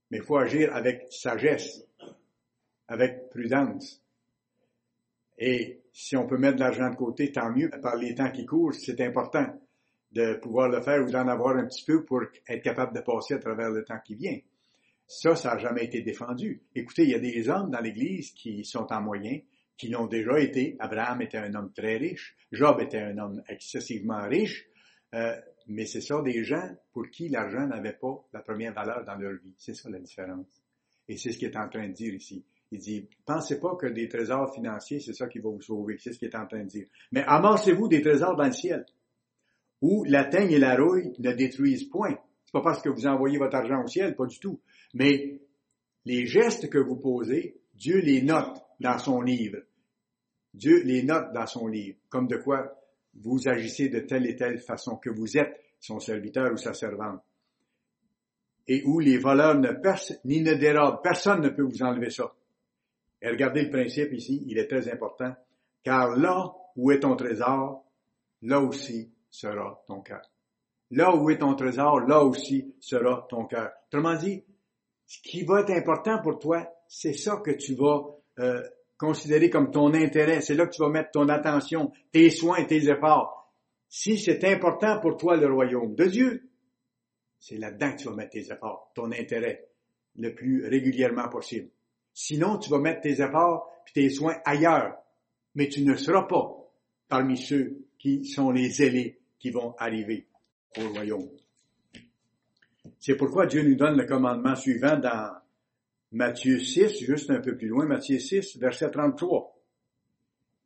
Mais 0.10 0.18
il 0.18 0.24
faut 0.24 0.38
agir 0.38 0.76
avec 0.76 1.08
sagesse, 1.12 1.86
avec 2.88 3.30
prudence. 3.30 4.02
Et 5.38 5.82
si 5.92 6.16
on 6.16 6.26
peut 6.26 6.38
mettre 6.38 6.56
de 6.56 6.62
l'argent 6.62 6.90
de 6.90 6.96
côté, 6.96 7.32
tant 7.32 7.52
mieux. 7.52 7.70
Par 7.82 7.96
les 7.96 8.16
temps 8.16 8.32
qui 8.32 8.46
courent, 8.46 8.74
c'est 8.74 9.00
important 9.02 9.46
de 10.12 10.36
pouvoir 10.36 10.70
le 10.70 10.82
faire 10.82 11.04
ou 11.04 11.12
d'en 11.12 11.28
avoir 11.28 11.58
un 11.58 11.66
petit 11.66 11.84
peu 11.86 12.04
pour 12.04 12.22
être 12.48 12.64
capable 12.64 12.96
de 12.96 13.02
passer 13.02 13.36
à 13.36 13.40
travers 13.40 13.70
le 13.70 13.84
temps 13.84 14.00
qui 14.04 14.16
vient. 14.16 14.38
Ça, 15.14 15.36
ça 15.36 15.54
n'a 15.54 15.60
jamais 15.60 15.86
été 15.86 16.02
défendu. 16.02 16.64
Écoutez, 16.74 17.04
il 17.04 17.10
y 17.10 17.14
a 17.14 17.20
des 17.20 17.48
hommes 17.48 17.70
dans 17.70 17.80
l'Église 17.80 18.32
qui 18.32 18.66
sont 18.66 18.88
en 18.92 19.00
moyen, 19.00 19.40
qui 19.78 19.90
l'ont 19.90 20.08
déjà 20.08 20.40
été. 20.40 20.76
Abraham 20.80 21.22
était 21.22 21.38
un 21.38 21.54
homme 21.54 21.72
très 21.72 21.98
riche. 21.98 22.36
Job 22.52 22.82
était 22.82 23.00
un 23.00 23.18
homme 23.20 23.44
excessivement 23.48 24.28
riche. 24.28 24.66
Euh, 25.14 25.40
mais 25.68 25.86
c'est 25.86 26.02
ça 26.02 26.20
des 26.24 26.44
gens 26.44 26.68
pour 26.92 27.08
qui 27.12 27.30
l'argent 27.30 27.68
n'avait 27.68 27.94
pas 27.94 28.26
la 28.34 28.42
première 28.42 28.74
valeur 28.74 29.06
dans 29.06 29.16
leur 29.16 29.34
vie. 29.34 29.54
C'est 29.58 29.76
ça 29.76 29.88
la 29.92 30.00
différence. 30.00 30.48
Et 31.08 31.18
c'est 31.18 31.32
ce 31.32 31.38
qu'il 31.38 31.50
est 31.50 31.58
en 31.58 31.70
train 31.70 31.88
de 31.88 31.94
dire 31.94 32.14
ici. 32.16 32.44
Il 32.72 32.80
dit, 32.80 33.08
pensez 33.24 33.60
pas 33.60 33.76
que 33.76 33.86
des 33.86 34.10
trésors 34.10 34.52
financiers, 34.52 35.00
c'est 35.00 35.14
ça 35.14 35.28
qui 35.28 35.38
va 35.38 35.52
vous 35.52 35.62
sauver. 35.62 35.98
C'est 36.00 36.14
ce 36.14 36.18
qu'il 36.18 36.30
est 36.30 36.36
en 36.36 36.48
train 36.48 36.64
de 36.64 36.70
dire. 36.70 36.88
Mais 37.12 37.24
amassez-vous 37.28 37.88
des 37.88 38.02
trésors 38.02 38.36
dans 38.36 38.46
le 38.46 38.52
ciel, 38.52 38.84
où 39.80 40.04
la 40.06 40.24
teigne 40.24 40.54
et 40.54 40.60
la 40.60 40.76
rouille 40.76 41.14
ne 41.20 41.34
détruisent 41.34 41.84
point. 41.84 42.18
C'est 42.46 42.52
pas 42.52 42.62
parce 42.62 42.82
que 42.82 42.90
vous 42.90 43.06
envoyez 43.06 43.38
votre 43.38 43.56
argent 43.56 43.84
au 43.84 43.88
ciel, 43.88 44.16
pas 44.16 44.26
du 44.26 44.40
tout. 44.40 44.60
Mais 44.94 45.42
les 46.06 46.26
gestes 46.26 46.70
que 46.70 46.78
vous 46.78 46.98
posez, 46.98 47.62
Dieu 47.74 48.00
les 48.00 48.22
note 48.22 48.62
dans 48.80 48.98
son 48.98 49.22
livre. 49.22 49.60
Dieu 50.54 50.84
les 50.84 51.04
note 51.04 51.34
dans 51.34 51.48
son 51.48 51.68
livre. 51.68 51.98
Comme 52.10 52.28
de 52.28 52.38
quoi 52.38 52.76
vous 53.16 53.48
agissez 53.48 53.90
de 53.90 54.00
telle 54.00 54.28
et 54.28 54.36
telle 54.36 54.60
façon, 54.60 54.98
que 54.98 55.10
vous 55.10 55.38
êtes 55.38 55.60
son 55.80 56.00
serviteur 56.00 56.52
ou 56.52 56.58
sa 56.58 56.74
servante. 56.74 57.22
Et 58.68 58.84
où 58.86 59.00
les 59.00 59.18
voleurs 59.18 59.56
ne 59.56 59.72
percent 59.72 60.16
ni 60.26 60.42
ne 60.42 60.54
dérobent. 60.54 61.02
Personne 61.02 61.42
ne 61.42 61.50
peut 61.50 61.64
vous 61.64 61.84
enlever 61.84 62.10
ça. 62.10 62.34
Et 63.22 63.30
regardez 63.30 63.64
le 63.64 63.70
principe 63.70 64.14
ici, 64.14 64.44
il 64.48 64.58
est 64.58 64.68
très 64.68 64.90
important. 64.90 65.34
Car 65.84 66.16
là 66.16 66.54
où 66.76 66.92
est 66.92 67.00
ton 67.00 67.16
trésor, 67.16 67.86
là 68.42 68.60
aussi 68.62 69.12
sera 69.30 69.84
ton 69.88 70.02
cœur. 70.02 70.22
Là 70.92 71.16
où 71.16 71.30
est 71.30 71.40
ton 71.40 71.56
trésor, 71.56 72.02
là 72.02 72.24
aussi 72.24 72.74
sera 72.80 73.26
ton 73.30 73.46
cœur. 73.46 73.72
Autrement 73.88 74.16
dit, 74.16 74.44
ce 75.14 75.22
qui 75.22 75.44
va 75.44 75.62
être 75.62 75.70
important 75.70 76.20
pour 76.24 76.40
toi, 76.40 76.68
c'est 76.88 77.14
ça 77.14 77.38
que 77.38 77.52
tu 77.52 77.76
vas 77.76 78.02
euh, 78.40 78.64
considérer 78.98 79.52
comme 79.52 79.70
ton 79.70 79.94
intérêt. 79.94 80.42
C'est 80.42 80.56
là 80.56 80.66
que 80.66 80.74
tu 80.74 80.82
vas 80.82 80.90
mettre 80.90 81.12
ton 81.12 81.30
attention, 81.30 81.92
tes 82.12 82.32
soins, 82.32 82.64
tes 82.66 82.90
efforts. 82.90 83.54
Si 83.88 84.18
c'est 84.18 84.44
important 84.46 85.00
pour 85.00 85.18
toi 85.18 85.38
le 85.38 85.54
royaume 85.54 85.94
de 85.94 86.06
Dieu, 86.06 86.50
c'est 87.38 87.58
là-dedans 87.58 87.92
que 87.92 87.98
tu 87.98 88.08
vas 88.08 88.16
mettre 88.16 88.32
tes 88.32 88.52
efforts, 88.52 88.92
ton 88.96 89.12
intérêt, 89.12 89.68
le 90.16 90.34
plus 90.34 90.66
régulièrement 90.66 91.30
possible. 91.30 91.70
Sinon, 92.12 92.58
tu 92.58 92.72
vas 92.72 92.80
mettre 92.80 93.02
tes 93.02 93.22
efforts 93.22 93.70
et 93.88 93.92
tes 93.92 94.10
soins 94.10 94.38
ailleurs, 94.46 94.96
mais 95.54 95.70
tu 95.70 95.84
ne 95.84 95.96
seras 95.96 96.24
pas 96.24 96.58
parmi 97.08 97.38
ceux 97.38 97.86
qui 98.00 98.26
sont 98.26 98.50
les 98.50 98.68
zélés 98.68 99.20
qui 99.38 99.52
vont 99.52 99.76
arriver 99.78 100.28
au 100.76 100.90
royaume. 100.90 101.30
C'est 103.00 103.16
pourquoi 103.16 103.46
Dieu 103.46 103.64
nous 103.64 103.76
donne 103.76 103.98
le 103.98 104.06
commandement 104.06 104.56
suivant 104.56 104.98
dans 104.98 105.32
Matthieu 106.12 106.60
6, 106.60 107.00
juste 107.00 107.30
un 107.30 107.40
peu 107.40 107.56
plus 107.56 107.68
loin, 107.68 107.86
Matthieu 107.86 108.20
6, 108.20 108.58
verset 108.58 108.92
33. 108.92 109.54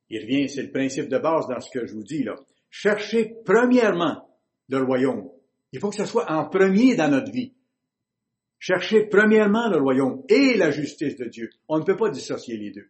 Il 0.10 0.22
revient, 0.22 0.50
c'est 0.50 0.64
le 0.64 0.72
principe 0.72 1.10
de 1.10 1.18
base 1.18 1.48
dans 1.48 1.60
ce 1.60 1.70
que 1.70 1.86
je 1.86 1.94
vous 1.94 2.04
dis 2.04 2.24
là. 2.24 2.36
Cherchez 2.70 3.36
premièrement 3.46 4.30
le 4.70 4.82
royaume. 4.84 5.30
Il 5.72 5.80
faut 5.80 5.90
que 5.90 5.96
ce 5.96 6.06
soit 6.06 6.32
en 6.32 6.46
premier 6.46 6.96
dans 6.96 7.10
notre 7.10 7.32
vie. 7.32 7.54
Cherchez 8.60 9.06
premièrement 9.06 9.70
le 9.70 9.78
royaume 9.78 10.24
et 10.30 10.56
la 10.58 10.72
justice 10.72 11.16
de 11.18 11.26
Dieu. 11.26 11.50
On 11.68 11.80
ne 11.80 11.84
peut 11.84 11.96
pas 11.96 12.10
dissocier 12.10 12.58
les 12.58 12.72
deux. 12.72 12.90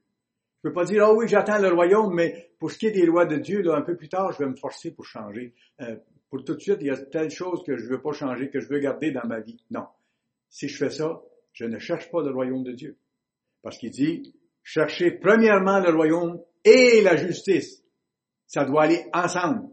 Je 0.63 0.69
ne 0.69 0.71
peux 0.71 0.73
pas 0.73 0.85
dire, 0.85 1.05
ah 1.05 1.13
oui, 1.13 1.27
j'attends 1.27 1.59
le 1.59 1.69
royaume, 1.69 2.13
mais 2.13 2.51
pour 2.59 2.71
ce 2.71 2.77
qui 2.77 2.87
est 2.87 2.91
des 2.91 3.05
lois 3.05 3.25
de 3.25 3.37
Dieu, 3.37 3.63
un 3.71 3.81
peu 3.81 3.95
plus 3.95 4.09
tard, 4.09 4.31
je 4.31 4.39
vais 4.39 4.49
me 4.49 4.55
forcer 4.55 4.91
pour 4.91 5.05
changer. 5.05 5.53
Euh, 5.81 5.97
pour 6.29 6.43
tout 6.43 6.55
de 6.55 6.59
suite, 6.59 6.77
il 6.81 6.87
y 6.87 6.91
a 6.91 6.97
telle 6.97 7.29
chose 7.29 7.63
que 7.65 7.77
je 7.77 7.87
veux 7.87 8.01
pas 8.01 8.11
changer, 8.11 8.49
que 8.49 8.59
je 8.59 8.67
veux 8.67 8.79
garder 8.79 9.11
dans 9.11 9.25
ma 9.25 9.39
vie. 9.39 9.63
Non. 9.71 9.87
Si 10.49 10.67
je 10.67 10.77
fais 10.77 10.89
ça, 10.89 11.21
je 11.53 11.65
ne 11.65 11.79
cherche 11.79 12.11
pas 12.11 12.21
le 12.21 12.31
royaume 12.31 12.63
de 12.63 12.73
Dieu. 12.73 12.97
Parce 13.61 13.77
qu'il 13.77 13.91
dit, 13.91 14.35
cherchez 14.63 15.11
premièrement 15.11 15.79
le 15.79 15.93
royaume 15.93 16.41
et 16.63 17.01
la 17.01 17.15
justice. 17.15 17.83
Ça 18.45 18.65
doit 18.65 18.83
aller 18.83 19.05
ensemble. 19.13 19.69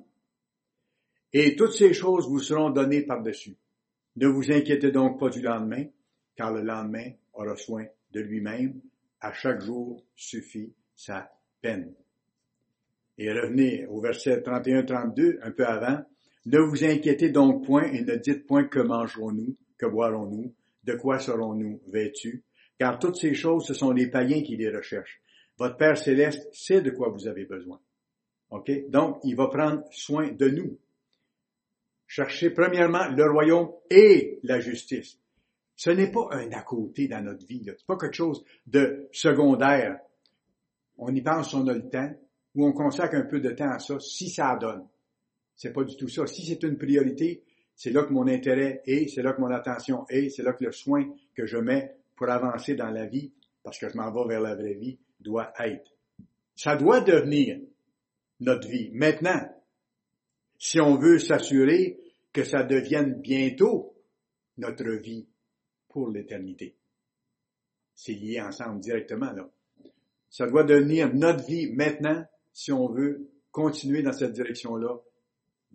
Et 1.33 1.57
toutes 1.57 1.73
ces 1.73 1.93
choses 1.93 2.29
vous 2.29 2.41
seront 2.41 2.71
données 2.71 3.03
par-dessus. 3.03 3.57
Ne 4.17 4.29
vous 4.29 4.53
inquiétez 4.53 4.93
donc 4.93 5.19
pas 5.19 5.29
du 5.29 5.43
lendemain, 5.43 5.87
car 6.37 6.53
le 6.53 6.63
lendemain 6.63 7.11
aura 7.33 7.57
soin 7.57 7.87
de 8.13 8.21
lui-même. 8.21 8.81
À 9.21 9.33
chaque 9.33 9.61
jour 9.61 10.05
suffit 10.15 10.73
sa 10.95 11.33
peine. 11.61 11.93
Et 13.19 13.33
revenez 13.33 13.87
au 13.87 14.01
verset 14.01 14.41
31-32, 14.41 15.39
un 15.43 15.51
peu 15.51 15.67
avant. 15.67 16.05
Ne 16.47 16.59
vous 16.59 16.84
inquiétez 16.84 17.30
donc 17.30 17.64
point 17.64 17.84
et 17.84 18.03
ne 18.03 18.16
dites 18.16 18.47
point 18.47 18.64
que 18.64 18.80
mangerons-nous, 18.80 19.57
que 19.78 19.86
boirons-nous, 19.86 20.55
de 20.84 20.95
quoi 20.95 21.18
serons-nous 21.18 21.80
vêtus, 21.86 22.45
car 22.78 22.99
toutes 22.99 23.16
ces 23.16 23.34
choses, 23.34 23.66
ce 23.66 23.74
sont 23.74 23.92
les 23.92 24.11
païens 24.11 24.42
qui 24.42 24.57
les 24.57 24.68
recherchent. 24.68 25.22
Votre 25.57 25.76
Père 25.76 25.97
céleste 25.97 26.49
sait 26.53 26.80
de 26.80 26.90
quoi 26.90 27.09
vous 27.09 27.26
avez 27.26 27.45
besoin. 27.45 27.80
OK? 28.51 28.70
Donc, 28.90 29.20
il 29.24 29.36
va 29.36 29.49
prendre 29.49 29.84
soin 29.90 30.30
de 30.30 30.49
nous. 30.49 30.78
Cherchez 32.07 32.51
premièrement 32.51 33.09
le 33.09 33.30
royaume 33.30 33.70
et 33.90 34.38
la 34.42 34.61
justice. 34.61 35.18
Ce 35.76 35.90
n'est 35.90 36.11
pas 36.11 36.28
un 36.32 36.53
à 36.53 36.62
côté 36.62 37.09
dans 37.09 37.24
notre 37.24 37.47
vie. 37.47 37.62
Ce 37.64 37.70
n'est 37.70 37.76
pas 37.86 37.97
quelque 37.97 38.14
chose 38.14 38.45
de 38.66 39.09
secondaire. 39.12 39.99
On 40.97 41.12
y 41.14 41.22
pense, 41.22 41.55
on 41.55 41.66
a 41.66 41.72
le 41.72 41.88
temps, 41.88 42.12
ou 42.55 42.66
on 42.66 42.72
consacre 42.72 43.16
un 43.16 43.24
peu 43.24 43.40
de 43.40 43.51
temps 43.51 43.70
à 43.70 43.78
ça, 43.78 43.99
si 43.99 44.28
ça 44.28 44.57
donne. 44.57 44.86
C'est 45.57 45.73
pas 45.73 45.85
du 45.85 45.97
tout 45.97 46.09
ça. 46.09 46.27
Si 46.27 46.45
c'est 46.45 46.63
une 46.63 46.77
priorité, 46.77 47.43
c'est 47.75 47.91
là 47.91 48.05
que 48.05 48.13
mon 48.13 48.27
intérêt 48.27 48.83
est, 48.87 49.09
c'est 49.09 49.23
là 49.23 49.33
que 49.33 49.41
mon 49.41 49.51
attention 49.51 50.07
est, 50.09 50.31
c'est 50.31 50.43
là 50.43 50.53
que 50.53 50.65
le 50.65 50.73
soin 50.73 51.05
que 51.35 51.47
je 51.47 51.57
mets 51.57 51.95
pour 52.17 52.29
avancer 52.29 52.75
dans 52.75 52.91
la 52.91 53.07
vie, 53.07 53.33
parce 53.63 53.79
que 53.79 53.89
je 53.89 53.97
m'en 53.97 54.13
vais 54.13 54.35
vers 54.35 54.41
la 54.41 54.55
vraie 54.55 54.75
vie, 54.75 54.99
doit 55.21 55.53
être. 55.59 55.91
Ça 56.55 56.77
doit 56.77 57.01
devenir 57.01 57.59
notre 58.41 58.69
vie. 58.69 58.91
Maintenant, 58.93 59.41
si 60.59 60.81
on 60.81 60.97
veut 60.97 61.19
s'assurer 61.19 61.99
que 62.33 62.45
ça 62.45 62.63
devienne 62.63 63.21
bientôt 63.21 63.95
notre 64.59 64.91
vie 64.91 65.27
pour 65.89 66.09
l'éternité. 66.09 66.77
C'est 67.95 68.13
lié 68.13 68.41
ensemble 68.41 68.81
directement, 68.81 69.33
là. 69.33 69.49
Ça 70.31 70.49
doit 70.49 70.65
devenir 70.65 71.15
notre 71.15 71.45
vie 71.47 71.73
maintenant 71.73 72.25
si 72.53 72.73
on 72.73 72.89
veut 72.89 73.31
continuer 73.53 74.03
dans 74.03 74.13
cette 74.13 74.33
direction-là 74.33 74.99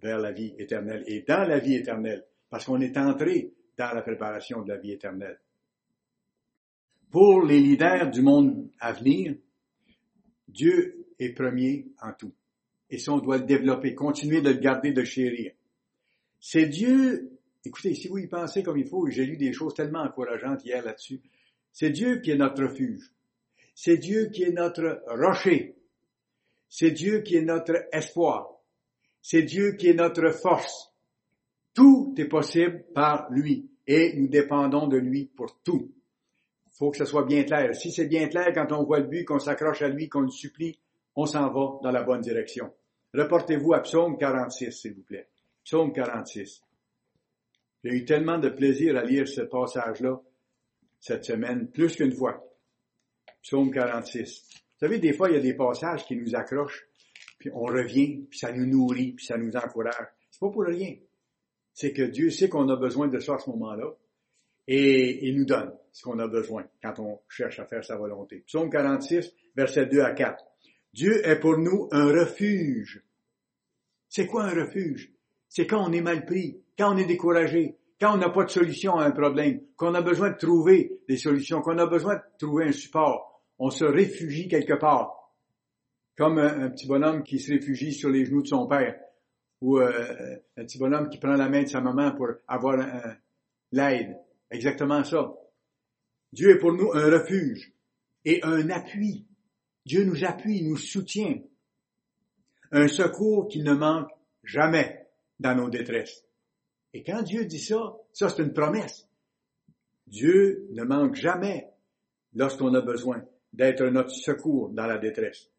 vers 0.02 0.20
la 0.20 0.32
vie 0.32 0.54
éternelle 0.58 1.04
et 1.08 1.22
dans 1.22 1.47
la 1.47 1.60
vie 1.60 1.76
éternelle, 1.76 2.26
parce 2.50 2.66
qu'on 2.66 2.82
est 2.82 2.97
entré 2.97 3.54
dans 3.78 3.93
la 3.93 4.02
préparation 4.02 4.62
de 4.62 4.70
la 4.70 4.78
vie 4.78 4.91
éternelle. 4.91 5.39
Pour 7.12 7.43
les 7.45 7.60
leaders 7.60 8.12
du 8.12 8.22
monde 8.22 8.70
à 8.80 8.93
venir, 8.93 9.36
Dieu 10.47 11.08
est 11.18 11.34
premier 11.34 11.88
en 12.02 12.14
tout. 12.14 12.34
Et 12.89 12.97
ça, 12.97 13.14
on 13.14 13.20
doit 13.20 13.38
le 13.38 13.45
développer, 13.45 13.93
continuer 13.93 14.41
de 14.41 14.50
le 14.50 14.60
garder, 14.60 14.91
de 14.91 15.02
le 15.02 15.06
chérir. 15.06 15.54
C'est 16.39 16.68
Dieu, 16.68 17.39
écoutez, 17.66 17.93
si 17.93 18.08
vous 18.08 18.18
y 18.18 18.28
pensez 18.28 18.64
comme 18.64 18.78
il 18.78 18.88
faut, 18.88 19.08
j'ai 19.10 19.26
lu 19.26 19.38
des 19.38 19.54
choses 19.54 19.74
tellement 19.74 20.02
encourageantes 20.02 20.64
hier 20.66 20.84
là-dessus, 20.84 21.22
c'est 21.72 21.91
Dieu 21.91 22.20
qui 22.22 22.32
est 22.32 22.38
notre 22.38 22.64
refuge. 22.64 23.14
C'est 23.76 23.97
Dieu 23.97 24.30
qui 24.30 24.43
est 24.43 24.52
notre 24.52 25.04
rocher. 25.08 25.76
C'est 26.68 26.91
Dieu 26.91 27.22
qui 27.22 27.36
est 27.36 27.45
notre 27.45 27.88
espoir. 27.91 28.59
C'est 29.22 29.43
Dieu 29.43 29.74
qui 29.74 29.89
est 29.89 29.93
notre 29.93 30.32
force. 30.32 30.93
Tout 31.74 32.13
est 32.17 32.26
possible 32.26 32.86
par 32.93 33.30
lui 33.32 33.70
et 33.86 34.13
nous 34.17 34.28
dépendons 34.28 34.88
de 34.88 34.97
lui 34.97 35.26
pour 35.26 35.61
tout. 35.61 35.91
Il 36.67 36.72
faut 36.78 36.91
que 36.91 36.97
ce 36.97 37.05
soit 37.05 37.26
bien 37.26 37.43
clair. 37.43 37.76
Si 37.76 37.91
c'est 37.91 38.07
bien 38.07 38.28
clair 38.28 38.51
quand 38.53 38.72
on 38.72 38.84
voit 38.84 38.99
le 38.99 39.07
but, 39.07 39.26
qu'on 39.26 39.39
s'accroche 39.39 39.82
à 39.82 39.89
lui, 39.89 40.07
qu'on 40.07 40.22
le 40.22 40.30
supplie, 40.30 40.80
on 41.15 41.26
s'en 41.26 41.51
va 41.51 41.80
dans 41.84 41.91
la 41.91 42.03
bonne 42.03 42.22
direction. 42.22 42.72
Reportez-vous 43.13 43.74
à 43.74 43.82
Psaume 43.82 44.17
46, 44.17 44.72
s'il 44.72 44.93
vous 44.93 45.03
plaît. 45.03 45.28
Psaume 45.63 45.91
46. 45.91 46.61
J'ai 47.84 47.91
eu 47.91 48.05
tellement 48.05 48.38
de 48.38 48.49
plaisir 48.49 48.97
à 48.97 49.03
lire 49.03 49.28
ce 49.28 49.41
passage-là 49.41 50.22
cette 50.99 51.26
semaine, 51.26 51.67
plus 51.70 51.95
qu'une 51.95 52.13
fois. 52.13 52.43
Psaume 53.41 53.72
46. 53.72 54.47
Vous 54.51 54.57
savez, 54.80 54.99
des 54.99 55.13
fois, 55.13 55.30
il 55.30 55.36
y 55.36 55.39
a 55.39 55.41
des 55.41 55.53
passages 55.53 56.05
qui 56.05 56.15
nous 56.15 56.36
accrochent 56.36 56.88
puis 57.40 57.50
on 57.54 57.64
revient, 57.64 58.28
puis 58.30 58.38
ça 58.38 58.52
nous 58.52 58.66
nourrit, 58.66 59.14
puis 59.14 59.26
ça 59.26 59.38
nous 59.38 59.56
encourage. 59.56 60.08
C'est 60.30 60.40
pas 60.40 60.50
pour 60.50 60.64
rien. 60.64 60.96
C'est 61.74 61.94
que 61.94 62.04
Dieu 62.04 62.30
sait 62.30 62.50
qu'on 62.50 62.68
a 62.70 62.76
besoin 62.76 63.08
de 63.08 63.20
ça 63.20 63.36
à 63.36 63.40
ce 63.40 63.50
moment-là, 63.50 63.96
et 64.68 65.28
il 65.28 65.38
nous 65.38 65.46
donne 65.46 65.74
ce 65.92 66.04
qu'on 66.04 66.20
a 66.20 66.28
besoin 66.28 66.66
quand 66.84 67.00
on 67.00 67.20
cherche 67.28 67.60
à 67.60 67.66
faire 67.66 67.84
sa 67.84 67.98
volonté. 67.98 68.44
Psaume 68.46 68.70
46, 68.70 69.34
versets 69.56 69.88
2 69.88 70.02
à 70.02 70.12
4. 70.12 70.44
Dieu 70.94 71.28
est 71.28 71.40
pour 71.40 71.58
nous 71.58 71.88
un 71.92 72.06
refuge. 72.06 73.04
C'est 74.10 74.28
quoi 74.28 74.44
un 74.44 74.54
refuge? 74.54 75.12
C'est 75.48 75.66
quand 75.66 75.90
on 75.90 75.92
est 75.94 76.02
mal 76.02 76.26
pris, 76.26 76.62
quand 76.78 76.94
on 76.94 76.98
est 76.98 77.06
découragé, 77.06 77.78
quand 78.00 78.14
on 78.14 78.18
n'a 78.18 78.30
pas 78.30 78.44
de 78.44 78.50
solution 78.50 78.96
à 78.96 79.06
un 79.06 79.12
problème, 79.12 79.62
qu'on 79.76 79.94
a 79.94 80.02
besoin 80.02 80.32
de 80.32 80.38
trouver 80.38 81.00
des 81.08 81.18
solutions, 81.18 81.62
qu'on 81.62 81.78
a 81.78 81.86
besoin 81.86 82.16
de 82.16 82.22
trouver 82.38 82.66
un 82.66 82.72
support. 82.72 83.42
On 83.58 83.70
se 83.70 83.86
réfugie 83.86 84.48
quelque 84.48 84.80
part 84.80 85.18
comme 86.20 86.38
un, 86.38 86.70
petit 86.70 86.86
bonhomme 86.86 87.24
qui 87.24 87.39
se 87.39 87.53
réfugie 87.53 87.93
sur 87.93 88.09
les 88.09 88.26
genoux 88.26 88.41
de 88.41 88.47
son 88.47 88.67
père, 88.67 88.99
ou 89.61 89.80
euh, 89.80 90.36
un 90.57 90.65
petit 90.65 90.78
bonhomme 90.78 91.07
qui 91.07 91.17
prend 91.17 91.32
la 91.32 91.47
main 91.47 91.63
de 91.63 91.70
sa 91.70 91.80
maman 91.80 92.13
pour 92.13 92.28
avoir 92.45 92.76
l'aide. 93.72 94.17
Exactement 94.51 95.05
ça. 95.05 95.34
Dieu 96.34 96.49
est 96.49 96.59
pour 96.59 96.74
nous 96.74 96.91
un 96.93 97.09
refuge 97.09 97.72
et 98.26 98.43
un 98.43 98.70
appui. 98.70 99.28
Dieu 99.86 100.03
nous 100.03 100.26
appuie, 100.26 100.61
nous 100.61 100.76
soutient. 100.76 101.38
Un 102.74 102.89
secours 102.89 103.47
qui 103.47 103.63
ne 103.63 103.74
manque 103.74 104.09
jamais 104.43 105.07
dans 105.39 105.55
nos 105.55 105.70
détresses. 105.70 106.26
Et 106.93 107.01
quand 107.01 107.22
Dieu 107.24 107.45
dit 107.45 107.59
ça, 107.59 107.95
ça 108.11 108.28
c'est 108.28 108.43
une 108.43 108.51
promesse. 108.51 109.07
Dieu 110.05 110.67
ne 110.72 110.84
manque 110.84 111.15
jamais 111.15 111.70
lorsqu'on 112.34 112.74
a 112.74 112.82
besoin 112.82 113.24
d'être 113.53 113.86
notre 113.86 114.11
secours 114.11 114.70
dans 114.72 114.86
la 114.86 114.97
détresse 114.97 115.49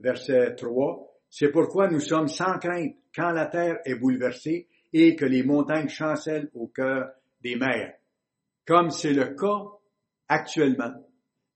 verset 0.00 0.54
3, 0.56 1.06
c'est 1.28 1.50
pourquoi 1.50 1.88
nous 1.88 2.00
sommes 2.00 2.28
sans 2.28 2.58
crainte 2.58 2.96
quand 3.14 3.30
la 3.30 3.46
terre 3.46 3.78
est 3.84 3.94
bouleversée 3.94 4.68
et 4.92 5.14
que 5.14 5.24
les 5.24 5.42
montagnes 5.42 5.88
chancellent 5.88 6.50
au 6.54 6.66
cœur 6.66 7.10
des 7.40 7.56
mers, 7.56 7.94
comme 8.66 8.90
c'est 8.90 9.12
le 9.12 9.34
cas 9.34 9.64
actuellement 10.28 10.92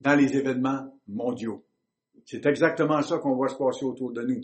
dans 0.01 0.15
les 0.15 0.35
événements 0.35 0.97
mondiaux. 1.07 1.65
C'est 2.25 2.45
exactement 2.45 3.01
ça 3.01 3.19
qu'on 3.19 3.35
voit 3.35 3.49
se 3.49 3.57
passer 3.57 3.85
autour 3.85 4.11
de 4.11 4.21
nous. 4.23 4.41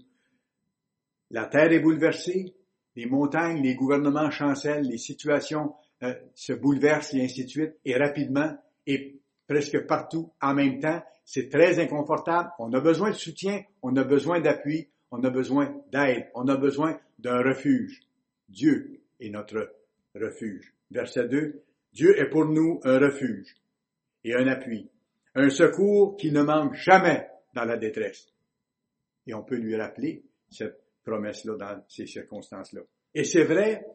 La 1.31 1.45
terre 1.45 1.71
est 1.71 1.79
bouleversée, 1.79 2.53
les 2.95 3.05
montagnes, 3.05 3.61
les 3.61 3.75
gouvernements 3.75 4.29
chancellent, 4.31 4.87
les 4.87 4.97
situations 4.97 5.73
euh, 6.03 6.13
se 6.35 6.53
bouleversent 6.53 7.13
et 7.13 7.23
ainsi 7.23 7.45
de 7.45 7.49
suite, 7.49 7.73
et 7.85 7.95
rapidement, 7.95 8.51
et 8.85 9.20
presque 9.51 9.85
partout 9.85 10.31
en 10.41 10.53
même 10.53 10.79
temps, 10.79 11.03
c'est 11.25 11.49
très 11.49 11.77
inconfortable. 11.77 12.51
On 12.57 12.71
a 12.71 12.79
besoin 12.79 13.09
de 13.09 13.15
soutien, 13.15 13.61
on 13.81 13.93
a 13.97 14.03
besoin 14.05 14.39
d'appui, 14.39 14.87
on 15.11 15.21
a 15.25 15.29
besoin 15.29 15.75
d'aide, 15.91 16.29
on 16.35 16.47
a 16.47 16.55
besoin 16.55 16.97
d'un 17.19 17.41
refuge. 17.41 17.99
Dieu 18.47 19.01
est 19.19 19.29
notre 19.29 19.75
refuge. 20.15 20.73
Verset 20.89 21.27
2. 21.27 21.63
Dieu 21.91 22.17
est 22.17 22.29
pour 22.29 22.45
nous 22.45 22.79
un 22.85 22.97
refuge 22.97 23.57
et 24.23 24.35
un 24.35 24.47
appui, 24.47 24.89
un 25.35 25.49
secours 25.49 26.15
qui 26.15 26.31
ne 26.31 26.43
manque 26.43 26.75
jamais 26.75 27.27
dans 27.53 27.65
la 27.65 27.75
détresse. 27.75 28.29
Et 29.27 29.33
on 29.33 29.43
peut 29.43 29.57
lui 29.57 29.75
rappeler 29.75 30.23
cette 30.49 30.79
promesse-là 31.03 31.57
dans 31.57 31.83
ces 31.89 32.07
circonstances-là. 32.07 32.83
Et 33.13 33.25
c'est 33.25 33.43
vrai 33.43 33.85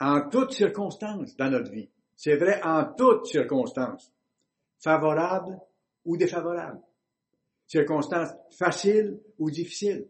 en 0.00 0.28
toutes 0.28 0.54
circonstances 0.54 1.36
dans 1.36 1.50
notre 1.50 1.70
vie. 1.70 1.88
C'est 2.16 2.36
vrai 2.36 2.60
en 2.64 2.84
toutes 2.96 3.26
circonstances. 3.26 4.12
Favorable 4.80 5.58
ou 6.04 6.16
défavorables, 6.16 6.80
circonstances 7.66 8.32
faciles 8.56 9.20
ou 9.38 9.50
difficiles, 9.50 10.08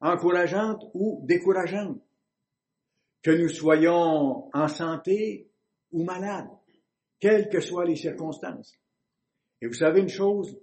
encourageantes 0.00 0.84
ou 0.94 1.20
décourageantes, 1.24 2.00
que 3.22 3.30
nous 3.30 3.48
soyons 3.48 4.50
en 4.52 4.68
santé 4.68 5.48
ou 5.92 6.04
malades, 6.04 6.50
quelles 7.18 7.48
que 7.48 7.60
soient 7.60 7.86
les 7.86 7.96
circonstances. 7.96 8.78
Et 9.60 9.66
vous 9.66 9.74
savez 9.74 10.00
une 10.00 10.10
chose, 10.10 10.58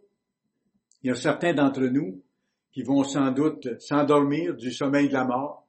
il 1.01 1.07
y 1.07 1.11
a 1.11 1.15
certains 1.15 1.53
d'entre 1.53 1.81
nous 1.81 2.21
qui 2.71 2.83
vont 2.83 3.03
sans 3.03 3.31
doute 3.31 3.79
s'endormir 3.79 4.55
du 4.55 4.71
sommeil 4.71 5.07
de 5.07 5.13
la 5.13 5.25
mort 5.25 5.67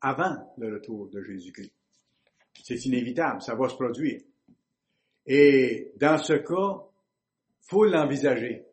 avant 0.00 0.52
le 0.56 0.74
retour 0.74 1.08
de 1.10 1.22
Jésus-Christ. 1.22 1.72
C'est 2.64 2.84
inévitable, 2.86 3.42
ça 3.42 3.54
va 3.54 3.68
se 3.68 3.74
produire. 3.74 4.22
Et 5.26 5.92
dans 5.96 6.18
ce 6.18 6.34
cas, 6.34 6.84
faut 7.60 7.84
l'envisager 7.84 8.66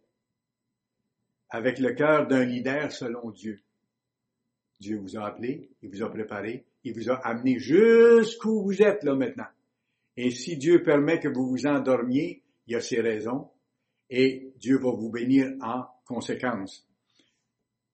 avec 1.50 1.80
le 1.80 1.94
cœur 1.94 2.28
d'un 2.28 2.46
leader 2.46 2.92
selon 2.92 3.32
Dieu. 3.32 3.62
Dieu 4.80 4.98
vous 4.98 5.18
a 5.18 5.26
appelé, 5.26 5.70
il 5.82 5.90
vous 5.90 6.04
a 6.04 6.10
préparé, 6.10 6.66
il 6.84 6.94
vous 6.94 7.10
a 7.10 7.16
amené 7.16 7.60
jusqu'où 7.60 8.62
vous 8.62 8.82
êtes 8.82 9.04
là 9.04 9.16
maintenant. 9.16 9.48
Et 10.16 10.32
si 10.32 10.58
Dieu 10.58 10.84
permet 10.84 11.20
que 11.20 11.28
vous 11.28 11.48
vous 11.48 11.66
endormiez, 11.66 12.44
il 12.68 12.74
y 12.74 12.76
a 12.76 12.82
ses 12.82 13.02
raisons, 13.02 13.50
et 14.10 14.54
Dieu 14.58 14.78
va 14.78 14.92
vous 14.92 15.10
bénir 15.10 15.52
en 15.62 15.86
conséquence. 16.06 16.88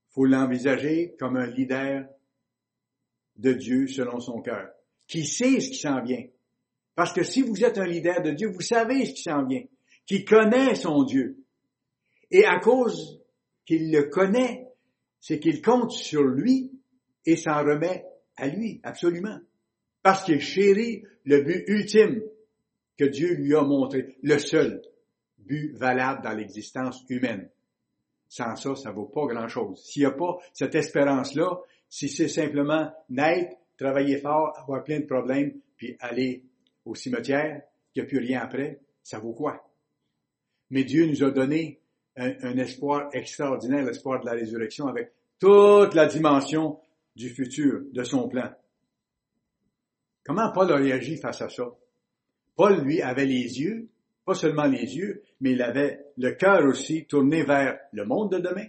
Faut 0.10 0.26
l'envisager 0.26 1.16
comme 1.20 1.36
un 1.36 1.48
leader 1.48 2.08
de 3.36 3.54
Dieu 3.54 3.88
selon 3.88 4.20
son 4.20 4.42
cœur, 4.42 4.70
qui 5.08 5.26
sait 5.26 5.60
ce 5.60 5.70
qui 5.70 5.78
s'en 5.78 6.02
vient. 6.02 6.26
Parce 6.96 7.14
que 7.14 7.24
si 7.24 7.42
vous 7.42 7.64
êtes 7.64 7.78
un 7.78 7.86
leader 7.86 8.22
de 8.22 8.32
Dieu, 8.32 8.50
vous 8.50 8.62
savez 8.62 9.06
ce 9.06 9.14
qui 9.14 9.24
s'en 9.24 9.46
vient 9.46 9.64
qui 10.06 10.24
connaît 10.24 10.76
son 10.76 11.04
Dieu. 11.04 11.38
Et 12.32 12.46
à 12.46 12.60
cause 12.60 13.22
qu'il 13.66 13.92
le 13.92 14.04
connaît, 14.04 14.68
c'est 15.20 15.40
qu'il 15.40 15.62
compte 15.62 15.92
sur 15.92 16.24
lui 16.24 16.72
et 17.26 17.36
s'en 17.36 17.64
remet 17.64 18.06
à 18.38 18.48
lui, 18.48 18.80
absolument. 18.84 19.40
Parce 20.04 20.24
qu'il 20.24 20.40
chérit 20.40 21.04
le 21.24 21.42
but 21.42 21.64
ultime 21.68 22.22
que 22.98 23.06
Dieu 23.06 23.34
lui 23.34 23.56
a 23.56 23.64
montré, 23.64 24.16
le 24.22 24.38
seul 24.38 24.82
but 25.40 25.76
valable 25.76 26.24
dans 26.24 26.34
l'existence 26.34 27.04
humaine. 27.10 27.50
sans 28.28 28.56
ça, 28.56 28.76
ça 28.76 28.92
vaut 28.92 29.06
pas 29.06 29.26
grand-chose. 29.26 29.84
S'il 29.84 30.04
n'y 30.04 30.08
a 30.08 30.12
pas 30.12 30.38
cette 30.54 30.76
espérance-là, 30.76 31.60
si 31.90 32.10
c'est 32.10 32.28
simplement 32.28 32.92
naître, 33.10 33.56
travailler 33.78 34.18
fort, 34.18 34.54
avoir 34.58 34.84
plein 34.84 35.00
de 35.00 35.06
problèmes, 35.06 35.54
puis 35.78 35.96
aller 36.00 36.44
au 36.86 36.96
cimetière, 36.96 37.62
qu'il 37.94 38.04
n'y 38.04 38.08
a 38.08 38.10
plus 38.10 38.20
rien 38.20 38.42
après, 38.42 38.80
ça 39.04 39.20
vaut 39.20 39.34
quoi? 39.34 39.68
Mais 40.70 40.84
Dieu 40.84 41.06
nous 41.06 41.24
a 41.24 41.32
donné 41.32 41.80
un, 42.16 42.34
un 42.42 42.58
espoir 42.58 43.10
extraordinaire, 43.14 43.84
l'espoir 43.84 44.22
de 44.22 44.26
la 44.26 44.34
résurrection, 44.34 44.88
avec 44.88 45.12
toute 45.40 45.94
la 45.94 46.06
dimension 46.06 46.80
du 47.16 47.30
futur, 47.30 47.82
de 47.92 48.04
son 48.04 48.28
plan. 48.28 48.52
Comment 50.24 50.52
Paul 50.52 50.72
a 50.72 50.78
réagi 50.78 51.18
face 51.18 51.42
à 51.42 51.50
ça? 51.50 51.66
Paul, 52.56 52.82
lui, 52.82 53.02
avait 53.02 53.26
les 53.26 53.60
yeux, 53.60 53.90
pas 54.26 54.34
seulement 54.34 54.66
les 54.66 54.98
yeux, 54.98 55.24
mais 55.40 55.52
il 55.52 55.62
avait 55.62 56.00
le 56.18 56.32
cœur 56.32 56.66
aussi 56.66 57.06
tourné 57.06 57.44
vers 57.44 57.78
le 57.92 58.06
monde 58.06 58.32
de 58.32 58.40
demain, 58.40 58.68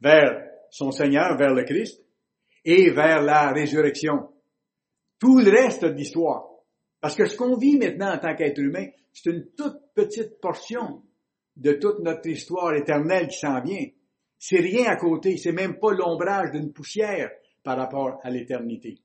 vers 0.00 0.48
son 0.70 0.92
Seigneur, 0.92 1.36
vers 1.36 1.52
le 1.52 1.64
Christ, 1.64 2.02
et 2.64 2.90
vers 2.90 3.22
la 3.22 3.52
résurrection. 3.52 4.30
Tout 5.18 5.40
le 5.40 5.50
reste 5.50 5.84
de 5.84 5.92
l'histoire. 5.92 6.51
Parce 7.02 7.16
que 7.16 7.26
ce 7.26 7.36
qu'on 7.36 7.56
vit 7.56 7.76
maintenant 7.76 8.14
en 8.14 8.18
tant 8.18 8.36
qu'être 8.36 8.60
humain, 8.60 8.86
c'est 9.12 9.30
une 9.30 9.50
toute 9.56 9.92
petite 9.92 10.40
portion 10.40 11.02
de 11.56 11.72
toute 11.72 11.98
notre 11.98 12.28
histoire 12.28 12.74
éternelle 12.76 13.26
qui 13.26 13.38
s'en 13.38 13.60
vient. 13.60 13.84
C'est 14.38 14.60
rien 14.60 14.88
à 14.88 14.94
côté, 14.94 15.36
c'est 15.36 15.50
même 15.50 15.80
pas 15.80 15.92
l'ombrage 15.92 16.52
d'une 16.52 16.72
poussière 16.72 17.32
par 17.64 17.76
rapport 17.76 18.20
à 18.22 18.30
l'éternité. 18.30 19.00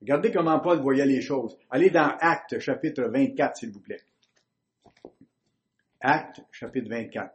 Regardez 0.00 0.32
comment 0.32 0.58
Paul 0.58 0.80
voyait 0.80 1.06
les 1.06 1.20
choses. 1.20 1.56
Allez 1.70 1.90
dans 1.90 2.16
Actes 2.18 2.58
chapitre 2.58 3.04
24, 3.04 3.56
s'il 3.56 3.70
vous 3.70 3.80
plaît. 3.80 4.02
Actes 6.00 6.40
chapitre 6.50 6.90
24. 6.90 7.32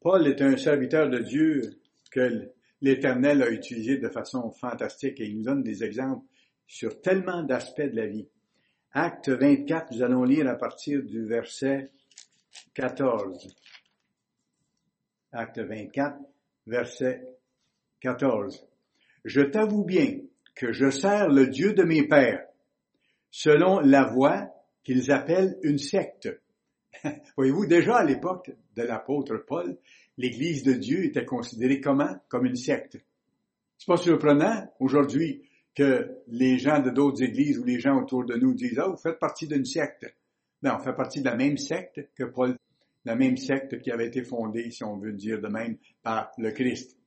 Paul 0.00 0.26
est 0.26 0.42
un 0.42 0.56
serviteur 0.56 1.08
de 1.08 1.18
Dieu 1.18 1.80
que 2.10 2.50
l'Éternel 2.80 3.42
a 3.42 3.50
utilisé 3.50 3.98
de 3.98 4.08
façon 4.08 4.50
fantastique 4.50 5.20
et 5.20 5.26
il 5.26 5.38
nous 5.38 5.44
donne 5.44 5.62
des 5.62 5.84
exemples 5.84 6.24
sur 6.66 7.00
tellement 7.00 7.42
d'aspects 7.42 7.80
de 7.80 7.96
la 7.96 8.06
vie. 8.06 8.28
Acte 8.92 9.28
24, 9.28 9.92
nous 9.92 10.02
allons 10.02 10.24
lire 10.24 10.48
à 10.48 10.56
partir 10.56 11.02
du 11.02 11.24
verset 11.24 11.90
14. 12.74 13.54
Acte 15.32 15.60
24, 15.60 16.18
verset 16.66 17.22
14. 18.00 18.66
Je 19.24 19.42
t'avoue 19.42 19.84
bien 19.84 20.18
que 20.54 20.72
je 20.72 20.90
sers 20.90 21.28
le 21.28 21.46
Dieu 21.46 21.72
de 21.72 21.84
mes 21.84 22.06
pères, 22.06 22.46
selon 23.30 23.80
la 23.80 24.04
voie 24.04 24.48
qu'ils 24.82 25.12
appellent 25.12 25.58
une 25.62 25.78
secte. 25.78 26.28
Voyez-vous, 27.36 27.66
déjà 27.66 27.98
à 27.98 28.04
l'époque 28.04 28.50
de 28.76 28.82
l'apôtre 28.82 29.36
Paul, 29.46 29.76
l'Église 30.20 30.62
de 30.62 30.74
Dieu 30.74 31.04
était 31.04 31.24
considérée 31.24 31.80
comment? 31.80 32.14
Comme 32.28 32.44
une 32.44 32.56
secte. 32.56 32.98
C'est 33.78 33.86
pas 33.86 33.96
surprenant 33.96 34.70
aujourd'hui 34.78 35.42
que 35.74 36.10
les 36.28 36.58
gens 36.58 36.80
de 36.80 36.90
d'autres 36.90 37.22
églises 37.22 37.58
ou 37.58 37.64
les 37.64 37.80
gens 37.80 37.96
autour 37.96 38.26
de 38.26 38.36
nous 38.36 38.52
disent, 38.52 38.78
ah, 38.78 38.88
vous 38.88 38.98
faites 38.98 39.18
partie 39.18 39.48
d'une 39.48 39.64
secte. 39.64 40.06
Non, 40.62 40.72
on 40.78 40.84
fait 40.84 40.92
partie 40.92 41.20
de 41.20 41.24
la 41.24 41.36
même 41.36 41.56
secte 41.56 42.10
que 42.14 42.24
Paul 42.24 42.54
la 43.06 43.16
même 43.16 43.38
secte 43.38 43.80
qui 43.80 43.90
avait 43.90 44.08
été 44.08 44.22
fondée, 44.22 44.70
si 44.70 44.84
on 44.84 44.98
veut 44.98 45.14
dire 45.14 45.40
de 45.40 45.48
même, 45.48 45.78
par 46.02 46.30
le 46.36 46.50
Christ. 46.50 46.98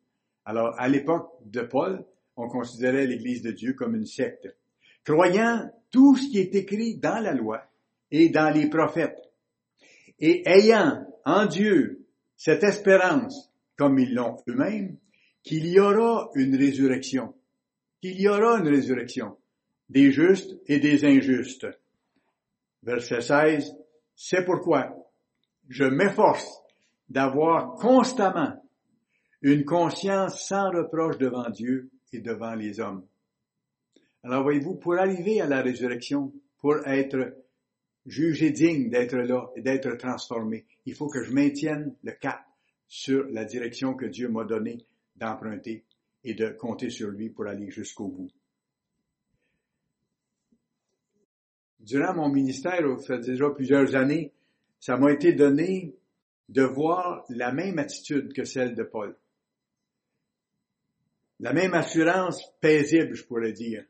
Alors, 0.43 0.74
à 0.80 0.88
l'époque 0.88 1.30
de 1.45 1.61
Paul, 1.61 2.03
on 2.36 2.47
considérait 2.47 3.05
l'Église 3.05 3.43
de 3.43 3.51
Dieu 3.51 3.74
comme 3.74 3.95
une 3.95 4.07
secte, 4.07 4.47
croyant 5.05 5.72
tout 5.91 6.16
ce 6.16 6.28
qui 6.30 6.39
est 6.39 6.55
écrit 6.55 6.97
dans 6.97 7.20
la 7.20 7.34
loi 7.34 7.61
et 8.09 8.30
dans 8.30 8.49
les 8.51 8.70
prophètes, 8.70 9.22
et 10.20 10.41
ayant 10.49 11.05
en 11.26 11.45
Dieu 11.45 12.02
cette 12.45 12.65
espérance, 12.65 13.49
comme 13.77 13.97
ils 13.99 14.13
l'ont 14.13 14.35
eux-mêmes, 14.49 14.97
qu'il 15.43 15.65
y 15.65 15.79
aura 15.79 16.29
une 16.35 16.57
résurrection, 16.57 17.33
qu'il 18.01 18.19
y 18.19 18.27
aura 18.27 18.59
une 18.59 18.67
résurrection 18.67 19.37
des 19.87 20.11
justes 20.11 20.53
et 20.65 20.81
des 20.81 21.05
injustes. 21.05 21.67
Verset 22.81 23.21
16, 23.21 23.73
c'est 24.13 24.43
pourquoi 24.43 24.93
je 25.69 25.85
m'efforce 25.85 26.61
d'avoir 27.07 27.75
constamment 27.75 28.61
une 29.41 29.63
conscience 29.63 30.45
sans 30.45 30.69
reproche 30.69 31.17
devant 31.17 31.49
Dieu 31.49 31.91
et 32.11 32.19
devant 32.19 32.55
les 32.55 32.81
hommes. 32.81 33.07
Alors 34.21 34.43
voyez-vous, 34.43 34.75
pour 34.75 34.95
arriver 34.95 35.39
à 35.39 35.47
la 35.47 35.61
résurrection, 35.61 36.33
pour 36.59 36.85
être 36.85 37.37
jugé 38.05 38.51
digne 38.51 38.89
d'être 38.89 39.17
là 39.17 39.49
et 39.55 39.61
d'être 39.61 39.95
transformé, 39.97 40.65
il 40.85 40.95
faut 40.95 41.07
que 41.07 41.23
je 41.23 41.31
maintienne 41.31 41.95
le 42.03 42.11
cap 42.13 42.43
sur 42.87 43.25
la 43.29 43.45
direction 43.45 43.93
que 43.93 44.05
Dieu 44.05 44.29
m'a 44.29 44.43
donnée 44.43 44.85
d'emprunter 45.15 45.83
et 46.23 46.33
de 46.33 46.49
compter 46.49 46.89
sur 46.89 47.09
lui 47.09 47.29
pour 47.29 47.47
aller 47.47 47.69
jusqu'au 47.69 48.07
bout. 48.07 48.31
Durant 51.79 52.13
mon 52.13 52.29
ministère, 52.29 52.79
ça 52.99 53.19
fait 53.19 53.31
déjà 53.31 53.49
plusieurs 53.49 53.95
années, 53.95 54.31
ça 54.79 54.97
m'a 54.97 55.11
été 55.11 55.33
donné 55.33 55.95
de 56.49 56.63
voir 56.63 57.25
la 57.29 57.51
même 57.51 57.79
attitude 57.79 58.33
que 58.33 58.45
celle 58.45 58.75
de 58.75 58.83
Paul. 58.83 59.17
La 61.39 61.51
même 61.51 61.73
assurance 61.73 62.41
paisible, 62.61 63.15
je 63.15 63.25
pourrais 63.25 63.51
dire, 63.51 63.85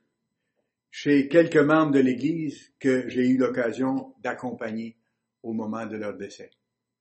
chez 0.96 1.28
quelques 1.28 1.58
membres 1.58 1.94
de 1.94 2.00
l'Église 2.00 2.72
que 2.80 3.10
j'ai 3.10 3.28
eu 3.28 3.38
l'occasion 3.38 4.14
d'accompagner 4.20 4.96
au 5.42 5.52
moment 5.52 5.88
de 5.88 5.98
leur 5.98 6.16
décès, 6.16 6.52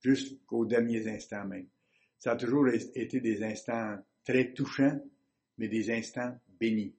jusqu'aux 0.01 0.65
derniers 0.65 1.07
instants 1.07 1.45
même. 1.45 1.67
Ça 2.17 2.31
a 2.31 2.35
toujours 2.35 2.67
été 2.69 3.19
des 3.19 3.43
instants 3.43 3.97
très 4.25 4.51
touchants, 4.51 4.99
mais 5.59 5.67
des 5.67 5.91
instants 5.91 6.35
bénis. 6.59 6.95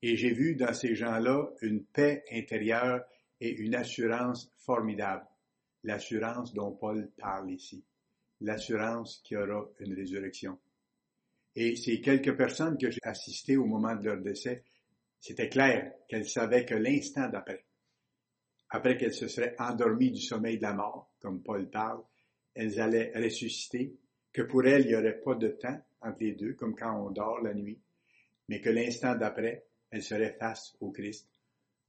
Et 0.00 0.16
j'ai 0.16 0.32
vu 0.32 0.56
dans 0.56 0.72
ces 0.72 0.94
gens-là 0.94 1.50
une 1.60 1.84
paix 1.84 2.24
intérieure 2.32 3.04
et 3.38 3.50
une 3.50 3.74
assurance 3.74 4.50
formidable 4.56 5.26
l'assurance 5.84 6.54
dont 6.54 6.72
Paul 6.72 7.10
parle 7.18 7.50
ici, 7.50 7.84
l'assurance 8.40 9.20
qu'il 9.22 9.36
y 9.36 9.40
aura 9.40 9.68
une 9.80 9.92
résurrection. 9.92 10.58
Et 11.54 11.76
ces 11.76 12.00
quelques 12.00 12.34
personnes 12.38 12.78
que 12.78 12.90
j'ai 12.90 13.00
assistées 13.02 13.58
au 13.58 13.66
moment 13.66 13.94
de 13.96 14.04
leur 14.04 14.22
décès, 14.22 14.64
c'était 15.22 15.48
clair 15.48 15.92
qu'elles 16.08 16.28
savaient 16.28 16.64
que 16.64 16.74
l'instant 16.74 17.28
d'après, 17.28 17.64
après 18.70 18.96
qu'elles 18.96 19.14
se 19.14 19.28
seraient 19.28 19.54
endormies 19.56 20.10
du 20.10 20.20
sommeil 20.20 20.56
de 20.56 20.62
la 20.62 20.74
mort, 20.74 21.12
comme 21.20 21.44
Paul 21.44 21.70
parle, 21.70 22.02
elles 22.54 22.80
allaient 22.80 23.12
ressusciter, 23.14 23.94
que 24.32 24.42
pour 24.42 24.66
elles, 24.66 24.82
il 24.82 24.88
n'y 24.88 24.96
aurait 24.96 25.20
pas 25.20 25.36
de 25.36 25.48
temps 25.48 25.80
entre 26.00 26.18
les 26.20 26.32
deux, 26.32 26.54
comme 26.54 26.74
quand 26.74 27.06
on 27.06 27.10
dort 27.10 27.40
la 27.40 27.54
nuit, 27.54 27.78
mais 28.48 28.60
que 28.60 28.70
l'instant 28.70 29.14
d'après, 29.14 29.64
elles 29.92 30.02
seraient 30.02 30.36
face 30.40 30.76
au 30.80 30.90
Christ 30.90 31.28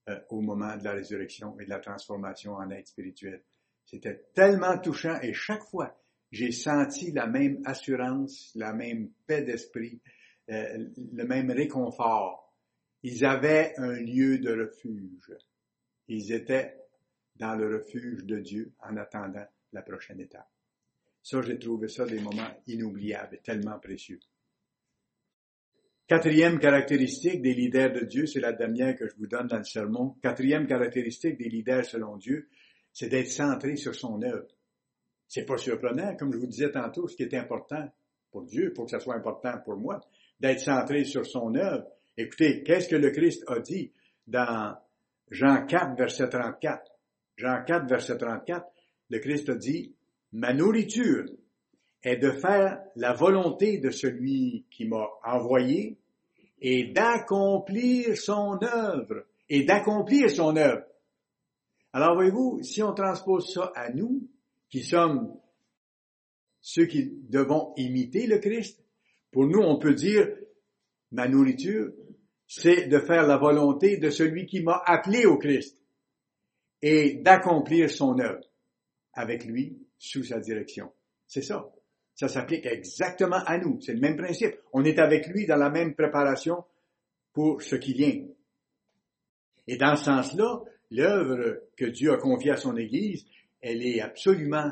euh, 0.10 0.20
au 0.30 0.42
moment 0.42 0.78
de 0.78 0.84
la 0.84 0.92
résurrection 0.92 1.60
et 1.60 1.66
de 1.66 1.70
la 1.72 1.80
transformation 1.80 2.54
en 2.54 2.70
être 2.70 2.88
spirituel. 2.88 3.42
C'était 3.84 4.26
tellement 4.36 4.78
touchant 4.78 5.20
et 5.22 5.34
chaque 5.34 5.64
fois, 5.64 5.98
j'ai 6.32 6.52
senti 6.52 7.12
la 7.12 7.26
même 7.26 7.64
assurance, 7.66 8.52
la 8.54 8.74
même 8.74 9.10
paix 9.26 9.42
d'esprit, 9.42 10.00
euh, 10.52 10.88
le 11.14 11.26
même 11.26 11.50
réconfort. 11.50 12.43
Ils 13.04 13.26
avaient 13.26 13.74
un 13.78 13.94
lieu 13.94 14.40
de 14.40 14.52
refuge. 14.52 15.32
Ils 16.08 16.32
étaient 16.32 16.76
dans 17.36 17.56
le 17.56 17.78
refuge 17.78 18.26
de 18.26 18.40
Dieu 18.40 18.74
en 18.80 18.96
attendant 18.98 19.46
la 19.72 19.82
prochaine 19.82 20.20
étape. 20.20 20.50
Ça, 21.22 21.42
j'ai 21.42 21.58
trouvé 21.58 21.88
ça 21.88 22.06
des 22.06 22.20
moments 22.20 22.50
inoubliables, 22.68 23.40
tellement 23.44 23.80
précieux. 23.80 24.20
Quatrième 26.06 26.60
caractéristique 26.60 27.42
des 27.42 27.54
leaders 27.54 27.94
de 27.94 28.02
Dieu, 28.02 28.26
c'est 28.26 28.42
la 28.42 28.52
dernière 28.52 28.96
que 28.96 29.08
je 29.08 29.16
vous 29.16 29.28
donne 29.28 29.48
dans 29.48 29.58
le 29.58 29.64
sermon. 29.64 30.16
Quatrième 30.22 30.68
caractéristique 30.68 31.38
des 31.38 31.48
leaders 31.48 31.86
selon 31.86 32.18
Dieu, 32.18 32.50
c'est 32.92 33.08
d'être 33.08 33.30
centré 33.30 33.78
sur 33.78 33.96
son 33.96 34.22
œuvre. 34.22 34.48
C'est 35.28 35.46
pas 35.46 35.58
surprenant, 35.58 36.16
comme 36.16 36.34
je 36.34 36.38
vous 36.38 36.48
disais 36.48 36.72
tantôt, 36.72 37.08
ce 37.08 37.16
qui 37.16 37.24
est 37.24 37.34
important 37.34 37.90
pour 38.32 38.44
Dieu, 38.44 38.74
pour 38.74 38.86
que 38.86 38.92
ça 38.92 39.00
soit 39.00 39.16
important 39.16 39.58
pour 39.64 39.78
moi, 39.78 40.02
d'être 40.40 40.60
centré 40.60 41.06
sur 41.06 41.26
son 41.26 41.56
œuvre. 41.56 41.88
Écoutez, 42.18 42.64
qu'est-ce 42.64 42.90
que 42.90 42.96
le 42.96 43.10
Christ 43.12 43.44
a 43.48 43.60
dit 43.60 43.92
dans 44.28 44.76
Jean 45.32 45.66
4, 45.66 45.98
verset 45.98 46.30
34? 46.30 46.92
Jean 47.38 47.64
4, 47.66 47.88
verset 47.88 48.18
34, 48.18 48.66
le 49.10 49.20
Christ 49.20 49.50
a 49.50 49.56
dit, 49.56 49.96
ma 50.32 50.54
nourriture 50.54 51.26
est 52.04 52.18
de 52.18 52.32
faire 52.32 52.80
la 52.96 53.14
volonté 53.14 53.80
de 53.80 53.90
celui 53.90 54.66
qui 54.70 54.86
m'a 54.86 55.08
envoyé 55.24 55.98
et 56.62 56.92
d'accomplir 56.92 58.18
son 58.18 58.60
œuvre. 58.62 59.26
Et 59.50 59.64
d'accomplir 59.64 60.30
son 60.30 60.56
œuvre. 60.56 60.84
Alors 61.92 62.16
voyez-vous, 62.16 62.64
si 62.64 62.82
on 62.82 62.94
transpose 62.94 63.52
ça 63.54 63.72
à 63.76 63.92
nous, 63.92 64.28
qui 64.70 64.84
sommes 64.84 65.38
ceux 66.62 66.86
qui 66.86 67.12
devons 67.30 67.74
imiter 67.76 68.26
le 68.26 68.40
Christ, 68.40 68.84
pour 69.32 69.46
nous, 69.46 69.60
on 69.60 69.78
peut 69.78 69.94
dire, 69.94 70.28
ma 71.12 71.28
nourriture, 71.28 71.92
c'est 72.56 72.86
de 72.86 73.00
faire 73.00 73.26
la 73.26 73.38
volonté 73.38 73.98
de 73.98 74.12
celui 74.12 74.46
qui 74.46 74.62
m'a 74.62 74.80
appelé 74.86 75.26
au 75.26 75.38
Christ 75.38 75.82
et 76.84 77.16
d'accomplir 77.16 77.90
son 77.90 78.20
œuvre. 78.20 78.44
avec 79.16 79.46
lui 79.46 79.78
sous 80.00 80.24
sa 80.24 80.40
direction. 80.40 80.92
C'est 81.28 81.44
ça. 81.44 81.70
Ça 82.16 82.28
s'applique 82.28 82.66
exactement 82.66 83.44
à 83.46 83.58
nous. 83.60 83.80
C'est 83.82 83.94
le 83.94 84.00
même 84.00 84.18
principe. 84.18 84.56
On 84.72 84.84
est 84.84 84.98
avec 84.98 85.28
lui 85.28 85.46
dans 85.46 85.56
la 85.56 85.70
même 85.70 85.94
préparation 85.94 86.64
pour 87.32 87.62
ce 87.62 87.76
qui 87.76 87.94
vient. 87.94 88.26
Et 89.68 89.78
dans 89.78 89.96
ce 89.96 90.06
sens-là, 90.06 90.62
l'œuvre 90.92 91.60
que 91.76 91.86
Dieu 91.86 92.12
a 92.12 92.18
confiée 92.18 92.52
à 92.52 92.58
son 92.58 92.76
Église, 92.76 93.26
elle 93.62 93.86
est 93.86 94.02
absolument 94.02 94.72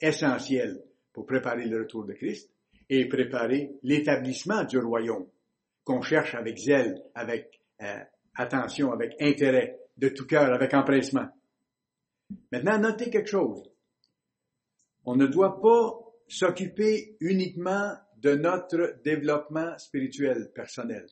essentielle 0.00 0.82
pour 1.12 1.26
préparer 1.26 1.66
le 1.66 1.78
retour 1.78 2.04
de 2.04 2.12
Christ 2.12 2.50
et 2.88 3.08
préparer 3.08 3.72
l'établissement 3.82 4.64
du 4.64 4.78
royaume 4.78 5.26
qu'on 5.90 6.02
cherche 6.02 6.36
avec 6.36 6.56
zèle, 6.56 7.02
avec 7.16 7.60
euh, 7.82 7.98
attention, 8.36 8.92
avec 8.92 9.20
intérêt, 9.20 9.80
de 9.96 10.08
tout 10.08 10.24
cœur, 10.24 10.52
avec 10.54 10.72
empressement. 10.72 11.26
Maintenant, 12.52 12.78
notez 12.78 13.10
quelque 13.10 13.28
chose. 13.28 13.68
On 15.04 15.16
ne 15.16 15.26
doit 15.26 15.60
pas 15.60 15.98
s'occuper 16.28 17.16
uniquement 17.18 17.92
de 18.18 18.36
notre 18.36 19.00
développement 19.02 19.76
spirituel 19.78 20.52
personnel. 20.54 21.06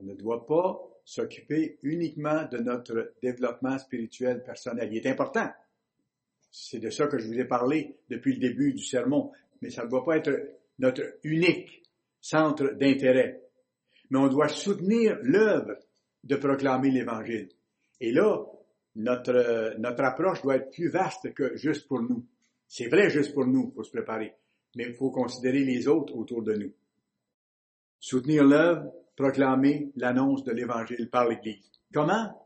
On 0.00 0.04
ne 0.04 0.14
doit 0.14 0.46
pas 0.46 0.78
s'occuper 1.06 1.78
uniquement 1.82 2.44
de 2.44 2.58
notre 2.58 3.14
développement 3.22 3.78
spirituel 3.78 4.42
personnel. 4.44 4.90
Il 4.92 4.98
est 4.98 5.10
important. 5.10 5.50
C'est 6.50 6.78
de 6.78 6.90
ça 6.90 7.06
que 7.06 7.18
je 7.18 7.26
vous 7.26 7.40
ai 7.40 7.46
parlé 7.46 7.96
depuis 8.10 8.34
le 8.34 8.40
début 8.40 8.74
du 8.74 8.84
sermon, 8.84 9.32
mais 9.62 9.70
ça 9.70 9.84
ne 9.84 9.88
doit 9.88 10.04
pas 10.04 10.18
être 10.18 10.30
notre 10.78 11.02
unique 11.22 11.82
centre 12.20 12.74
d'intérêt. 12.74 13.42
Mais 14.12 14.18
on 14.18 14.28
doit 14.28 14.48
soutenir 14.48 15.18
l'œuvre 15.22 15.74
de 16.22 16.36
proclamer 16.36 16.90
l'Évangile. 16.90 17.48
Et 17.98 18.12
là, 18.12 18.44
notre, 18.94 19.74
notre 19.78 20.04
approche 20.04 20.42
doit 20.42 20.56
être 20.56 20.70
plus 20.70 20.90
vaste 20.90 21.32
que 21.32 21.56
juste 21.56 21.88
pour 21.88 22.02
nous. 22.02 22.22
C'est 22.68 22.88
vrai 22.88 23.08
juste 23.08 23.32
pour 23.32 23.46
nous, 23.46 23.70
pour 23.70 23.86
se 23.86 23.90
préparer, 23.90 24.34
mais 24.76 24.84
il 24.84 24.92
faut 24.92 25.10
considérer 25.10 25.64
les 25.64 25.88
autres 25.88 26.14
autour 26.14 26.42
de 26.42 26.52
nous. 26.52 26.74
Soutenir 28.00 28.44
l'œuvre, 28.44 28.92
proclamer 29.16 29.90
l'annonce 29.96 30.44
de 30.44 30.52
l'Évangile 30.52 31.08
par 31.08 31.26
l'Église. 31.26 31.70
Comment? 31.90 32.38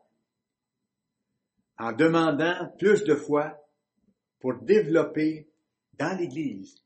En 1.79 1.93
demandant 1.93 2.73
plus 2.79 3.03
de 3.03 3.17
foi 3.17 3.59
pour 4.39 4.55
développer 4.63 5.49
dans 5.95 6.17
l'Église 6.17 6.77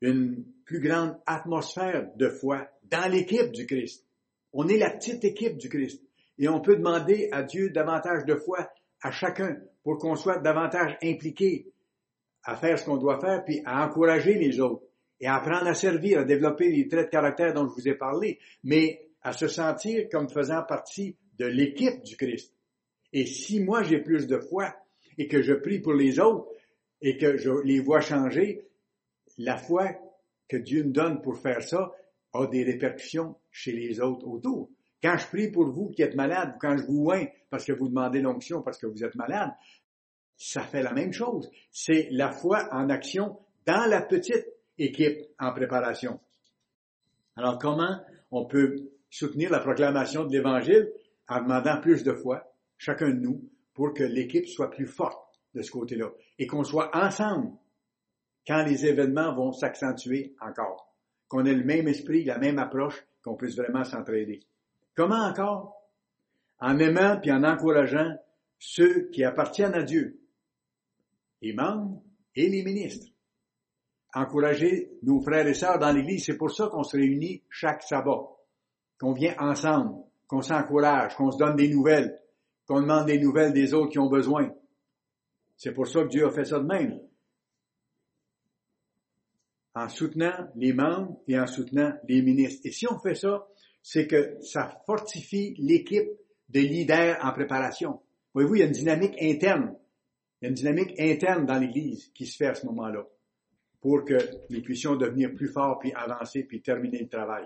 une 0.00 0.42
plus 0.64 0.80
grande 0.80 1.18
atmosphère 1.26 2.10
de 2.16 2.30
foi 2.30 2.66
dans 2.90 3.10
l'équipe 3.10 3.52
du 3.52 3.66
Christ. 3.66 4.04
On 4.52 4.68
est 4.68 4.78
la 4.78 4.90
petite 4.90 5.24
équipe 5.24 5.56
du 5.56 5.68
Christ. 5.68 6.02
Et 6.38 6.48
on 6.48 6.60
peut 6.60 6.76
demander 6.76 7.28
à 7.32 7.42
Dieu 7.42 7.70
davantage 7.70 8.24
de 8.24 8.34
foi 8.34 8.70
à 9.02 9.10
chacun 9.10 9.56
pour 9.82 9.98
qu'on 9.98 10.16
soit 10.16 10.38
davantage 10.38 10.96
impliqué 11.02 11.66
à 12.44 12.56
faire 12.56 12.78
ce 12.78 12.86
qu'on 12.86 12.96
doit 12.96 13.20
faire, 13.20 13.44
puis 13.44 13.60
à 13.64 13.86
encourager 13.86 14.34
les 14.34 14.60
autres 14.60 14.82
et 15.20 15.26
à 15.26 15.36
apprendre 15.36 15.66
à 15.66 15.74
servir, 15.74 16.20
à 16.20 16.24
développer 16.24 16.70
les 16.70 16.88
traits 16.88 17.06
de 17.06 17.10
caractère 17.10 17.52
dont 17.52 17.68
je 17.68 17.74
vous 17.74 17.88
ai 17.88 17.94
parlé, 17.94 18.38
mais 18.64 19.10
à 19.22 19.32
se 19.32 19.48
sentir 19.48 20.08
comme 20.10 20.30
faisant 20.30 20.62
partie 20.62 21.16
de 21.38 21.44
l'équipe 21.46 22.02
du 22.02 22.16
Christ. 22.16 22.54
Et 23.12 23.26
si 23.26 23.60
moi 23.60 23.82
j'ai 23.82 23.98
plus 23.98 24.26
de 24.26 24.38
foi 24.38 24.74
et 25.18 25.28
que 25.28 25.42
je 25.42 25.52
prie 25.52 25.80
pour 25.80 25.92
les 25.92 26.18
autres 26.18 26.48
et 27.02 27.18
que 27.18 27.36
je 27.36 27.50
les 27.64 27.80
vois 27.80 28.00
changer, 28.00 28.66
la 29.36 29.58
foi 29.58 29.90
que 30.48 30.56
Dieu 30.56 30.84
me 30.84 30.90
donne 30.90 31.20
pour 31.20 31.38
faire 31.38 31.62
ça 31.62 31.92
a 32.32 32.46
des 32.46 32.64
répercussions 32.64 33.36
chez 33.50 33.72
les 33.72 34.00
autres 34.00 34.26
autour. 34.26 34.70
Quand 35.02 35.16
je 35.16 35.26
prie 35.26 35.50
pour 35.50 35.66
vous 35.66 35.90
qui 35.90 36.02
êtes 36.02 36.14
malade, 36.14 36.56
quand 36.60 36.76
je 36.76 36.84
vous 36.84 37.04
oins 37.06 37.26
parce 37.48 37.64
que 37.64 37.72
vous 37.72 37.88
demandez 37.88 38.20
l'onction 38.20 38.62
parce 38.62 38.78
que 38.78 38.86
vous 38.86 39.02
êtes 39.02 39.14
malade, 39.14 39.50
ça 40.36 40.62
fait 40.62 40.82
la 40.82 40.92
même 40.92 41.12
chose. 41.12 41.50
C'est 41.70 42.08
la 42.10 42.30
foi 42.30 42.68
en 42.72 42.88
action 42.88 43.38
dans 43.66 43.86
la 43.86 44.02
petite 44.02 44.46
équipe 44.78 45.26
en 45.38 45.52
préparation. 45.52 46.20
Alors 47.36 47.58
comment 47.58 48.00
on 48.30 48.46
peut 48.46 48.76
soutenir 49.10 49.50
la 49.50 49.60
proclamation 49.60 50.24
de 50.24 50.32
l'Évangile 50.32 50.92
en 51.28 51.42
demandant 51.42 51.80
plus 51.80 52.02
de 52.04 52.12
foi, 52.12 52.52
chacun 52.76 53.10
de 53.10 53.20
nous, 53.20 53.48
pour 53.74 53.94
que 53.94 54.02
l'équipe 54.02 54.46
soit 54.46 54.70
plus 54.70 54.86
forte 54.86 55.38
de 55.54 55.62
ce 55.62 55.70
côté-là 55.70 56.10
et 56.38 56.46
qu'on 56.46 56.64
soit 56.64 56.94
ensemble 56.96 57.52
quand 58.46 58.64
les 58.64 58.86
événements 58.86 59.34
vont 59.34 59.52
s'accentuer 59.52 60.34
encore, 60.40 60.89
qu'on 61.30 61.46
ait 61.46 61.54
le 61.54 61.64
même 61.64 61.88
esprit, 61.88 62.24
la 62.24 62.38
même 62.38 62.58
approche, 62.58 63.06
qu'on 63.22 63.36
puisse 63.36 63.56
vraiment 63.56 63.84
s'entraider. 63.84 64.40
Comment 64.94 65.24
encore? 65.24 65.76
En 66.58 66.78
aimant 66.78 67.18
puis 67.22 67.30
en 67.32 67.44
encourageant 67.44 68.16
ceux 68.58 69.08
qui 69.10 69.24
appartiennent 69.24 69.74
à 69.74 69.84
Dieu, 69.84 70.20
les 71.40 71.54
membres 71.54 72.02
et 72.34 72.50
les 72.50 72.62
ministres. 72.62 73.06
Encourager 74.12 74.90
nos 75.02 75.20
frères 75.22 75.46
et 75.46 75.54
sœurs 75.54 75.78
dans 75.78 75.92
l'Église, 75.92 76.24
c'est 76.26 76.36
pour 76.36 76.50
ça 76.50 76.66
qu'on 76.66 76.82
se 76.82 76.96
réunit 76.96 77.44
chaque 77.48 77.84
sabbat, 77.84 78.26
qu'on 78.98 79.12
vient 79.12 79.36
ensemble, 79.38 80.02
qu'on 80.26 80.42
s'encourage, 80.42 81.14
qu'on 81.14 81.30
se 81.30 81.38
donne 81.38 81.56
des 81.56 81.68
nouvelles, 81.68 82.20
qu'on 82.66 82.82
demande 82.82 83.06
des 83.06 83.20
nouvelles 83.20 83.52
des 83.52 83.72
autres 83.72 83.92
qui 83.92 84.00
ont 84.00 84.10
besoin. 84.10 84.52
C'est 85.56 85.72
pour 85.72 85.86
ça 85.86 86.02
que 86.02 86.08
Dieu 86.08 86.26
a 86.26 86.30
fait 86.30 86.44
ça 86.44 86.58
de 86.58 86.66
même. 86.66 87.00
En 89.74 89.88
soutenant 89.88 90.48
les 90.56 90.72
membres 90.72 91.20
et 91.28 91.38
en 91.38 91.46
soutenant 91.46 91.92
les 92.08 92.22
ministres. 92.22 92.62
Et 92.64 92.72
si 92.72 92.86
on 92.90 92.98
fait 92.98 93.14
ça, 93.14 93.46
c'est 93.82 94.06
que 94.06 94.36
ça 94.42 94.82
fortifie 94.84 95.54
l'équipe 95.58 96.10
de 96.48 96.60
leaders 96.60 97.18
en 97.22 97.32
préparation. 97.32 98.00
Voyez-vous, 98.34 98.56
il 98.56 98.58
y 98.58 98.62
a 98.62 98.66
une 98.66 98.72
dynamique 98.72 99.14
interne 99.20 99.76
il 100.40 100.44
y 100.44 100.46
a 100.46 100.48
une 100.48 100.54
dynamique 100.54 100.98
interne 100.98 101.44
dans 101.44 101.58
l'Église 101.58 102.10
qui 102.14 102.24
se 102.24 102.36
fait 102.36 102.46
à 102.46 102.54
ce 102.54 102.64
moment-là 102.66 103.06
pour 103.80 104.04
que 104.04 104.16
nous 104.50 104.62
puissions 104.62 104.96
devenir 104.96 105.34
plus 105.34 105.48
forts, 105.48 105.78
puis 105.78 105.92
avancer, 105.92 106.44
puis 106.44 106.62
terminer 106.62 107.00
le 107.00 107.08
travail. 107.08 107.44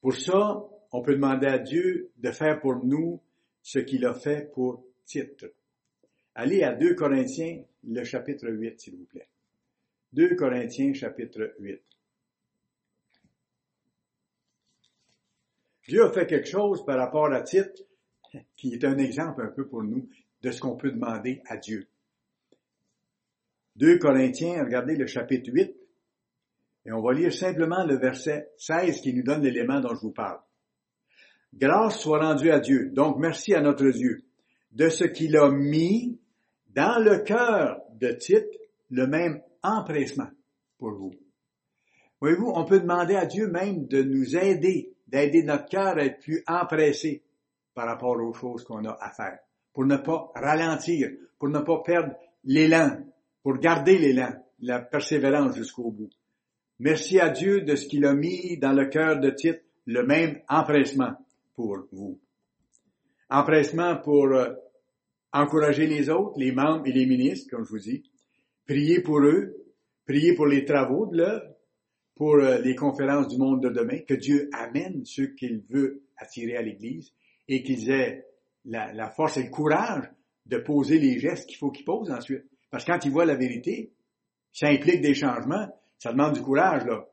Pour 0.00 0.14
ça, 0.14 0.64
on 0.92 1.02
peut 1.02 1.14
demander 1.14 1.46
à 1.46 1.58
Dieu 1.58 2.10
de 2.16 2.30
faire 2.30 2.60
pour 2.60 2.84
nous 2.84 3.20
ce 3.62 3.80
qu'il 3.80 4.04
a 4.06 4.14
fait 4.14 4.52
pour 4.52 4.84
Tite. 5.06 5.46
Allez 6.34 6.62
à 6.62 6.72
2 6.72 6.94
Corinthiens, 6.94 7.62
le 7.84 8.04
chapitre 8.04 8.48
8, 8.48 8.80
s'il 8.80 8.96
vous 8.96 9.04
plaît. 9.06 9.28
2 10.12 10.36
Corinthiens, 10.36 10.94
chapitre 10.94 11.54
8. 11.58 11.82
Dieu 15.88 16.04
a 16.04 16.12
fait 16.12 16.26
quelque 16.26 16.48
chose 16.48 16.84
par 16.84 16.98
rapport 16.98 17.32
à 17.32 17.42
Tite 17.42 17.84
qui 18.56 18.74
est 18.74 18.84
un 18.84 18.98
exemple 18.98 19.42
un 19.42 19.50
peu 19.50 19.66
pour 19.66 19.82
nous 19.82 20.08
de 20.42 20.50
ce 20.50 20.60
qu'on 20.60 20.76
peut 20.76 20.90
demander 20.90 21.42
à 21.46 21.56
Dieu. 21.56 21.86
2 23.76 23.98
Corinthiens, 23.98 24.64
regardez 24.64 24.96
le 24.96 25.06
chapitre 25.06 25.50
8, 25.52 25.74
et 26.86 26.92
on 26.92 27.00
va 27.00 27.12
lire 27.12 27.32
simplement 27.32 27.84
le 27.84 27.96
verset 27.96 28.50
16 28.58 29.00
qui 29.00 29.14
nous 29.14 29.22
donne 29.22 29.42
l'élément 29.42 29.80
dont 29.80 29.94
je 29.94 30.00
vous 30.00 30.12
parle. 30.12 30.40
Grâce 31.54 32.00
soit 32.00 32.20
rendue 32.20 32.50
à 32.50 32.60
Dieu, 32.60 32.90
donc 32.90 33.18
merci 33.18 33.54
à 33.54 33.60
notre 33.60 33.88
Dieu, 33.90 34.22
de 34.72 34.88
ce 34.88 35.04
qu'il 35.04 35.36
a 35.36 35.50
mis 35.50 36.20
dans 36.68 37.02
le 37.02 37.18
cœur 37.18 37.80
de 37.94 38.12
Tite 38.12 38.58
le 38.90 39.06
même 39.06 39.42
empressement 39.62 40.28
pour 40.78 40.92
vous. 40.92 41.12
Voyez-vous, 42.20 42.52
on 42.54 42.64
peut 42.64 42.80
demander 42.80 43.14
à 43.14 43.26
Dieu 43.26 43.48
même 43.48 43.86
de 43.86 44.02
nous 44.02 44.36
aider, 44.36 44.92
d'aider 45.06 45.42
notre 45.42 45.66
cœur 45.66 45.96
à 45.96 46.04
être 46.04 46.20
plus 46.20 46.42
empressé 46.46 47.22
par 47.74 47.86
rapport 47.86 48.16
aux 48.16 48.34
choses 48.34 48.64
qu'on 48.64 48.84
a 48.84 48.96
à 49.00 49.10
faire 49.10 49.38
pour 49.72 49.86
ne 49.86 49.96
pas 49.96 50.32
ralentir, 50.34 51.08
pour 51.38 51.48
ne 51.48 51.60
pas 51.60 51.80
perdre 51.84 52.12
l'élan, 52.42 52.98
pour 53.44 53.58
garder 53.58 53.96
l'élan, 53.96 54.32
la 54.58 54.80
persévérance 54.80 55.54
jusqu'au 55.54 55.92
bout. 55.92 56.10
Merci 56.80 57.20
à 57.20 57.28
Dieu 57.28 57.60
de 57.60 57.76
ce 57.76 57.86
qu'il 57.86 58.04
a 58.04 58.12
mis 58.12 58.58
dans 58.58 58.72
le 58.72 58.86
cœur 58.86 59.20
de 59.20 59.30
Tite, 59.30 59.62
le 59.86 60.04
même 60.04 60.40
empressement 60.48 61.12
pour 61.54 61.86
vous. 61.92 62.18
Empressement 63.30 63.96
pour 63.98 64.26
euh, 64.26 64.52
encourager 65.32 65.86
les 65.86 66.10
autres, 66.10 66.38
les 66.38 66.50
membres 66.50 66.86
et 66.86 66.92
les 66.92 67.06
ministres, 67.06 67.48
comme 67.48 67.64
je 67.64 67.70
vous 67.70 67.78
dis. 67.78 68.02
Prier 68.68 69.00
pour 69.00 69.20
eux, 69.20 69.64
prier 70.06 70.34
pour 70.34 70.46
les 70.46 70.66
travaux 70.66 71.06
de 71.06 71.16
l'œuvre, 71.16 71.54
pour 72.14 72.34
euh, 72.34 72.58
les 72.58 72.74
conférences 72.74 73.28
du 73.28 73.38
monde 73.38 73.62
de 73.62 73.70
demain, 73.70 74.00
que 74.06 74.12
Dieu 74.12 74.50
amène 74.52 75.06
ceux 75.06 75.28
qu'il 75.28 75.62
veut 75.70 76.02
attirer 76.18 76.54
à 76.54 76.60
l'Église 76.60 77.10
et 77.48 77.62
qu'ils 77.62 77.90
aient 77.90 78.26
la, 78.66 79.10
force 79.10 79.38
et 79.38 79.44
le 79.44 79.50
courage 79.50 80.10
de 80.44 80.58
poser 80.58 80.98
les 80.98 81.18
gestes 81.18 81.48
qu'il 81.48 81.56
faut 81.56 81.70
qu'ils 81.70 81.86
posent 81.86 82.10
ensuite. 82.10 82.44
Parce 82.70 82.84
que 82.84 82.92
quand 82.92 83.04
ils 83.06 83.10
voient 83.10 83.24
la 83.24 83.36
vérité, 83.36 83.90
ça 84.52 84.68
implique 84.68 85.00
des 85.00 85.14
changements, 85.14 85.68
ça 85.98 86.12
demande 86.12 86.34
du 86.34 86.42
courage, 86.42 86.84
là. 86.84 87.08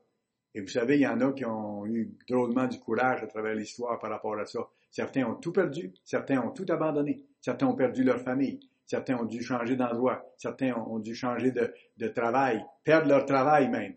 Et 0.54 0.60
vous 0.60 0.68
savez, 0.68 0.96
il 0.96 1.02
y 1.02 1.08
en 1.08 1.22
a 1.22 1.32
qui 1.32 1.46
ont 1.46 1.86
eu 1.86 2.18
drôlement 2.28 2.68
du 2.68 2.80
courage 2.80 3.24
à 3.24 3.28
travers 3.28 3.56
l'histoire 3.56 3.98
par 4.00 4.10
rapport 4.10 4.38
à 4.38 4.46
ça. 4.46 4.60
Certains 4.92 5.26
ont 5.26 5.36
tout 5.36 5.54
perdu, 5.54 5.94
certains 6.04 6.42
ont 6.42 6.52
tout 6.52 6.66
abandonné, 6.68 7.24
certains 7.40 7.68
ont 7.68 7.76
perdu 7.76 8.04
leur 8.04 8.22
famille, 8.22 8.60
certains 8.86 9.18
ont 9.18 9.26
dû 9.26 9.42
changer 9.42 9.76
d'endroit, 9.76 10.24
certains 10.38 10.74
ont, 10.76 11.00
dû 11.00 11.16
changer 11.16 11.52
de, 11.52 12.08
travail, 12.08 12.64
perdre 12.84 13.10
leur 13.10 13.26
travail 13.26 13.70
même. 13.70 13.96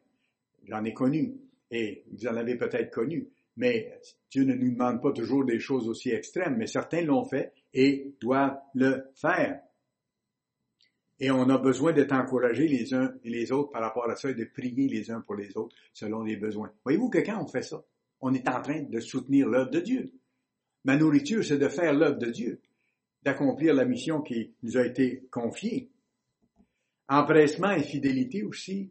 J'en 0.64 0.84
ai 0.84 0.93
connu, 0.93 1.34
et 1.70 2.05
vous 2.11 2.26
en 2.26 2.36
avez 2.36 2.57
peut-être 2.57 2.93
connu. 2.93 3.28
Mais 3.57 3.99
Dieu 4.30 4.45
ne 4.45 4.55
nous 4.55 4.70
demande 4.70 5.03
pas 5.03 5.12
toujours 5.12 5.45
des 5.45 5.59
choses 5.59 5.89
aussi 5.89 6.11
extrêmes, 6.11 6.57
mais 6.57 6.66
certains 6.66 7.03
l'ont 7.03 7.24
fait 7.24 7.53
et 7.74 8.14
doivent 8.20 8.59
le 8.74 9.11
faire. 9.14 9.61
Et 11.20 11.32
on 11.32 11.49
a 11.49 11.59
besoin 11.59 11.93
d'être 11.93 12.12
encouragés 12.12 12.68
les 12.68 12.95
uns 12.95 13.12
et 13.24 13.30
les 13.30 13.51
autres 13.51 13.72
par 13.72 13.82
rapport 13.82 14.09
à 14.09 14.14
ça 14.14 14.30
et 14.30 14.34
de 14.34 14.45
prier 14.45 14.86
les 14.86 15.11
uns 15.11 15.20
pour 15.22 15.34
les 15.34 15.57
autres 15.57 15.74
selon 15.93 16.22
les 16.22 16.36
besoins. 16.36 16.70
Voyez-vous 16.84 17.11
que 17.11 17.18
quand 17.18 17.43
on 17.43 17.47
fait 17.49 17.62
ça, 17.62 17.82
on 18.20 18.32
est 18.34 18.49
en 18.49 18.62
train 18.62 18.82
de 18.82 19.01
soutenir 19.01 19.49
l'œuvre 19.49 19.70
de 19.70 19.80
Dieu. 19.80 20.12
Ma 20.84 20.97
nourriture, 20.97 21.45
c'est 21.45 21.59
de 21.59 21.68
faire 21.68 21.93
l'œuvre 21.93 22.18
de 22.18 22.30
Dieu, 22.30 22.61
d'accomplir 23.23 23.75
la 23.75 23.85
mission 23.85 24.23
qui 24.23 24.55
nous 24.62 24.77
a 24.77 24.87
été 24.87 25.27
confiée. 25.31 25.91
Empressement 27.09 27.73
et 27.73 27.83
fidélité 27.83 28.43
aussi 28.43 28.91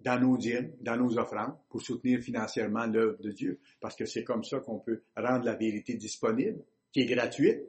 dans 0.00 0.20
nos 0.20 0.36
dîmes, 0.36 0.72
dans 0.80 0.96
nos 0.96 1.18
offrandes, 1.18 1.54
pour 1.68 1.82
soutenir 1.82 2.20
financièrement 2.20 2.86
l'œuvre 2.86 3.20
de 3.20 3.30
Dieu, 3.30 3.60
parce 3.80 3.96
que 3.96 4.04
c'est 4.04 4.24
comme 4.24 4.44
ça 4.44 4.58
qu'on 4.60 4.78
peut 4.78 5.02
rendre 5.16 5.44
la 5.44 5.54
vérité 5.54 5.94
disponible, 5.94 6.62
qui 6.92 7.00
est 7.00 7.06
gratuite. 7.06 7.60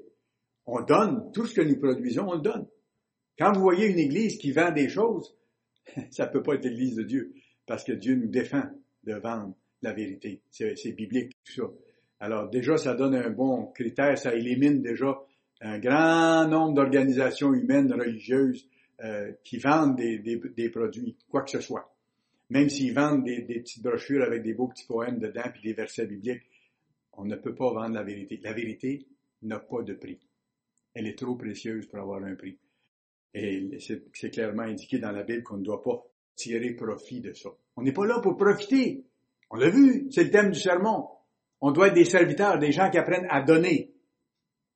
On 0.66 0.82
donne 0.82 1.32
tout 1.34 1.46
ce 1.46 1.54
que 1.54 1.62
nous 1.62 1.78
produisons, 1.80 2.30
on 2.30 2.36
le 2.36 2.42
donne. 2.42 2.68
Quand 3.38 3.52
vous 3.54 3.62
voyez 3.62 3.88
une 3.88 4.00
église 4.00 4.38
qui 4.38 4.52
vend 4.52 4.72
des 4.72 4.90
choses, 4.90 5.36
ça 6.12 6.28
peut 6.28 6.42
pas 6.42 6.56
être 6.56 6.66
l'église 6.66 6.96
de 6.96 7.04
Dieu, 7.04 7.34
parce 7.66 7.84
que 7.84 7.94
Dieu 7.94 8.16
nous 8.16 8.30
défend 8.30 8.64
de 9.04 9.14
vendre 9.16 9.56
la 9.82 9.94
vérité. 9.94 10.42
C'est 10.50 10.96
biblique, 10.96 11.34
tout 11.44 11.54
ça. 11.54 11.64
Alors 12.20 12.50
déjà, 12.50 12.78
ça 12.78 12.96
donne 12.96 13.16
un 13.16 13.30
bon 13.30 13.68
critère, 13.68 14.18
ça 14.18 14.34
élimine 14.34 14.82
déjà 14.82 15.20
un 15.64 15.80
grand 15.80 16.48
nombre 16.48 16.74
d'organisations 16.74 17.54
humaines, 17.54 17.92
religieuses, 17.92 18.68
euh, 19.04 19.32
qui 19.44 19.58
vendent 19.58 19.96
des, 19.96 20.20
des, 20.20 20.70
produits, 20.70 21.18
quoi 21.30 21.42
que 21.42 21.52
ce 21.52 21.62
soit. 21.62 21.94
Même 22.50 22.70
s'ils 22.70 22.94
vendent 22.94 23.24
des, 23.24 23.42
des, 23.42 23.60
petites 23.62 23.82
brochures 23.82 24.24
avec 24.24 24.44
des 24.44 24.54
beaux 24.54 24.68
petits 24.68 24.86
poèmes 24.86 25.20
dedans, 25.20 25.50
puis 25.52 25.64
des 25.64 25.74
versets 25.74 26.06
bibliques, 26.06 26.44
on 27.14 27.26
ne 27.26 27.36
peut 27.36 27.56
pas 27.56 27.72
vendre 27.74 27.96
la 27.96 28.04
vérité. 28.04 28.40
La 28.44 28.54
vérité 28.54 29.08
n'a 29.42 29.60
pas 29.60 29.82
de 29.82 29.94
prix. 29.94 30.20
Elle 30.94 31.08
est 31.08 31.18
trop 31.18 31.36
précieuse 31.36 31.88
pour 31.88 32.00
avoir 32.00 32.24
un 32.24 32.36
prix. 32.36 32.58
Et 33.34 33.78
c'est 33.80 34.30
clairement 34.30 34.64
indiqué 34.64 35.00
dans 35.00 35.12
la 35.12 35.24
Bible 35.24 35.44
qu'on 35.44 35.58
ne 35.58 35.64
doit 35.64 35.82
pas 35.82 36.04
tirer 36.36 36.72
profit 36.72 37.22
de 37.22 37.34
ça. 37.34 37.50
On 37.76 37.82
n'est 37.82 37.94
pas 37.94 38.06
là 38.06 38.20
pour 38.20 38.36
profiter. 38.36 39.06
On 39.50 39.56
l'a 39.56 39.70
vu, 39.70 40.08
c'est 40.12 40.26
le 40.26 40.30
thème 40.30 40.52
du 40.52 40.60
sermon. 40.60 41.08
On 41.62 41.72
doit 41.72 41.88
être 41.88 41.96
des 41.96 42.06
serviteurs, 42.06 42.60
des 42.60 42.72
gens 42.72 42.92
qui 42.92 42.98
apprennent 42.98 43.28
à 43.30 43.42
donner 43.42 43.94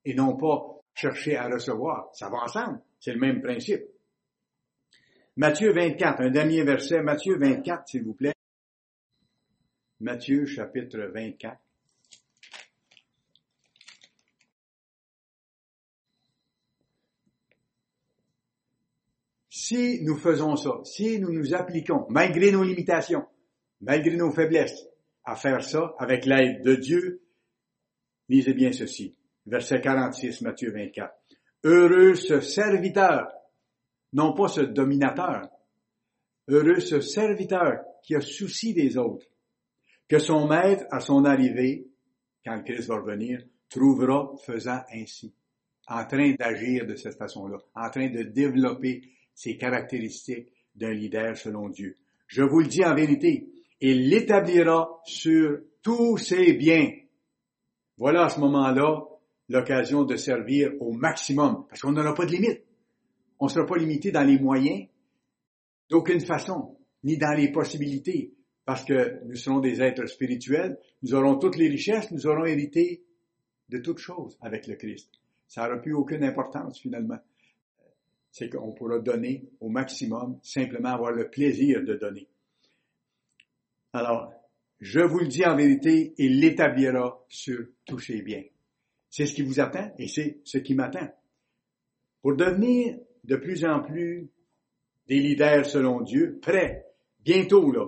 et 0.04 0.14
non 0.14 0.36
pas 0.36 0.77
chercher 0.98 1.36
à 1.36 1.48
recevoir. 1.48 2.10
Ça 2.12 2.28
va 2.28 2.38
ensemble. 2.38 2.80
C'est 2.98 3.12
le 3.12 3.20
même 3.20 3.40
principe. 3.40 3.84
Matthieu 5.36 5.72
24, 5.72 6.22
un 6.22 6.30
dernier 6.30 6.64
verset. 6.64 7.02
Matthieu 7.02 7.38
24, 7.38 7.88
s'il 7.88 8.02
vous 8.02 8.14
plaît. 8.14 8.34
Matthieu 10.00 10.44
chapitre 10.46 10.98
24. 11.14 11.56
Si 19.50 20.02
nous 20.02 20.16
faisons 20.16 20.56
ça, 20.56 20.80
si 20.84 21.20
nous 21.20 21.32
nous 21.32 21.54
appliquons, 21.54 22.06
malgré 22.08 22.50
nos 22.50 22.64
limitations, 22.64 23.26
malgré 23.82 24.16
nos 24.16 24.32
faiblesses, 24.32 24.86
à 25.24 25.36
faire 25.36 25.62
ça 25.62 25.94
avec 25.98 26.24
l'aide 26.24 26.62
de 26.62 26.74
Dieu, 26.74 27.20
lisez 28.28 28.54
bien 28.54 28.72
ceci. 28.72 29.17
Verset 29.48 29.80
46, 29.80 30.42
Matthieu 30.42 30.70
24. 30.72 31.14
Heureux 31.64 32.14
ce 32.14 32.40
serviteur, 32.40 33.28
non 34.12 34.34
pas 34.34 34.48
ce 34.48 34.60
dominateur, 34.60 35.48
heureux 36.48 36.80
ce 36.80 37.00
serviteur 37.00 37.80
qui 38.02 38.14
a 38.14 38.20
souci 38.20 38.74
des 38.74 38.98
autres, 38.98 39.26
que 40.06 40.18
son 40.18 40.46
maître, 40.46 40.84
à 40.90 41.00
son 41.00 41.24
arrivée, 41.24 41.86
quand 42.44 42.56
le 42.56 42.62
Christ 42.62 42.88
va 42.88 42.96
revenir, 42.96 43.42
trouvera 43.70 44.34
faisant 44.44 44.80
ainsi, 44.92 45.34
en 45.88 46.04
train 46.04 46.34
d'agir 46.34 46.86
de 46.86 46.94
cette 46.94 47.16
façon-là, 47.16 47.56
en 47.74 47.90
train 47.90 48.10
de 48.10 48.24
développer 48.24 49.02
ces 49.34 49.56
caractéristiques 49.56 50.52
d'un 50.74 50.92
leader 50.92 51.36
selon 51.36 51.70
Dieu. 51.70 51.96
Je 52.26 52.42
vous 52.42 52.60
le 52.60 52.66
dis 52.66 52.84
en 52.84 52.94
vérité, 52.94 53.48
il 53.80 54.10
l'établira 54.10 55.00
sur 55.04 55.58
tous 55.82 56.18
ses 56.18 56.52
biens. 56.52 56.90
Voilà 57.96 58.26
à 58.26 58.28
ce 58.28 58.40
moment-là 58.40 59.04
l'occasion 59.48 60.04
de 60.04 60.16
servir 60.16 60.70
au 60.80 60.92
maximum, 60.92 61.66
parce 61.68 61.80
qu'on 61.80 61.92
n'aura 61.92 62.14
pas 62.14 62.26
de 62.26 62.32
limite. 62.32 62.62
On 63.40 63.46
ne 63.46 63.50
sera 63.50 63.66
pas 63.66 63.76
limité 63.76 64.10
dans 64.10 64.24
les 64.24 64.38
moyens 64.38 64.88
d'aucune 65.88 66.20
façon, 66.20 66.76
ni 67.04 67.16
dans 67.16 67.34
les 67.36 67.50
possibilités, 67.50 68.34
parce 68.64 68.84
que 68.84 69.24
nous 69.24 69.36
serons 69.36 69.60
des 69.60 69.80
êtres 69.80 70.06
spirituels, 70.06 70.78
nous 71.02 71.14
aurons 71.14 71.38
toutes 71.38 71.56
les 71.56 71.68
richesses, 71.68 72.10
nous 72.10 72.26
aurons 72.26 72.44
hérité 72.44 73.02
de 73.68 73.78
toutes 73.78 73.98
choses 73.98 74.36
avec 74.42 74.66
le 74.66 74.76
Christ. 74.76 75.10
Ça 75.46 75.64
n'aura 75.64 75.80
plus 75.80 75.94
aucune 75.94 76.24
importance 76.24 76.78
finalement 76.80 77.18
c'est 78.30 78.48
qu'on 78.48 78.72
pourra 78.72 78.98
donner 78.98 79.48
au 79.60 79.68
maximum, 79.68 80.38
simplement 80.42 80.90
avoir 80.90 81.12
le 81.12 81.28
plaisir 81.28 81.82
de 81.82 81.94
donner. 81.94 82.28
Alors, 83.92 84.32
je 84.80 85.00
vous 85.00 85.18
le 85.18 85.26
dis 85.26 85.44
en 85.44 85.56
vérité, 85.56 86.14
il 86.18 86.40
l'établira 86.40 87.24
sur 87.28 87.66
tous 87.84 87.98
ses 87.98 88.22
biens. 88.22 88.44
C'est 89.10 89.26
ce 89.26 89.34
qui 89.34 89.42
vous 89.42 89.60
attend 89.60 89.92
et 89.98 90.08
c'est 90.08 90.40
ce 90.44 90.58
qui 90.58 90.74
m'attend. 90.74 91.08
Pour 92.22 92.36
devenir 92.36 92.98
de 93.24 93.36
plus 93.36 93.64
en 93.64 93.80
plus 93.80 94.28
des 95.06 95.20
leaders 95.20 95.66
selon 95.66 96.02
Dieu, 96.02 96.38
prêts, 96.40 96.86
bientôt 97.20 97.70
là, 97.72 97.86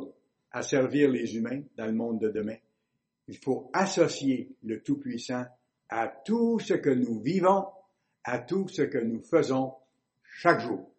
à 0.52 0.62
servir 0.62 1.10
les 1.10 1.36
humains 1.36 1.62
dans 1.76 1.86
le 1.86 1.92
monde 1.92 2.20
de 2.20 2.30
demain, 2.30 2.56
il 3.28 3.36
faut 3.36 3.70
associer 3.72 4.50
le 4.64 4.82
Tout-Puissant 4.82 5.44
à 5.88 6.08
tout 6.08 6.58
ce 6.58 6.74
que 6.74 6.90
nous 6.90 7.20
vivons, 7.20 7.66
à 8.24 8.38
tout 8.38 8.68
ce 8.68 8.82
que 8.82 8.98
nous 8.98 9.20
faisons 9.22 9.74
chaque 10.22 10.60
jour. 10.60 10.90